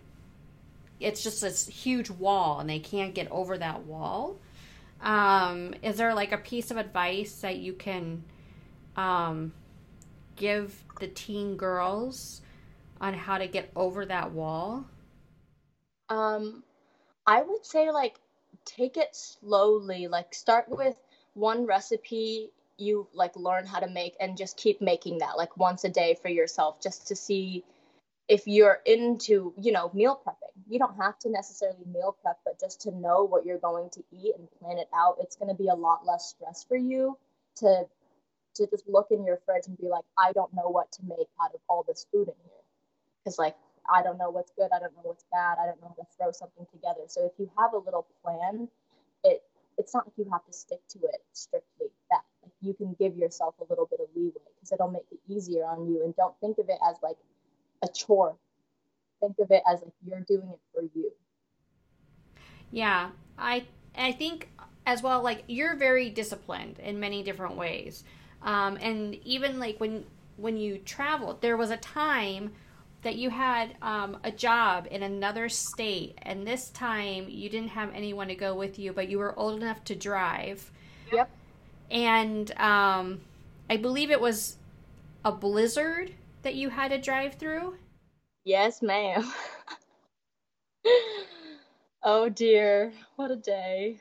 it's 1.03 1.23
just 1.23 1.41
this 1.41 1.67
huge 1.67 2.11
wall 2.11 2.61
and 2.61 2.71
they 2.71 2.79
can't 2.79 3.15
get 3.15 3.31
over 3.31 3.59
that 3.59 3.85
wall. 3.85 4.37
Um, 5.01 5.75
is 5.83 5.97
there 5.97 6.15
like 6.15 6.31
a 6.31 6.39
piece 6.39 6.71
of 6.71 6.77
advice 6.77 7.41
that 7.41 7.57
you 7.57 7.73
can 7.73 8.23
um, 8.97 9.53
give 10.37 10.81
the 11.01 11.09
teen 11.09 11.57
girls 11.57 12.41
on 13.01 13.15
how 13.15 13.39
to 13.39 13.49
get 13.49 13.71
over 13.75 14.07
that 14.07 14.31
wall? 14.31 14.85
Um, 16.09 16.63
I 17.27 17.43
would 17.43 17.65
say 17.65 17.91
like 17.91 18.17
take 18.65 18.97
it 18.97 19.15
slowly. 19.15 20.09
Like 20.09 20.35
start 20.35 20.69
with 20.69 20.97
one 21.35 21.67
recipe 21.67 22.51
you 22.79 23.07
like 23.13 23.37
learn 23.37 23.67
how 23.67 23.79
to 23.79 23.89
make 23.89 24.17
and 24.21 24.37
just 24.37 24.57
keep 24.57 24.81
making 24.81 25.19
that 25.19 25.37
like 25.37 25.57
once 25.57 25.85
a 25.85 25.89
day 25.89 26.17
for 26.21 26.29
yourself 26.29 26.81
just 26.83 27.09
to 27.09 27.17
see 27.17 27.65
if 28.29 28.47
you're 28.47 28.81
into, 28.87 29.53
you 29.61 29.73
know, 29.73 29.91
meal 29.93 30.21
prepping. 30.27 30.63
You 30.69 30.79
don't 30.79 30.97
have 30.97 31.19
to 31.21 31.31
necessarily 31.31 31.85
meal 31.93 32.17
prep, 32.23 32.39
but 32.45 32.59
just 32.59 32.83
to 32.83 32.91
know 32.91 33.25
what 33.25 33.45
you're 33.45 33.59
going 33.59 33.91
to 33.91 34.03
eat 34.13 34.35
and 34.39 34.49
plan 34.61 34.79
it 34.79 34.89
out, 34.95 35.17
it's 35.21 35.37
going 35.37 35.49
to 35.49 35.55
be 35.55 35.69
a 35.69 35.75
lot 35.75 36.07
less 36.07 36.29
stress 36.29 36.65
for 36.65 36.77
you 36.77 37.19
to 37.57 37.85
to 38.55 38.67
just 38.67 38.87
look 38.87 39.09
in 39.11 39.25
your 39.25 39.39
fridge 39.47 39.67
and 39.67 39.79
be 39.79 39.89
like, 39.89 40.05
I 40.19 40.33
don't 40.33 40.53
know 40.55 40.69
what 40.69 40.93
to 40.93 41.05
make 41.05 41.29
out 41.43 41.55
of 41.55 41.61
all 41.69 41.85
this 41.89 42.07
food 42.13 42.29
in 42.29 42.35
here. 42.45 42.63
Cuz 43.25 43.39
like 43.39 43.57
I 43.91 44.03
don't 44.03 44.19
know 44.19 44.31
what's 44.31 44.53
good, 44.53 44.69
I 44.75 44.79
don't 44.79 44.95
know 44.95 45.03
what's 45.03 45.25
bad, 45.33 45.59
I 45.63 45.67
don't 45.67 45.81
know 45.81 45.89
how 45.89 46.03
to 46.03 46.09
throw 46.17 46.33
something 46.33 46.67
together. 46.73 47.03
So 47.09 47.25
if 47.27 47.33
you 47.39 47.51
have 47.59 47.73
a 47.73 47.79
little 47.79 48.07
plan, 48.23 48.69
it 49.25 49.43
it's 49.79 49.95
not 49.95 50.07
like 50.07 50.15
you 50.17 50.31
have 50.31 50.45
to 50.45 50.53
stick 50.53 50.81
to 50.89 50.99
it 50.99 51.23
strictly 51.33 51.87
that 52.11 52.21
like 52.43 52.53
you 52.61 52.75
can 52.75 52.95
give 52.99 53.17
yourself 53.17 53.55
a 53.61 53.65
little 53.69 53.87
bit 53.87 54.01
of 54.01 54.07
leeway 54.15 54.33
because 54.55 54.73
it'll 54.73 54.91
make 54.91 55.07
it 55.11 55.19
easier 55.29 55.65
on 55.65 55.87
you 55.87 56.05
and 56.05 56.15
don't 56.17 56.39
think 56.41 56.59
of 56.59 56.69
it 56.69 56.79
as 56.89 56.97
like 57.03 57.17
a 57.83 57.89
chore. 57.89 58.37
Think 59.21 59.37
of 59.39 59.51
it 59.51 59.63
as 59.67 59.83
like 59.83 59.93
you're 60.07 60.21
doing 60.21 60.51
it 60.53 60.61
for 60.75 60.83
you. 60.95 61.11
Yeah, 62.71 63.11
I 63.39 63.67
I 63.97 64.13
think 64.13 64.49
as 64.87 65.03
well 65.03 65.23
like 65.23 65.45
you're 65.47 65.77
very 65.77 66.11
disciplined 66.11 66.79
in 66.81 67.01
many 67.01 67.23
different 67.23 67.57
ways. 67.57 68.05
Um, 68.43 68.77
and 68.81 69.15
even 69.25 69.59
like 69.59 69.79
when 69.79 70.05
when 70.37 70.57
you 70.57 70.79
travel, 70.79 71.39
there 71.41 71.57
was 71.57 71.71
a 71.71 71.77
time 71.77 72.53
that 73.03 73.17
you 73.17 73.31
had 73.31 73.77
um, 73.83 74.17
a 74.23 74.31
job 74.31 74.87
in 74.91 75.03
another 75.03 75.49
state, 75.49 76.17
and 76.23 76.47
this 76.47 76.71
time 76.71 77.27
you 77.29 77.49
didn't 77.49 77.71
have 77.71 77.93
anyone 77.95 78.29
to 78.29 78.35
go 78.35 78.55
with 78.55 78.79
you, 78.79 78.93
but 78.93 79.09
you 79.09 79.19
were 79.19 79.37
old 79.39 79.61
enough 79.61 79.83
to 79.85 79.95
drive. 79.95 80.71
Yep. 81.13 81.29
And 81.91 82.51
um, 82.59 83.21
I 83.69 83.77
believe 83.77 84.11
it 84.11 84.21
was 84.21 84.57
a 85.25 85.33
blizzard 85.33 86.13
that 86.43 86.55
you 86.55 86.69
had 86.69 86.91
to 86.93 86.99
drive 86.99 87.35
through. 87.35 87.75
Yes, 88.45 88.83
ma'am. 88.83 89.31
oh 92.03 92.29
dear, 92.29 92.93
what 93.17 93.31
a 93.31 93.37
day. 93.37 94.01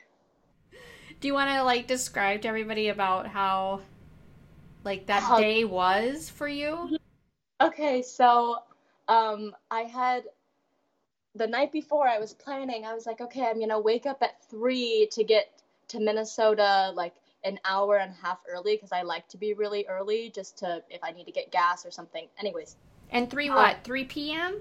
Do 1.20 1.28
you 1.28 1.34
want 1.34 1.50
to 1.50 1.62
like 1.62 1.86
describe 1.86 2.42
to 2.42 2.48
everybody 2.48 2.88
about 2.88 3.26
how 3.26 3.80
like 4.84 5.06
that 5.06 5.22
how... 5.22 5.38
day 5.38 5.64
was 5.64 6.28
for 6.30 6.48
you? 6.48 6.98
Okay, 7.60 8.02
so 8.02 8.58
um, 9.08 9.54
I 9.70 9.82
had 9.82 10.24
the 11.34 11.46
night 11.46 11.72
before 11.72 12.06
I 12.06 12.18
was 12.18 12.34
planning, 12.34 12.84
I 12.84 12.94
was 12.94 13.06
like, 13.06 13.20
okay, 13.20 13.46
I'm 13.46 13.58
gonna 13.58 13.80
wake 13.80 14.06
up 14.06 14.22
at 14.22 14.44
three 14.50 15.08
to 15.12 15.24
get 15.24 15.62
to 15.88 16.00
Minnesota 16.00 16.92
like 16.94 17.14
an 17.44 17.58
hour 17.64 17.96
and 17.96 18.12
a 18.12 18.26
half 18.26 18.38
early 18.48 18.76
because 18.76 18.92
I 18.92 19.02
like 19.02 19.28
to 19.28 19.36
be 19.36 19.54
really 19.54 19.86
early 19.88 20.30
just 20.30 20.58
to 20.58 20.82
if 20.90 21.02
I 21.02 21.12
need 21.12 21.24
to 21.24 21.32
get 21.32 21.50
gas 21.50 21.84
or 21.84 21.90
something. 21.90 22.28
Anyways. 22.38 22.76
And 23.10 23.30
three 23.30 23.48
uh, 23.48 23.54
what? 23.54 23.84
Three 23.84 24.04
p.m. 24.04 24.60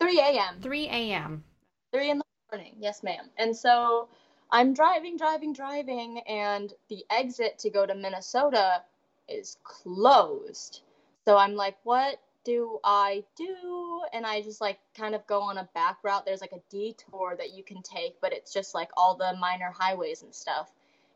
Three 0.00 0.20
a.m. 0.20 0.60
Three 0.60 0.86
a.m. 0.88 1.44
Three 1.92 2.10
in 2.10 2.18
the 2.18 2.24
morning. 2.52 2.74
Yes, 2.78 3.02
ma'am. 3.02 3.28
And 3.38 3.56
so 3.56 4.08
I'm 4.50 4.74
driving, 4.74 5.16
driving, 5.16 5.52
driving, 5.52 6.18
and 6.20 6.72
the 6.88 7.04
exit 7.10 7.58
to 7.60 7.70
go 7.70 7.86
to 7.86 7.94
Minnesota 7.94 8.82
is 9.28 9.56
closed. 9.62 10.82
So 11.24 11.36
I'm 11.36 11.54
like, 11.54 11.76
what 11.84 12.18
do 12.44 12.78
I 12.84 13.24
do? 13.36 14.02
And 14.12 14.26
I 14.26 14.42
just 14.42 14.60
like 14.60 14.78
kind 14.96 15.14
of 15.14 15.26
go 15.26 15.42
on 15.42 15.58
a 15.58 15.68
back 15.74 15.98
route. 16.02 16.24
There's 16.24 16.40
like 16.40 16.52
a 16.52 16.62
detour 16.70 17.36
that 17.38 17.52
you 17.52 17.62
can 17.62 17.82
take, 17.82 18.20
but 18.20 18.32
it's 18.32 18.52
just 18.52 18.74
like 18.74 18.90
all 18.96 19.16
the 19.16 19.36
minor 19.38 19.72
highways 19.76 20.22
and 20.22 20.34
stuff. 20.34 20.70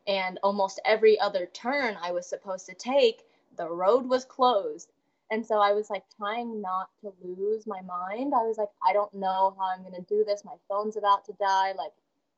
And 0.07 0.39
almost 0.43 0.81
every 0.85 1.19
other 1.19 1.47
turn 1.47 1.97
I 2.01 2.13
was 2.13 2.29
supposed 2.29 2.67
to 2.67 2.75
take, 2.75 3.23
the 3.57 3.69
road 3.69 4.07
was 4.09 4.25
closed. 4.25 4.93
And 5.31 5.45
so 5.45 5.59
I 5.59 5.73
was 5.73 5.91
like 5.91 6.05
trying 6.17 6.61
not 6.61 6.89
to 7.01 7.13
lose 7.23 7.67
my 7.67 7.81
mind. 7.83 8.33
I 8.35 8.45
was 8.45 8.59
like, 8.59 8.69
I 8.87 8.93
don't 8.93 9.13
know 9.13 9.57
how 9.59 9.67
I'm 9.67 9.83
going 9.83 9.95
to 9.95 10.09
do 10.09 10.25
this. 10.25 10.45
My 10.45 10.55
phone's 10.69 10.97
about 10.97 11.25
to 11.25 11.33
die. 11.41 11.73
Like, 11.77 11.93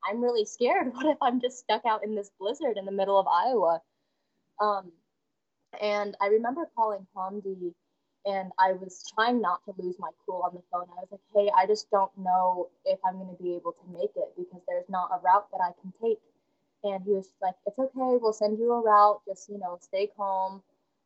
I'm 0.09 0.23
really 0.23 0.47
scared. 0.47 0.93
What 0.95 1.07
if 1.07 1.19
I'm 1.21 1.41
just 1.41 1.59
stuck 1.59 1.85
out 1.85 2.05
in 2.05 2.15
this 2.15 2.31
blizzard 2.41 2.79
in 2.79 2.87
the 2.87 2.93
middle 2.93 3.19
of 3.19 3.27
Iowa? 3.27 3.83
Um, 4.61 4.93
and 5.81 6.17
I 6.21 6.29
remember 6.29 6.69
calling 6.75 7.07
Hamdi 7.15 7.75
and 8.27 8.51
I 8.59 8.73
was 8.73 9.05
trying 9.15 9.41
not 9.41 9.65
to 9.65 9.75
lose 9.79 9.97
my 9.99 10.11
cool 10.27 10.43
on 10.45 10.55
the 10.55 10.63
phone. 10.71 10.87
I 10.97 11.01
was 11.01 11.09
like, 11.13 11.21
hey, 11.35 11.51
I 11.57 11.67
just 11.67 11.91
don't 11.91 12.11
know 12.19 12.69
if 12.85 12.99
I'm 13.07 13.15
going 13.17 13.35
to 13.35 13.43
be 13.43 13.55
able 13.55 13.73
to 13.73 13.99
make 13.99 14.11
it 14.17 14.35
because 14.37 14.61
there's 14.67 14.89
not 14.89 15.11
a 15.13 15.21
route 15.23 15.47
that 15.53 15.61
I 15.63 15.71
can 15.81 15.93
take. 16.03 16.21
And 16.85 17.03
he 17.05 17.13
was 17.13 17.33
like, 17.43 17.55
it's 17.67 17.79
okay, 17.79 17.91
we'll 18.21 18.33
send 18.33 18.59
you 18.59 18.73
a 18.73 18.81
route, 18.81 19.21
just, 19.27 19.49
you 19.49 19.59
know, 19.59 19.79
stay 19.81 20.11
calm. 20.17 20.63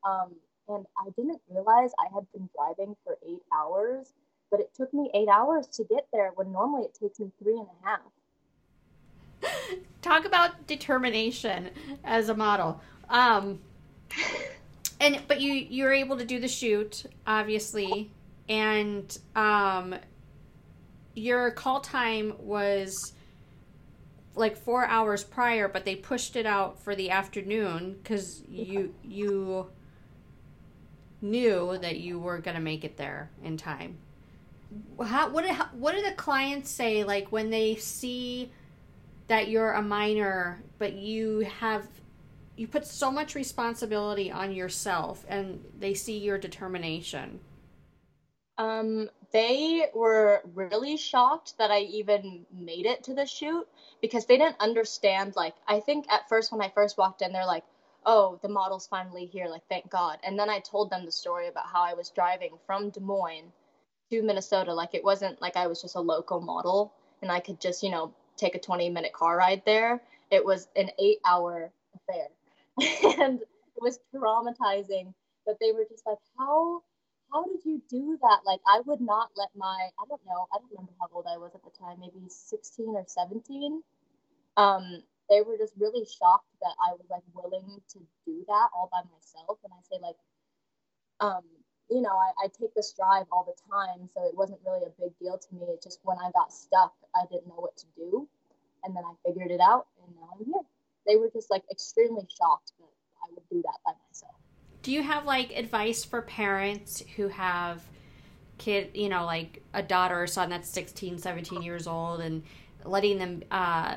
Um, 0.06 0.32
and 0.68 0.86
I 0.98 1.10
didn't 1.16 1.40
realize 1.48 1.90
I 1.98 2.12
had 2.14 2.26
been 2.32 2.48
driving 2.54 2.96
for 3.04 3.16
eight 3.26 3.42
hours, 3.52 4.12
but 4.50 4.60
it 4.60 4.70
took 4.74 4.92
me 4.92 5.10
eight 5.14 5.28
hours 5.28 5.66
to 5.68 5.84
get 5.84 6.06
there 6.12 6.32
when 6.34 6.52
normally 6.52 6.84
it 6.84 6.94
takes 7.00 7.20
me 7.20 7.30
three 7.42 7.58
and 7.58 7.66
a 7.66 7.88
half. 7.88 8.00
Talk 10.02 10.24
about 10.24 10.66
determination 10.66 11.70
as 12.04 12.28
a 12.28 12.34
model. 12.34 12.80
Um, 13.08 13.60
and 15.03 15.20
but 15.28 15.40
you 15.40 15.53
you're 15.53 15.92
able 15.92 16.16
to 16.16 16.24
do 16.24 16.40
the 16.40 16.48
shoot 16.48 17.05
obviously. 17.26 18.11
And 18.48 19.16
um 19.36 19.94
your 21.14 21.50
call 21.50 21.80
time 21.80 22.34
was 22.38 23.12
like 24.34 24.57
four 24.57 24.86
hours 24.86 25.22
prior 25.22 25.68
but 25.68 25.84
they 25.84 25.94
pushed 25.94 26.36
it 26.36 26.46
out 26.46 26.80
for 26.80 26.94
the 26.94 27.11
afternoon 27.11 27.98
because 28.03 28.42
you 28.48 28.94
you 29.03 29.66
knew 31.20 31.78
that 31.78 32.00
you 32.00 32.18
were 32.18 32.38
going 32.38 32.57
to 32.57 32.61
make 32.61 32.84
it 32.84 32.96
there 32.96 33.30
in 33.44 33.57
time. 33.57 33.96
How 35.00 35.30
what 35.30 35.44
do, 35.44 35.53
what 35.78 35.94
do 35.94 36.03
the 36.03 36.12
clients 36.12 36.70
say 36.70 37.05
like 37.05 37.30
when 37.30 37.50
they 37.50 37.76
see 37.76 38.50
that 39.28 39.48
you're 39.48 39.72
a 39.72 39.82
minor 39.82 40.62
but 40.78 40.94
you 40.94 41.40
have 41.61 41.86
you 42.57 42.68
put 42.68 42.86
so 42.86 43.11
much 43.11 43.34
responsibility 43.34 44.30
on 44.30 44.53
yourself 44.53 45.24
and 45.28 45.64
they 45.78 45.94
see 45.94 46.18
your 46.18 46.38
determination. 46.38 47.40
Um 48.59 49.09
they 49.32 49.86
were 49.94 50.42
really 50.55 50.98
shocked 50.98 51.55
that 51.57 51.70
i 51.70 51.80
even 51.80 52.44
made 52.53 52.84
it 52.84 53.03
to 53.05 53.14
the 53.14 53.24
shoot 53.24 53.66
because 54.03 54.26
they 54.26 54.36
didn't 54.36 54.61
understand 54.61 55.32
like 55.36 55.55
i 55.66 55.80
think 55.80 56.05
at 56.12 56.28
first 56.28 56.53
when 56.53 56.61
i 56.61 56.68
first 56.68 56.98
walked 56.98 57.22
in 57.22 57.32
they're 57.32 57.46
like 57.46 57.64
oh 58.05 58.38
the 58.42 58.48
model's 58.50 58.86
finally 58.86 59.24
here 59.24 59.46
like 59.48 59.62
thank 59.70 59.88
god. 59.88 60.18
And 60.22 60.38
then 60.38 60.50
i 60.50 60.59
told 60.59 60.90
them 60.90 61.07
the 61.07 61.12
story 61.12 61.48
about 61.48 61.64
how 61.66 61.82
i 61.82 61.94
was 61.94 62.11
driving 62.11 62.59
from 62.66 62.90
des 62.90 63.00
moines 63.00 63.53
to 64.11 64.22
minnesota 64.22 64.74
like 64.74 64.92
it 64.92 65.03
wasn't 65.03 65.40
like 65.40 65.57
i 65.57 65.66
was 65.66 65.80
just 65.80 65.96
a 65.96 66.00
local 66.00 66.42
model 66.42 66.92
and 67.22 67.32
i 67.32 67.40
could 67.40 67.59
just 67.59 67.82
you 67.82 67.90
know 67.90 68.12
take 68.36 68.55
a 68.55 68.59
20 68.59 68.90
minute 68.90 69.12
car 69.12 69.36
ride 69.36 69.62
there. 69.64 70.03
It 70.30 70.44
was 70.44 70.68
an 70.76 70.90
eight 70.98 71.18
hour 71.24 71.70
affair 71.94 72.28
and 73.20 73.40
it 73.40 73.80
was 73.82 73.98
traumatizing 74.14 75.14
but 75.46 75.56
they 75.60 75.72
were 75.72 75.86
just 75.90 76.06
like 76.06 76.18
how 76.38 76.82
how 77.32 77.44
did 77.44 77.64
you 77.64 77.82
do 77.90 78.18
that? 78.22 78.40
Like 78.46 78.60
i 78.68 78.80
would 78.86 79.00
not 79.00 79.30
let 79.36 79.48
my 79.56 79.90
i 80.00 80.04
don't 80.08 80.24
know 80.26 80.46
i 80.52 80.58
don't 80.58 80.70
remember 80.70 80.92
how 81.00 81.08
old 81.12 81.26
i 81.28 81.38
was 81.38 81.52
at 81.54 81.62
the 81.64 81.70
time 81.78 81.98
maybe 82.00 82.28
16 82.28 82.94
or 82.96 83.04
17 83.06 83.82
um 84.56 85.02
they 85.30 85.42
were 85.42 85.56
just 85.58 85.74
really 85.78 86.04
shocked 86.06 86.50
that 86.62 86.74
i 86.86 86.92
was 86.92 87.06
like 87.10 87.24
willing 87.34 87.80
to 87.90 88.00
do 88.26 88.44
that 88.48 88.68
all 88.74 88.88
by 88.92 89.02
myself. 89.12 89.58
And 89.64 89.72
i 89.72 89.80
say 89.88 89.98
like 90.02 90.16
um 91.20 91.44
you 91.90 92.02
know 92.02 92.14
I, 92.16 92.46
I 92.46 92.48
take 92.48 92.74
this 92.74 92.92
drive 92.94 93.26
all 93.32 93.44
the 93.44 93.56
time 93.70 94.08
so 94.14 94.26
it 94.26 94.36
wasn't 94.36 94.60
really 94.66 94.86
a 94.86 94.94
big 95.00 95.12
deal 95.20 95.38
to 95.38 95.54
me. 95.54 95.66
It 95.74 95.82
just 95.82 96.00
when 96.04 96.18
i 96.18 96.30
got 96.32 96.52
stuck 96.52 96.94
i 97.14 97.24
didn't 97.30 97.48
know 97.48 97.60
what 97.60 97.76
to 97.78 97.86
do. 97.96 98.28
And 98.84 98.96
then 98.96 99.04
i 99.06 99.14
figured 99.26 99.50
it 99.50 99.60
out 99.60 99.86
and 100.02 100.14
now 100.16 100.28
i'm 100.34 100.44
here 100.44 100.64
they 101.07 101.16
were 101.16 101.30
just 101.32 101.50
like 101.50 101.62
extremely 101.70 102.22
shocked 102.22 102.72
that 102.78 102.88
I 103.22 103.32
would 103.34 103.48
do 103.50 103.62
that 103.62 103.78
by 103.84 103.92
myself. 104.09 104.34
Do 104.82 104.92
you 104.92 105.03
have 105.03 105.24
like 105.24 105.53
advice 105.57 106.05
for 106.05 106.22
parents 106.22 107.03
who 107.16 107.28
have 107.28 107.82
kid, 108.59 108.90
you 108.94 109.09
know, 109.09 109.24
like 109.24 109.62
a 109.72 109.82
daughter 109.82 110.20
or 110.22 110.26
son 110.26 110.50
that's 110.50 110.68
16, 110.68 111.18
17 111.18 111.62
years 111.62 111.86
old 111.86 112.20
and 112.20 112.42
letting 112.84 113.18
them 113.18 113.42
uh, 113.50 113.96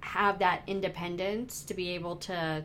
have 0.00 0.38
that 0.40 0.62
independence 0.66 1.62
to 1.64 1.74
be 1.74 1.90
able 1.90 2.16
to 2.16 2.64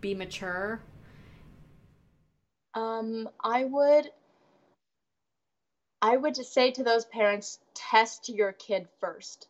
be 0.00 0.14
mature? 0.14 0.80
Um, 2.74 3.28
I 3.42 3.64
would 3.64 4.10
I 6.00 6.16
would 6.16 6.34
just 6.36 6.54
say 6.54 6.70
to 6.70 6.84
those 6.84 7.04
parents, 7.06 7.58
test 7.74 8.28
your 8.28 8.52
kid 8.52 8.86
first 9.00 9.48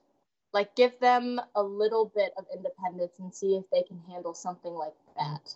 like 0.58 0.74
give 0.74 0.98
them 0.98 1.40
a 1.54 1.62
little 1.62 2.10
bit 2.16 2.32
of 2.36 2.44
independence 2.52 3.12
and 3.20 3.32
see 3.32 3.54
if 3.54 3.62
they 3.70 3.84
can 3.84 4.00
handle 4.10 4.34
something 4.34 4.74
like 4.74 4.94
that. 5.16 5.54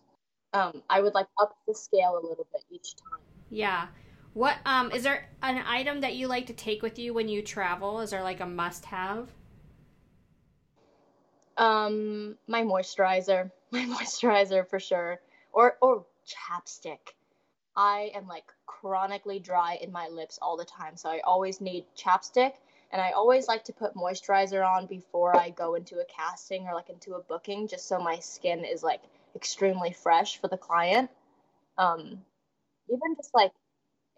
Um, 0.53 0.81
i 0.89 1.01
would 1.01 1.13
like 1.13 1.27
up 1.41 1.57
the 1.67 1.75
scale 1.75 2.21
a 2.23 2.25
little 2.25 2.47
bit 2.53 2.63
each 2.71 2.95
time. 2.95 3.19
Yeah. 3.51 3.89
What 4.35 4.59
um 4.65 4.93
is 4.93 5.03
there 5.03 5.29
an 5.43 5.59
item 5.67 6.03
that 6.03 6.15
you 6.15 6.29
like 6.29 6.47
to 6.47 6.53
take 6.53 6.83
with 6.83 7.01
you 7.01 7.13
when 7.15 7.29
you 7.29 7.43
travel? 7.43 7.99
Is 7.99 8.11
there 8.11 8.23
like 8.23 8.39
a 8.39 8.47
must 8.47 8.85
have 8.85 9.29
um 11.57 12.37
my 12.47 12.63
moisturizer. 12.63 13.51
My 13.73 13.85
moisturizer 13.87 14.69
for 14.69 14.79
sure. 14.79 15.19
Or 15.53 15.79
or 15.83 16.07
chapstick. 16.33 17.17
I 17.75 18.13
am 18.15 18.29
like 18.29 18.45
chronically 18.67 19.41
dry 19.41 19.79
in 19.83 19.91
my 19.91 20.07
lips 20.09 20.39
all 20.43 20.57
the 20.57 20.65
time 20.65 20.97
so 20.97 21.09
i 21.09 21.21
always 21.21 21.61
need 21.61 21.85
chapstick 21.97 22.55
and 22.93 23.01
I 23.01 23.13
always 23.13 23.49
like 23.49 23.65
to 23.65 23.73
put 23.73 23.95
moisturizer 23.95 24.67
on 24.67 24.87
before 24.87 25.35
I 25.35 25.51
go 25.51 25.75
into 25.75 26.01
a 26.01 26.05
casting 26.05 26.67
or 26.67 26.75
like 26.75 26.91
into 26.91 27.15
a 27.15 27.23
booking, 27.23 27.67
just 27.67 27.89
so 27.89 27.99
my 27.99 28.19
skin 28.19 28.65
is 28.65 28.83
like 28.83 29.01
extremely 29.35 29.93
fresh 29.93 30.39
for 30.41 30.49
the 30.49 30.59
client. 30.59 31.11
Um, 31.79 32.19
even 32.89 33.17
just 33.17 33.35
like 33.35 33.53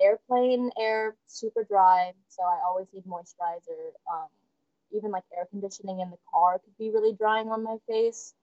airplane 0.00 0.70
air, 0.78 1.14
super 1.26 1.64
dry, 1.64 2.12
so 2.28 2.42
I 2.42 2.60
always 2.66 2.86
need 2.92 3.04
moisturizer. 3.04 3.92
Um, 4.12 4.28
even 4.92 5.10
like 5.12 5.24
air 5.36 5.46
conditioning 5.50 6.00
in 6.00 6.10
the 6.10 6.18
car 6.32 6.58
could 6.58 6.76
be 6.78 6.90
really 6.90 7.12
drying 7.12 7.48
on 7.48 7.62
my 7.62 7.76
face. 7.88 8.34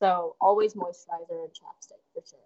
So 0.00 0.36
always 0.40 0.74
moisturizer 0.74 1.30
and 1.30 1.50
chapstick 1.50 2.02
for 2.14 2.22
sure. 2.28 2.38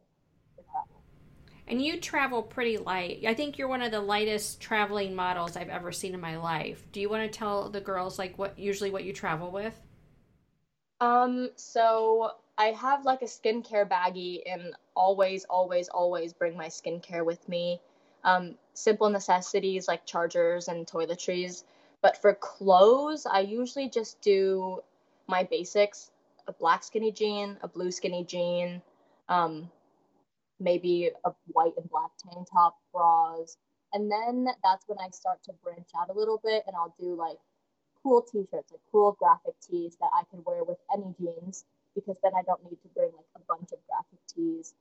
And 1.71 1.81
you 1.81 2.01
travel 2.01 2.43
pretty 2.43 2.79
light. 2.79 3.23
I 3.25 3.33
think 3.33 3.57
you're 3.57 3.69
one 3.69 3.81
of 3.81 3.93
the 3.93 4.01
lightest 4.01 4.61
traveling 4.61 5.15
models 5.15 5.57
I've 5.57 5.69
ever 5.69 5.93
seen 5.93 6.15
in 6.15 6.21
my 6.21 6.37
life. 6.37 6.85
Do 6.91 7.01
you 7.01 7.09
want 7.09 7.31
to 7.31 7.39
tell 7.39 7.69
the 7.69 7.81
girls 7.81 8.19
like 8.19 8.37
what 8.37 8.59
usually 8.59 8.91
what 8.91 9.05
you 9.05 9.13
travel 9.13 9.53
with? 9.53 9.81
Um, 11.01 11.51
so 11.55 12.33
I 12.59 12.73
have 12.73 13.05
like 13.05 13.23
a 13.23 13.27
skincare 13.27 13.89
baggie 13.89 14.41
and 14.47 14.75
always, 14.97 15.45
always, 15.45 15.89
always 15.89 16.33
bring 16.33 16.57
my 16.57 16.67
skincare 16.67 17.25
with 17.25 17.49
me. 17.49 17.81
Um, 18.25 18.57
simple 18.75 19.09
necessities 19.09 19.87
like 19.87 20.05
chargers 20.05 20.67
and 20.67 20.89
toiletries. 20.89 21.63
But 22.03 22.21
for 22.21 22.35
clothes, 22.35 23.27
I 23.27 23.41
usually 23.41 23.89
just 23.89 24.21
do 24.21 24.81
my 25.29 25.45
basics 25.45 26.11
a 26.49 26.53
black 26.53 26.83
skinny 26.83 27.13
jean, 27.13 27.59
a 27.63 27.69
blue 27.69 27.93
skinny 27.93 28.25
jean, 28.25 28.83
um, 29.29 29.71
maybe 30.61 31.11
a 31.25 31.33
white 31.47 31.73
and 31.77 31.89
black 31.91 32.11
tank 32.23 32.47
top, 32.53 32.77
bras. 32.93 33.57
And 33.93 34.11
then 34.11 34.47
that's 34.63 34.85
when 34.87 34.99
I 34.99 35.11
start 35.11 35.43
to 35.45 35.53
branch 35.65 35.89
out 35.99 36.11
a 36.11 36.19
little 36.19 36.41
bit 36.45 36.63
and 36.67 36.77
I'll 36.77 36.95
do 37.01 37.17
like 37.17 37.39
cool 38.03 38.23
t-shirts, 38.23 38.71
like 38.71 38.81
cool 38.93 39.17
graphic 39.19 39.55
tees 39.61 39.97
that 40.01 40.11
I 40.15 40.23
can 40.31 40.43
wear 40.45 40.63
with 40.65 40.79
any 40.95 41.15
jeans 41.19 41.65
because 41.95 42.17
then 42.23 42.33
I 42.37 42.43
don't 42.43 42.63
need 42.65 42.81
to 42.83 42.89
bring 42.95 43.11
like 43.17 43.27
a 43.37 43.41
bunch 43.49 43.71
of 43.73 43.79
graphic 43.89 44.21
tees. 44.33 44.75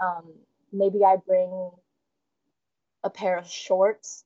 Um, 0.00 0.32
maybe 0.72 1.04
I 1.04 1.16
bring 1.16 1.70
a 3.02 3.10
pair 3.10 3.36
of 3.36 3.48
shorts 3.48 4.24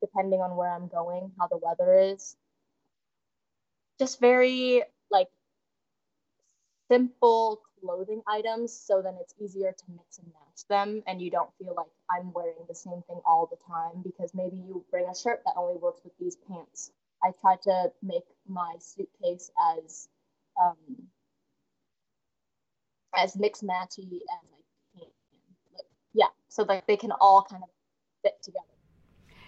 depending 0.00 0.40
on 0.40 0.56
where 0.56 0.70
I'm 0.70 0.88
going, 0.88 1.32
how 1.38 1.48
the 1.48 1.58
weather 1.58 1.92
is. 1.98 2.36
Just 3.98 4.20
very 4.20 4.82
like 5.10 5.28
simple 6.90 7.60
clothing 7.82 8.22
items 8.28 8.72
so 8.72 9.02
then 9.02 9.14
it's 9.20 9.34
easier 9.40 9.72
to 9.72 9.84
mix 9.90 10.18
and 10.18 10.26
match 10.28 10.66
them 10.68 11.02
and 11.06 11.20
you 11.20 11.30
don't 11.30 11.50
feel 11.58 11.74
like 11.76 11.90
I'm 12.10 12.32
wearing 12.32 12.64
the 12.68 12.74
same 12.74 13.02
thing 13.08 13.20
all 13.26 13.48
the 13.50 13.56
time 13.66 14.02
because 14.02 14.32
maybe 14.34 14.56
you 14.56 14.84
bring 14.90 15.06
a 15.06 15.14
shirt 15.14 15.42
that 15.44 15.54
only 15.56 15.76
works 15.76 16.00
with 16.04 16.12
these 16.18 16.36
pants. 16.48 16.92
I 17.22 17.30
try 17.40 17.56
to 17.64 17.92
make 18.02 18.24
my 18.48 18.74
suitcase 18.78 19.50
as 19.78 20.08
um, 20.60 20.76
as 23.14 23.36
mix 23.36 23.62
matchy 23.62 24.04
as 24.04 24.48
I 24.52 24.98
can. 24.98 25.08
Like, 25.74 25.86
yeah, 26.12 26.26
so 26.48 26.64
like 26.64 26.86
they 26.86 26.96
can 26.96 27.12
all 27.12 27.46
kind 27.48 27.62
of 27.62 27.68
fit 28.22 28.42
together. 28.42 28.66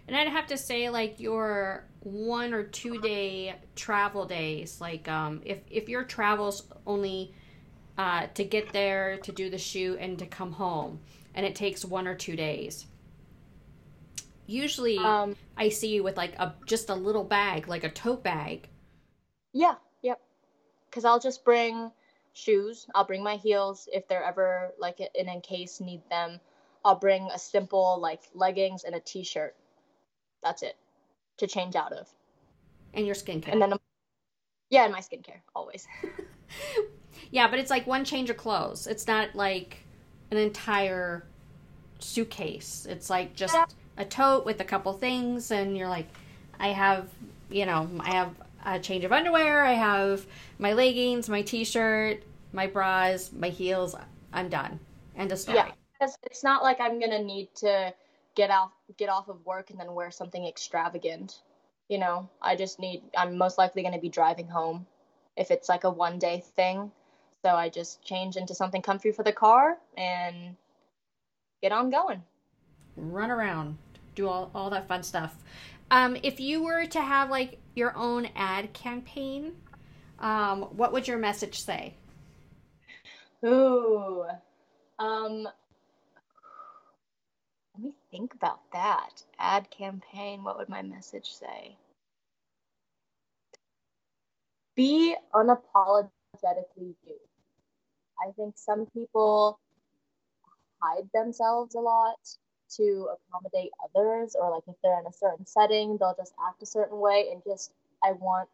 And 0.06 0.16
I'd 0.16 0.28
have 0.28 0.46
to 0.48 0.58
say, 0.58 0.90
like 0.90 1.18
your 1.18 1.88
one 2.00 2.52
or 2.52 2.64
two 2.64 3.00
day 3.00 3.56
travel 3.74 4.26
days, 4.26 4.80
like 4.80 5.08
um, 5.08 5.40
if 5.44 5.58
if 5.70 5.88
your 5.88 6.04
travels 6.04 6.70
only 6.86 7.34
uh, 7.96 8.26
to 8.34 8.44
get 8.44 8.72
there 8.72 9.18
to 9.18 9.32
do 9.32 9.50
the 9.50 9.58
shoot 9.58 9.98
and 10.00 10.18
to 10.18 10.26
come 10.26 10.52
home, 10.52 11.00
and 11.34 11.46
it 11.46 11.54
takes 11.54 11.84
one 11.84 12.06
or 12.06 12.14
two 12.14 12.36
days. 12.36 12.86
Usually, 14.46 14.98
um, 14.98 15.36
I 15.56 15.68
see 15.68 15.94
you 15.94 16.02
with 16.02 16.16
like 16.16 16.34
a 16.38 16.54
just 16.66 16.90
a 16.90 16.94
little 16.94 17.24
bag, 17.24 17.68
like 17.68 17.84
a 17.84 17.90
tote 17.90 18.22
bag. 18.22 18.68
Yeah, 19.52 19.76
yep. 20.02 20.20
Because 20.90 21.04
I'll 21.04 21.20
just 21.20 21.44
bring 21.44 21.90
shoes. 22.34 22.86
I'll 22.94 23.06
bring 23.06 23.22
my 23.22 23.36
heels 23.36 23.88
if 23.92 24.06
they're 24.06 24.24
ever 24.24 24.72
like 24.78 25.00
in 25.00 25.28
in 25.28 25.40
case 25.40 25.80
need 25.80 26.02
them. 26.10 26.40
I'll 26.84 26.96
bring 26.96 27.28
a 27.32 27.38
simple 27.38 27.98
like 28.00 28.20
leggings 28.34 28.84
and 28.84 28.94
a 28.94 29.00
t-shirt. 29.00 29.54
That's 30.42 30.62
it 30.62 30.76
to 31.38 31.46
change 31.46 31.74
out 31.76 31.92
of. 31.92 32.08
And 32.92 33.06
your 33.06 33.14
skincare. 33.14 33.52
And 33.52 33.62
then, 33.62 33.72
yeah, 34.70 34.84
and 34.84 34.92
my 34.92 35.00
skincare 35.00 35.40
always. 35.54 35.86
Yeah, 37.34 37.48
but 37.48 37.58
it's 37.58 37.68
like 37.68 37.84
one 37.84 38.04
change 38.04 38.30
of 38.30 38.36
clothes. 38.36 38.86
It's 38.86 39.08
not 39.08 39.34
like 39.34 39.78
an 40.30 40.36
entire 40.36 41.26
suitcase. 41.98 42.86
It's 42.88 43.10
like 43.10 43.34
just 43.34 43.56
a 43.96 44.04
tote 44.04 44.46
with 44.46 44.60
a 44.60 44.64
couple 44.64 44.92
things, 44.92 45.50
and 45.50 45.76
you're 45.76 45.88
like, 45.88 46.06
I 46.60 46.68
have, 46.68 47.08
you 47.50 47.66
know, 47.66 47.90
I 47.98 48.14
have 48.14 48.30
a 48.64 48.78
change 48.78 49.04
of 49.04 49.10
underwear, 49.10 49.64
I 49.64 49.72
have 49.72 50.24
my 50.60 50.74
leggings, 50.74 51.28
my 51.28 51.42
t 51.42 51.64
shirt, 51.64 52.22
my 52.52 52.68
bras, 52.68 53.32
my 53.32 53.48
heels. 53.48 53.96
I'm 54.32 54.48
done. 54.48 54.78
End 55.16 55.32
of 55.32 55.40
story. 55.40 55.56
Yeah, 55.56 55.72
it's 56.22 56.44
not 56.44 56.62
like 56.62 56.78
I'm 56.80 57.00
gonna 57.00 57.24
need 57.24 57.48
to 57.56 57.92
get 58.36 58.52
off 58.52 58.70
get 58.96 59.08
off 59.08 59.26
of 59.26 59.44
work 59.44 59.70
and 59.70 59.80
then 59.80 59.92
wear 59.92 60.12
something 60.12 60.46
extravagant. 60.46 61.42
You 61.88 61.98
know, 61.98 62.30
I 62.40 62.54
just 62.54 62.78
need. 62.78 63.02
I'm 63.18 63.36
most 63.36 63.58
likely 63.58 63.82
gonna 63.82 63.98
be 63.98 64.08
driving 64.08 64.46
home 64.46 64.86
if 65.36 65.50
it's 65.50 65.68
like 65.68 65.82
a 65.82 65.90
one 65.90 66.20
day 66.20 66.44
thing. 66.54 66.92
So 67.44 67.50
I 67.50 67.68
just 67.68 68.02
change 68.02 68.36
into 68.36 68.54
something 68.54 68.80
comfy 68.80 69.12
for 69.12 69.22
the 69.22 69.32
car 69.32 69.76
and 69.98 70.56
get 71.60 71.72
on 71.72 71.90
going. 71.90 72.22
Run 72.96 73.30
around. 73.30 73.76
do 74.14 74.28
all, 74.28 74.50
all 74.54 74.70
that 74.70 74.88
fun 74.88 75.02
stuff. 75.02 75.36
Um, 75.90 76.16
if 76.22 76.40
you 76.40 76.62
were 76.62 76.86
to 76.86 77.02
have 77.02 77.28
like 77.28 77.58
your 77.74 77.94
own 77.96 78.30
ad 78.34 78.72
campaign, 78.72 79.52
um, 80.20 80.62
what 80.74 80.90
would 80.94 81.06
your 81.06 81.18
message 81.18 81.60
say? 81.60 81.92
Ooh, 83.44 84.24
um, 84.98 85.42
let 87.74 87.84
me 87.84 87.92
think 88.10 88.32
about 88.32 88.60
that. 88.72 89.22
Ad 89.38 89.68
campaign, 89.70 90.44
what 90.44 90.56
would 90.56 90.70
my 90.70 90.80
message 90.80 91.30
say? 91.30 91.76
Be 94.74 95.14
unapologetically 95.34 96.94
you. 97.06 97.18
I 98.20 98.30
think 98.32 98.54
some 98.56 98.86
people 98.86 99.58
hide 100.80 101.08
themselves 101.14 101.74
a 101.74 101.80
lot 101.80 102.18
to 102.76 103.08
accommodate 103.14 103.70
others, 103.84 104.36
or 104.38 104.50
like 104.50 104.64
if 104.66 104.74
they're 104.82 104.98
in 105.00 105.06
a 105.06 105.12
certain 105.12 105.46
setting, 105.46 105.96
they'll 105.98 106.16
just 106.16 106.34
act 106.48 106.62
a 106.62 106.66
certain 106.66 106.98
way. 106.98 107.28
And 107.32 107.42
just, 107.44 107.72
I 108.02 108.12
want 108.12 108.48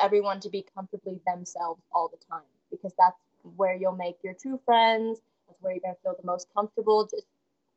everyone 0.00 0.40
to 0.40 0.50
be 0.50 0.64
comfortably 0.74 1.20
themselves 1.26 1.80
all 1.92 2.08
the 2.08 2.18
time 2.28 2.42
because 2.70 2.92
that's 2.98 3.16
where 3.56 3.74
you'll 3.74 3.96
make 3.96 4.16
your 4.22 4.34
true 4.34 4.60
friends. 4.64 5.20
That's 5.46 5.60
where 5.60 5.72
you're 5.72 5.80
going 5.80 5.94
to 5.94 6.00
feel 6.02 6.16
the 6.20 6.26
most 6.26 6.48
comfortable. 6.54 7.06
Just 7.06 7.26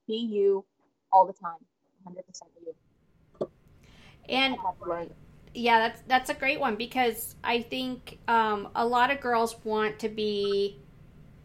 be 0.08 0.18
you 0.18 0.66
all 1.12 1.26
the 1.26 1.34
time, 1.34 1.58
100% 2.08 2.16
you. 2.66 2.74
And 4.30 4.58
yeah, 5.54 5.80
that's 5.80 6.02
that's 6.08 6.30
a 6.30 6.34
great 6.34 6.60
one 6.60 6.76
because 6.76 7.36
I 7.44 7.62
think 7.62 8.20
um, 8.28 8.70
a 8.76 8.86
lot 8.86 9.12
of 9.12 9.20
girls 9.20 9.56
want 9.64 10.00
to 10.00 10.10
be 10.10 10.78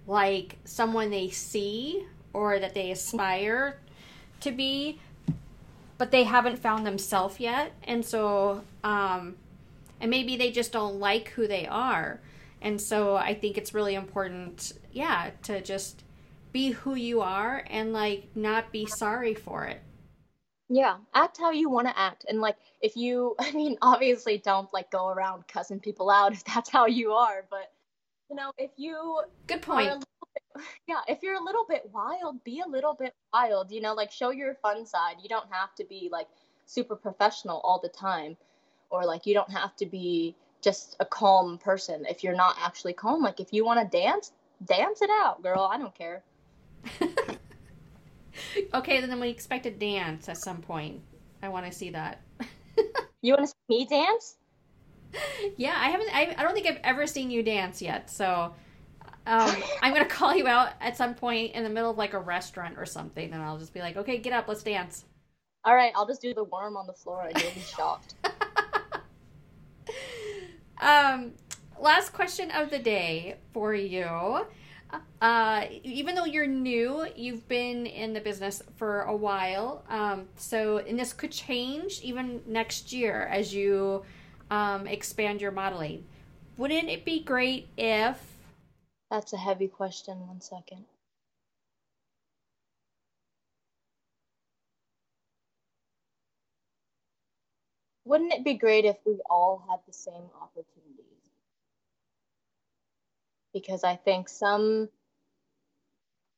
like 0.06 0.58
someone 0.64 1.10
they 1.10 1.30
see 1.30 2.04
or 2.32 2.58
that 2.58 2.74
they 2.74 2.90
aspire 2.90 3.78
to 4.40 4.50
be, 4.50 4.98
but 5.98 6.10
they 6.10 6.24
haven't 6.24 6.58
found 6.58 6.86
themselves 6.86 7.40
yet, 7.40 7.72
and 7.84 8.04
so 8.04 8.62
um, 8.84 9.36
and 10.00 10.10
maybe 10.10 10.36
they 10.36 10.50
just 10.50 10.72
don't 10.72 10.98
like 10.98 11.28
who 11.28 11.46
they 11.46 11.66
are, 11.66 12.20
and 12.60 12.80
so 12.80 13.16
I 13.16 13.34
think 13.34 13.56
it's 13.56 13.74
really 13.74 13.94
important, 13.94 14.72
yeah, 14.92 15.30
to 15.44 15.60
just 15.60 16.02
be 16.52 16.70
who 16.70 16.94
you 16.94 17.22
are 17.22 17.64
and 17.70 17.92
like 17.92 18.28
not 18.34 18.72
be 18.72 18.86
sorry 18.86 19.34
for 19.34 19.64
it. 19.64 19.80
Yeah, 20.74 20.96
act 21.14 21.36
how 21.36 21.50
you 21.50 21.68
want 21.68 21.86
to 21.88 21.98
act. 21.98 22.24
And 22.28 22.40
like 22.40 22.56
if 22.80 22.96
you 22.96 23.36
I 23.40 23.52
mean 23.52 23.76
obviously 23.82 24.38
don't 24.38 24.72
like 24.72 24.90
go 24.90 25.08
around 25.08 25.46
cussing 25.46 25.80
people 25.80 26.10
out 26.10 26.32
if 26.32 26.44
that's 26.44 26.70
how 26.70 26.86
you 26.86 27.12
are, 27.12 27.44
but 27.50 27.72
you 28.30 28.36
know, 28.36 28.52
if 28.56 28.70
you 28.76 29.20
Good 29.46 29.62
point. 29.62 30.04
Bit, 30.54 30.64
yeah, 30.88 31.00
if 31.08 31.22
you're 31.22 31.34
a 31.34 31.44
little 31.44 31.66
bit 31.68 31.90
wild, 31.92 32.42
be 32.44 32.62
a 32.66 32.68
little 32.68 32.94
bit 32.94 33.12
wild, 33.32 33.70
you 33.70 33.82
know, 33.82 33.92
like 33.92 34.10
show 34.10 34.30
your 34.30 34.54
fun 34.54 34.86
side. 34.86 35.16
You 35.22 35.28
don't 35.28 35.50
have 35.50 35.74
to 35.74 35.84
be 35.84 36.08
like 36.10 36.28
super 36.64 36.96
professional 36.96 37.60
all 37.64 37.78
the 37.78 37.90
time 37.90 38.36
or 38.88 39.04
like 39.04 39.26
you 39.26 39.34
don't 39.34 39.50
have 39.50 39.76
to 39.76 39.86
be 39.86 40.34
just 40.62 40.96
a 41.00 41.04
calm 41.04 41.58
person 41.58 42.06
if 42.08 42.24
you're 42.24 42.36
not 42.36 42.56
actually 42.62 42.94
calm. 42.94 43.22
Like 43.22 43.40
if 43.40 43.52
you 43.52 43.64
want 43.64 43.80
to 43.80 43.98
dance, 43.98 44.32
dance 44.64 45.02
it 45.02 45.10
out, 45.10 45.42
girl. 45.42 45.68
I 45.70 45.76
don't 45.76 45.94
care. 45.94 46.22
okay, 48.74 49.00
then 49.00 49.20
we 49.20 49.28
expect 49.28 49.66
a 49.66 49.70
dance 49.70 50.28
at 50.28 50.38
some 50.38 50.60
point. 50.60 51.00
I 51.42 51.48
want 51.48 51.66
to 51.66 51.72
see 51.72 51.90
that. 51.90 52.20
you 53.22 53.34
want 53.34 53.42
to 53.42 53.48
see 53.48 53.54
me 53.68 53.86
dance? 53.86 54.36
Yeah, 55.56 55.74
I 55.76 55.90
haven't. 55.90 56.14
I, 56.14 56.34
I 56.38 56.42
don't 56.42 56.54
think 56.54 56.66
I've 56.66 56.80
ever 56.84 57.06
seen 57.06 57.30
you 57.30 57.42
dance 57.42 57.82
yet. 57.82 58.10
So 58.10 58.54
um, 59.26 59.56
I'm 59.82 59.92
gonna 59.92 60.06
call 60.06 60.34
you 60.34 60.46
out 60.46 60.70
at 60.80 60.96
some 60.96 61.14
point 61.14 61.54
in 61.54 61.64
the 61.64 61.70
middle 61.70 61.90
of 61.90 61.98
like 61.98 62.14
a 62.14 62.18
restaurant 62.18 62.76
or 62.78 62.86
something, 62.86 63.32
and 63.32 63.42
I'll 63.42 63.58
just 63.58 63.74
be 63.74 63.80
like, 63.80 63.96
"Okay, 63.96 64.18
get 64.18 64.32
up, 64.32 64.48
let's 64.48 64.62
dance." 64.62 65.04
All 65.64 65.74
right, 65.74 65.92
I'll 65.94 66.06
just 66.06 66.20
do 66.20 66.34
the 66.34 66.44
worm 66.44 66.76
on 66.76 66.86
the 66.86 66.92
floor, 66.92 67.28
and 67.28 67.40
you'll 67.40 67.52
be 67.52 67.60
shocked. 67.60 68.14
um, 70.80 71.32
last 71.80 72.12
question 72.12 72.50
of 72.50 72.70
the 72.70 72.78
day 72.78 73.36
for 73.52 73.74
you 73.74 74.44
uh, 75.20 75.66
even 75.84 76.14
though 76.14 76.24
you're 76.24 76.46
new, 76.46 77.06
you've 77.14 77.46
been 77.48 77.86
in 77.86 78.12
the 78.12 78.20
business 78.20 78.62
for 78.76 79.02
a 79.02 79.14
while. 79.14 79.84
Um, 79.88 80.28
so, 80.36 80.78
and 80.78 80.98
this 80.98 81.12
could 81.12 81.30
change 81.30 82.00
even 82.02 82.42
next 82.46 82.92
year 82.92 83.28
as 83.30 83.54
you 83.54 84.04
um, 84.50 84.86
expand 84.86 85.40
your 85.40 85.52
modeling. 85.52 86.04
Wouldn't 86.56 86.88
it 86.88 87.04
be 87.04 87.20
great 87.20 87.68
if? 87.76 88.18
That's 89.10 89.32
a 89.32 89.38
heavy 89.38 89.68
question. 89.68 90.26
One 90.26 90.40
second. 90.40 90.84
Wouldn't 98.04 98.32
it 98.32 98.44
be 98.44 98.54
great 98.54 98.84
if 98.84 98.96
we 99.06 99.18
all 99.30 99.64
had 99.70 99.78
the 99.86 99.92
same 99.92 100.28
opportunities? 100.40 101.11
Because 103.54 103.84
I 103.84 103.96
think 103.96 104.28
some 104.28 104.88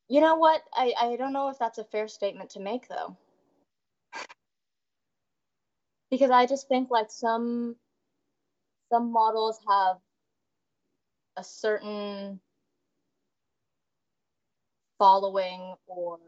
you 0.09 0.21
know 0.21 0.35
what? 0.35 0.61
I, 0.73 0.93
I 0.99 1.15
don't 1.17 1.33
know 1.33 1.49
if 1.49 1.59
that's 1.59 1.79
a 1.79 1.85
fair 1.85 2.07
statement 2.07 2.51
to 2.51 2.59
make 2.61 2.87
though. 2.89 3.15
because 6.11 6.31
I 6.31 6.47
just 6.47 6.69
think 6.69 6.91
like 6.91 7.11
some 7.11 7.77
some 8.91 9.11
models 9.13 9.59
have 9.69 9.97
a 11.37 11.43
certain 11.43 12.39
following 14.99 15.75
or 15.87 16.19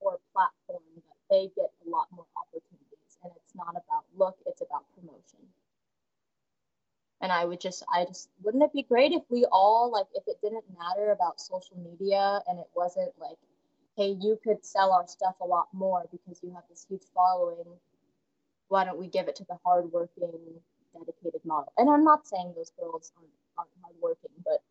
or 0.00 0.18
platform 0.34 0.82
that 0.96 1.18
they 1.30 1.50
get 1.56 1.70
a 1.86 1.90
lot 1.90 2.08
more 2.12 2.26
opportunities 2.36 3.18
and 3.24 3.32
it's 3.36 3.54
not 3.56 3.70
about 3.70 4.04
look, 4.16 4.36
it's 4.46 4.62
about 4.62 4.84
promotion 4.94 5.40
and 7.20 7.32
i 7.32 7.44
would 7.44 7.60
just 7.60 7.84
i 7.92 8.04
just 8.04 8.28
wouldn't 8.42 8.62
it 8.62 8.72
be 8.72 8.82
great 8.82 9.12
if 9.12 9.22
we 9.28 9.44
all 9.50 9.90
like 9.90 10.06
if 10.14 10.22
it 10.26 10.38
didn't 10.42 10.64
matter 10.78 11.10
about 11.12 11.40
social 11.40 11.76
media 11.76 12.40
and 12.46 12.58
it 12.58 12.68
wasn't 12.74 13.10
like 13.20 13.38
hey 13.96 14.16
you 14.20 14.38
could 14.42 14.64
sell 14.64 14.92
our 14.92 15.06
stuff 15.06 15.34
a 15.40 15.44
lot 15.44 15.68
more 15.72 16.04
because 16.10 16.40
you 16.42 16.52
have 16.54 16.64
this 16.70 16.86
huge 16.88 17.02
following 17.14 17.78
why 18.68 18.84
don't 18.84 18.98
we 18.98 19.08
give 19.08 19.28
it 19.28 19.36
to 19.36 19.44
the 19.44 19.56
hardworking 19.64 20.60
dedicated 20.92 21.40
model? 21.44 21.72
And 21.76 21.88
i'm 21.88 22.04
not 22.04 22.26
saying 22.26 22.52
those 22.56 22.72
girls 22.78 23.12
aren't, 23.16 23.30
aren't 23.56 23.70
hardworking 23.82 24.30
but 24.44 24.62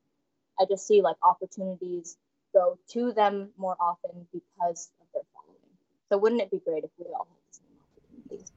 i 0.59 0.65
just 0.69 0.87
see 0.87 1.01
like 1.01 1.17
opportunities 1.23 2.17
go 2.53 2.77
to 2.89 3.11
them 3.13 3.49
more 3.57 3.75
often 3.79 4.25
because 4.33 4.91
of 5.01 5.07
their 5.13 5.23
following. 5.33 5.73
So 6.09 6.17
wouldn't 6.17 6.41
it 6.41 6.51
be 6.51 6.59
great 6.59 6.83
if 6.83 6.89
we 6.97 7.05
all 7.13 7.27
had 7.29 7.41
the 7.49 7.53
same 7.53 7.77
opportunities 7.85 8.51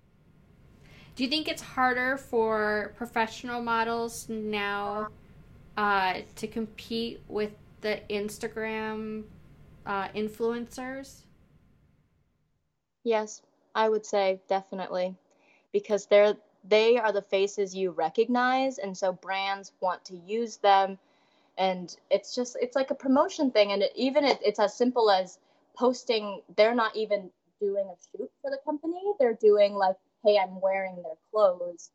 do 1.20 1.24
you 1.24 1.30
think 1.30 1.48
it's 1.48 1.60
harder 1.60 2.16
for 2.16 2.94
professional 2.96 3.60
models 3.60 4.26
now 4.30 5.08
uh, 5.76 6.14
to 6.34 6.46
compete 6.46 7.20
with 7.28 7.52
the 7.82 8.00
Instagram 8.08 9.24
uh, 9.84 10.08
influencers? 10.16 11.24
Yes, 13.04 13.42
I 13.74 13.90
would 13.90 14.06
say 14.06 14.40
definitely, 14.48 15.14
because 15.72 16.06
they're 16.06 16.38
they 16.66 16.96
are 16.96 17.12
the 17.12 17.20
faces 17.20 17.74
you 17.74 17.90
recognize, 17.90 18.78
and 18.78 18.96
so 18.96 19.12
brands 19.12 19.72
want 19.82 20.02
to 20.06 20.16
use 20.16 20.56
them, 20.56 20.98
and 21.58 21.94
it's 22.10 22.34
just 22.34 22.56
it's 22.62 22.76
like 22.76 22.90
a 22.90 22.94
promotion 22.94 23.50
thing, 23.50 23.72
and 23.72 23.82
it, 23.82 23.92
even 23.94 24.24
it, 24.24 24.38
it's 24.42 24.58
as 24.58 24.74
simple 24.74 25.10
as 25.10 25.36
posting. 25.76 26.40
They're 26.56 26.74
not 26.74 26.96
even 26.96 27.30
doing 27.60 27.84
a 27.84 27.96
shoot 28.10 28.30
for 28.40 28.50
the 28.50 28.58
company; 28.64 29.02
they're 29.18 29.34
doing 29.34 29.74
like 29.74 29.96
hey, 30.24 30.38
I'm 30.38 30.60
wearing 30.60 30.96
their 30.96 31.16
clothes, 31.30 31.90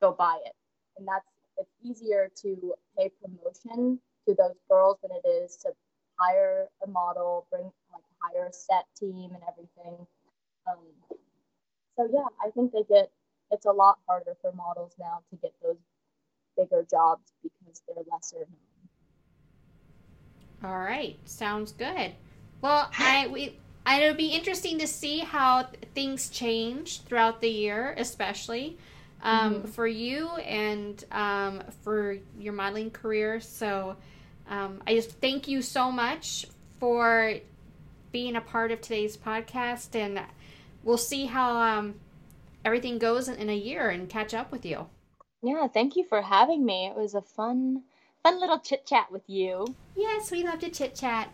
go 0.00 0.12
buy 0.12 0.38
it. 0.44 0.52
And 0.98 1.06
that's 1.06 1.26
it's 1.58 1.70
easier 1.82 2.30
to 2.42 2.74
pay 2.96 3.10
promotion 3.22 4.00
to 4.26 4.34
those 4.34 4.56
girls 4.68 4.96
than 5.02 5.10
it 5.12 5.28
is 5.28 5.56
to 5.58 5.70
hire 6.18 6.68
a 6.84 6.88
model, 6.88 7.46
bring 7.50 7.64
like 7.92 8.02
hire 8.22 8.46
a 8.48 8.52
set 8.52 8.84
team 8.98 9.30
and 9.34 9.42
everything. 9.48 10.06
Um, 10.70 10.78
so 11.96 12.08
yeah, 12.12 12.26
I 12.44 12.50
think 12.50 12.72
they 12.72 12.84
get 12.88 13.10
it's 13.50 13.66
a 13.66 13.72
lot 13.72 13.98
harder 14.06 14.36
for 14.40 14.52
models 14.52 14.94
now 14.98 15.20
to 15.30 15.36
get 15.36 15.52
those 15.62 15.76
bigger 16.56 16.86
jobs 16.88 17.32
because 17.42 17.82
they're 17.86 18.04
lesser 18.10 18.38
known. 18.38 18.58
All 20.62 20.78
right, 20.78 21.18
sounds 21.24 21.72
good. 21.72 22.12
Well, 22.60 22.90
I 22.98 23.26
we 23.26 23.58
and 23.90 24.04
it'll 24.04 24.16
be 24.16 24.28
interesting 24.28 24.78
to 24.78 24.86
see 24.86 25.18
how 25.18 25.66
things 25.96 26.28
change 26.28 27.02
throughout 27.02 27.40
the 27.40 27.48
year, 27.48 27.92
especially 27.98 28.78
um, 29.20 29.54
mm-hmm. 29.54 29.68
for 29.68 29.86
you 29.86 30.28
and 30.28 31.04
um, 31.10 31.62
for 31.82 32.16
your 32.38 32.52
modeling 32.52 32.92
career. 32.92 33.40
So 33.40 33.96
um, 34.48 34.80
I 34.86 34.94
just 34.94 35.20
thank 35.20 35.48
you 35.48 35.60
so 35.60 35.90
much 35.90 36.46
for 36.78 37.34
being 38.12 38.36
a 38.36 38.40
part 38.40 38.70
of 38.70 38.80
today's 38.80 39.16
podcast, 39.16 39.96
and 39.96 40.20
we'll 40.84 40.96
see 40.96 41.26
how 41.26 41.56
um, 41.56 41.96
everything 42.64 42.98
goes 42.98 43.28
in, 43.28 43.34
in 43.36 43.50
a 43.50 43.56
year 43.56 43.90
and 43.90 44.08
catch 44.08 44.34
up 44.34 44.52
with 44.52 44.64
you. 44.64 44.86
Yeah, 45.42 45.66
thank 45.66 45.96
you 45.96 46.04
for 46.08 46.22
having 46.22 46.64
me. 46.64 46.86
It 46.86 46.96
was 46.96 47.14
a 47.14 47.22
fun, 47.22 47.82
fun 48.22 48.38
little 48.38 48.60
chit 48.60 48.86
chat 48.86 49.10
with 49.10 49.22
you. 49.26 49.66
Yes, 49.96 50.30
we 50.30 50.44
love 50.44 50.60
to 50.60 50.70
chit 50.70 50.94
chat. 50.94 51.28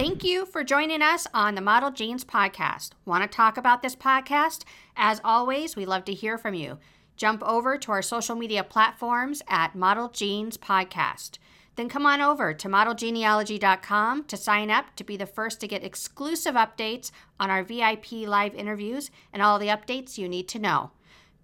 Thank 0.00 0.24
you 0.24 0.46
for 0.46 0.64
joining 0.64 1.02
us 1.02 1.26
on 1.34 1.54
the 1.54 1.60
Model 1.60 1.90
Genes 1.90 2.24
podcast. 2.24 2.92
Want 3.04 3.22
to 3.22 3.28
talk 3.28 3.58
about 3.58 3.82
this 3.82 3.94
podcast? 3.94 4.64
As 4.96 5.20
always, 5.22 5.76
we 5.76 5.84
love 5.84 6.06
to 6.06 6.14
hear 6.14 6.38
from 6.38 6.54
you. 6.54 6.78
Jump 7.18 7.42
over 7.42 7.76
to 7.76 7.92
our 7.92 8.00
social 8.00 8.34
media 8.34 8.64
platforms 8.64 9.42
at 9.46 9.74
Model 9.74 10.08
Genes 10.08 10.56
Podcast. 10.56 11.36
Then 11.76 11.90
come 11.90 12.06
on 12.06 12.22
over 12.22 12.54
to 12.54 12.66
modelgenealogy.com 12.66 14.24
to 14.24 14.36
sign 14.38 14.70
up 14.70 14.96
to 14.96 15.04
be 15.04 15.18
the 15.18 15.26
first 15.26 15.60
to 15.60 15.68
get 15.68 15.84
exclusive 15.84 16.54
updates 16.54 17.10
on 17.38 17.50
our 17.50 17.62
VIP 17.62 18.12
live 18.12 18.54
interviews 18.54 19.10
and 19.34 19.42
all 19.42 19.58
the 19.58 19.68
updates 19.68 20.16
you 20.16 20.30
need 20.30 20.48
to 20.48 20.58
know. 20.58 20.92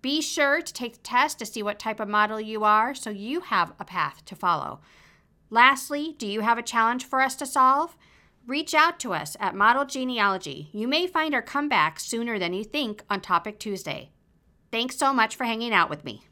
Be 0.01 0.23
sure 0.23 0.63
to 0.63 0.73
take 0.73 0.95
the 0.95 1.01
test 1.01 1.39
to 1.41 1.45
see 1.45 1.63
what 1.63 1.79
type 1.79 2.01
of 2.01 2.09
model 2.09 2.41
you 2.41 2.65
are 2.65 2.95
so 2.95 3.11
you 3.11 3.41
have 3.41 3.75
a 3.79 3.85
path 3.85 4.25
to 4.25 4.35
follow. 4.35 4.81
Lastly, 5.51 6.15
do 6.17 6.27
you 6.27 6.41
have 6.41 6.57
a 6.57 6.63
challenge 6.63 7.05
for 7.05 7.21
us 7.21 7.37
to 7.37 7.45
solve? 7.45 7.99
Reach 8.47 8.75
out 8.75 9.01
to 9.01 9.13
us 9.13 9.37
at 9.41 9.57
Model 9.57 9.85
Genealogy. 9.85 10.69
You 10.73 10.87
may 10.87 11.09
find 11.09 11.35
our 11.35 11.43
comeback 11.43 11.99
sooner 11.99 12.39
than 12.39 12.53
you 12.53 12.63
think 12.63 13.03
on 13.11 13.21
Topic 13.21 13.59
Tuesday. 13.59 14.11
Thanks 14.71 14.97
so 14.97 15.13
much 15.13 15.35
for 15.35 15.43
hanging 15.43 15.73
out 15.73 15.91
with 15.91 16.05
me. 16.05 16.23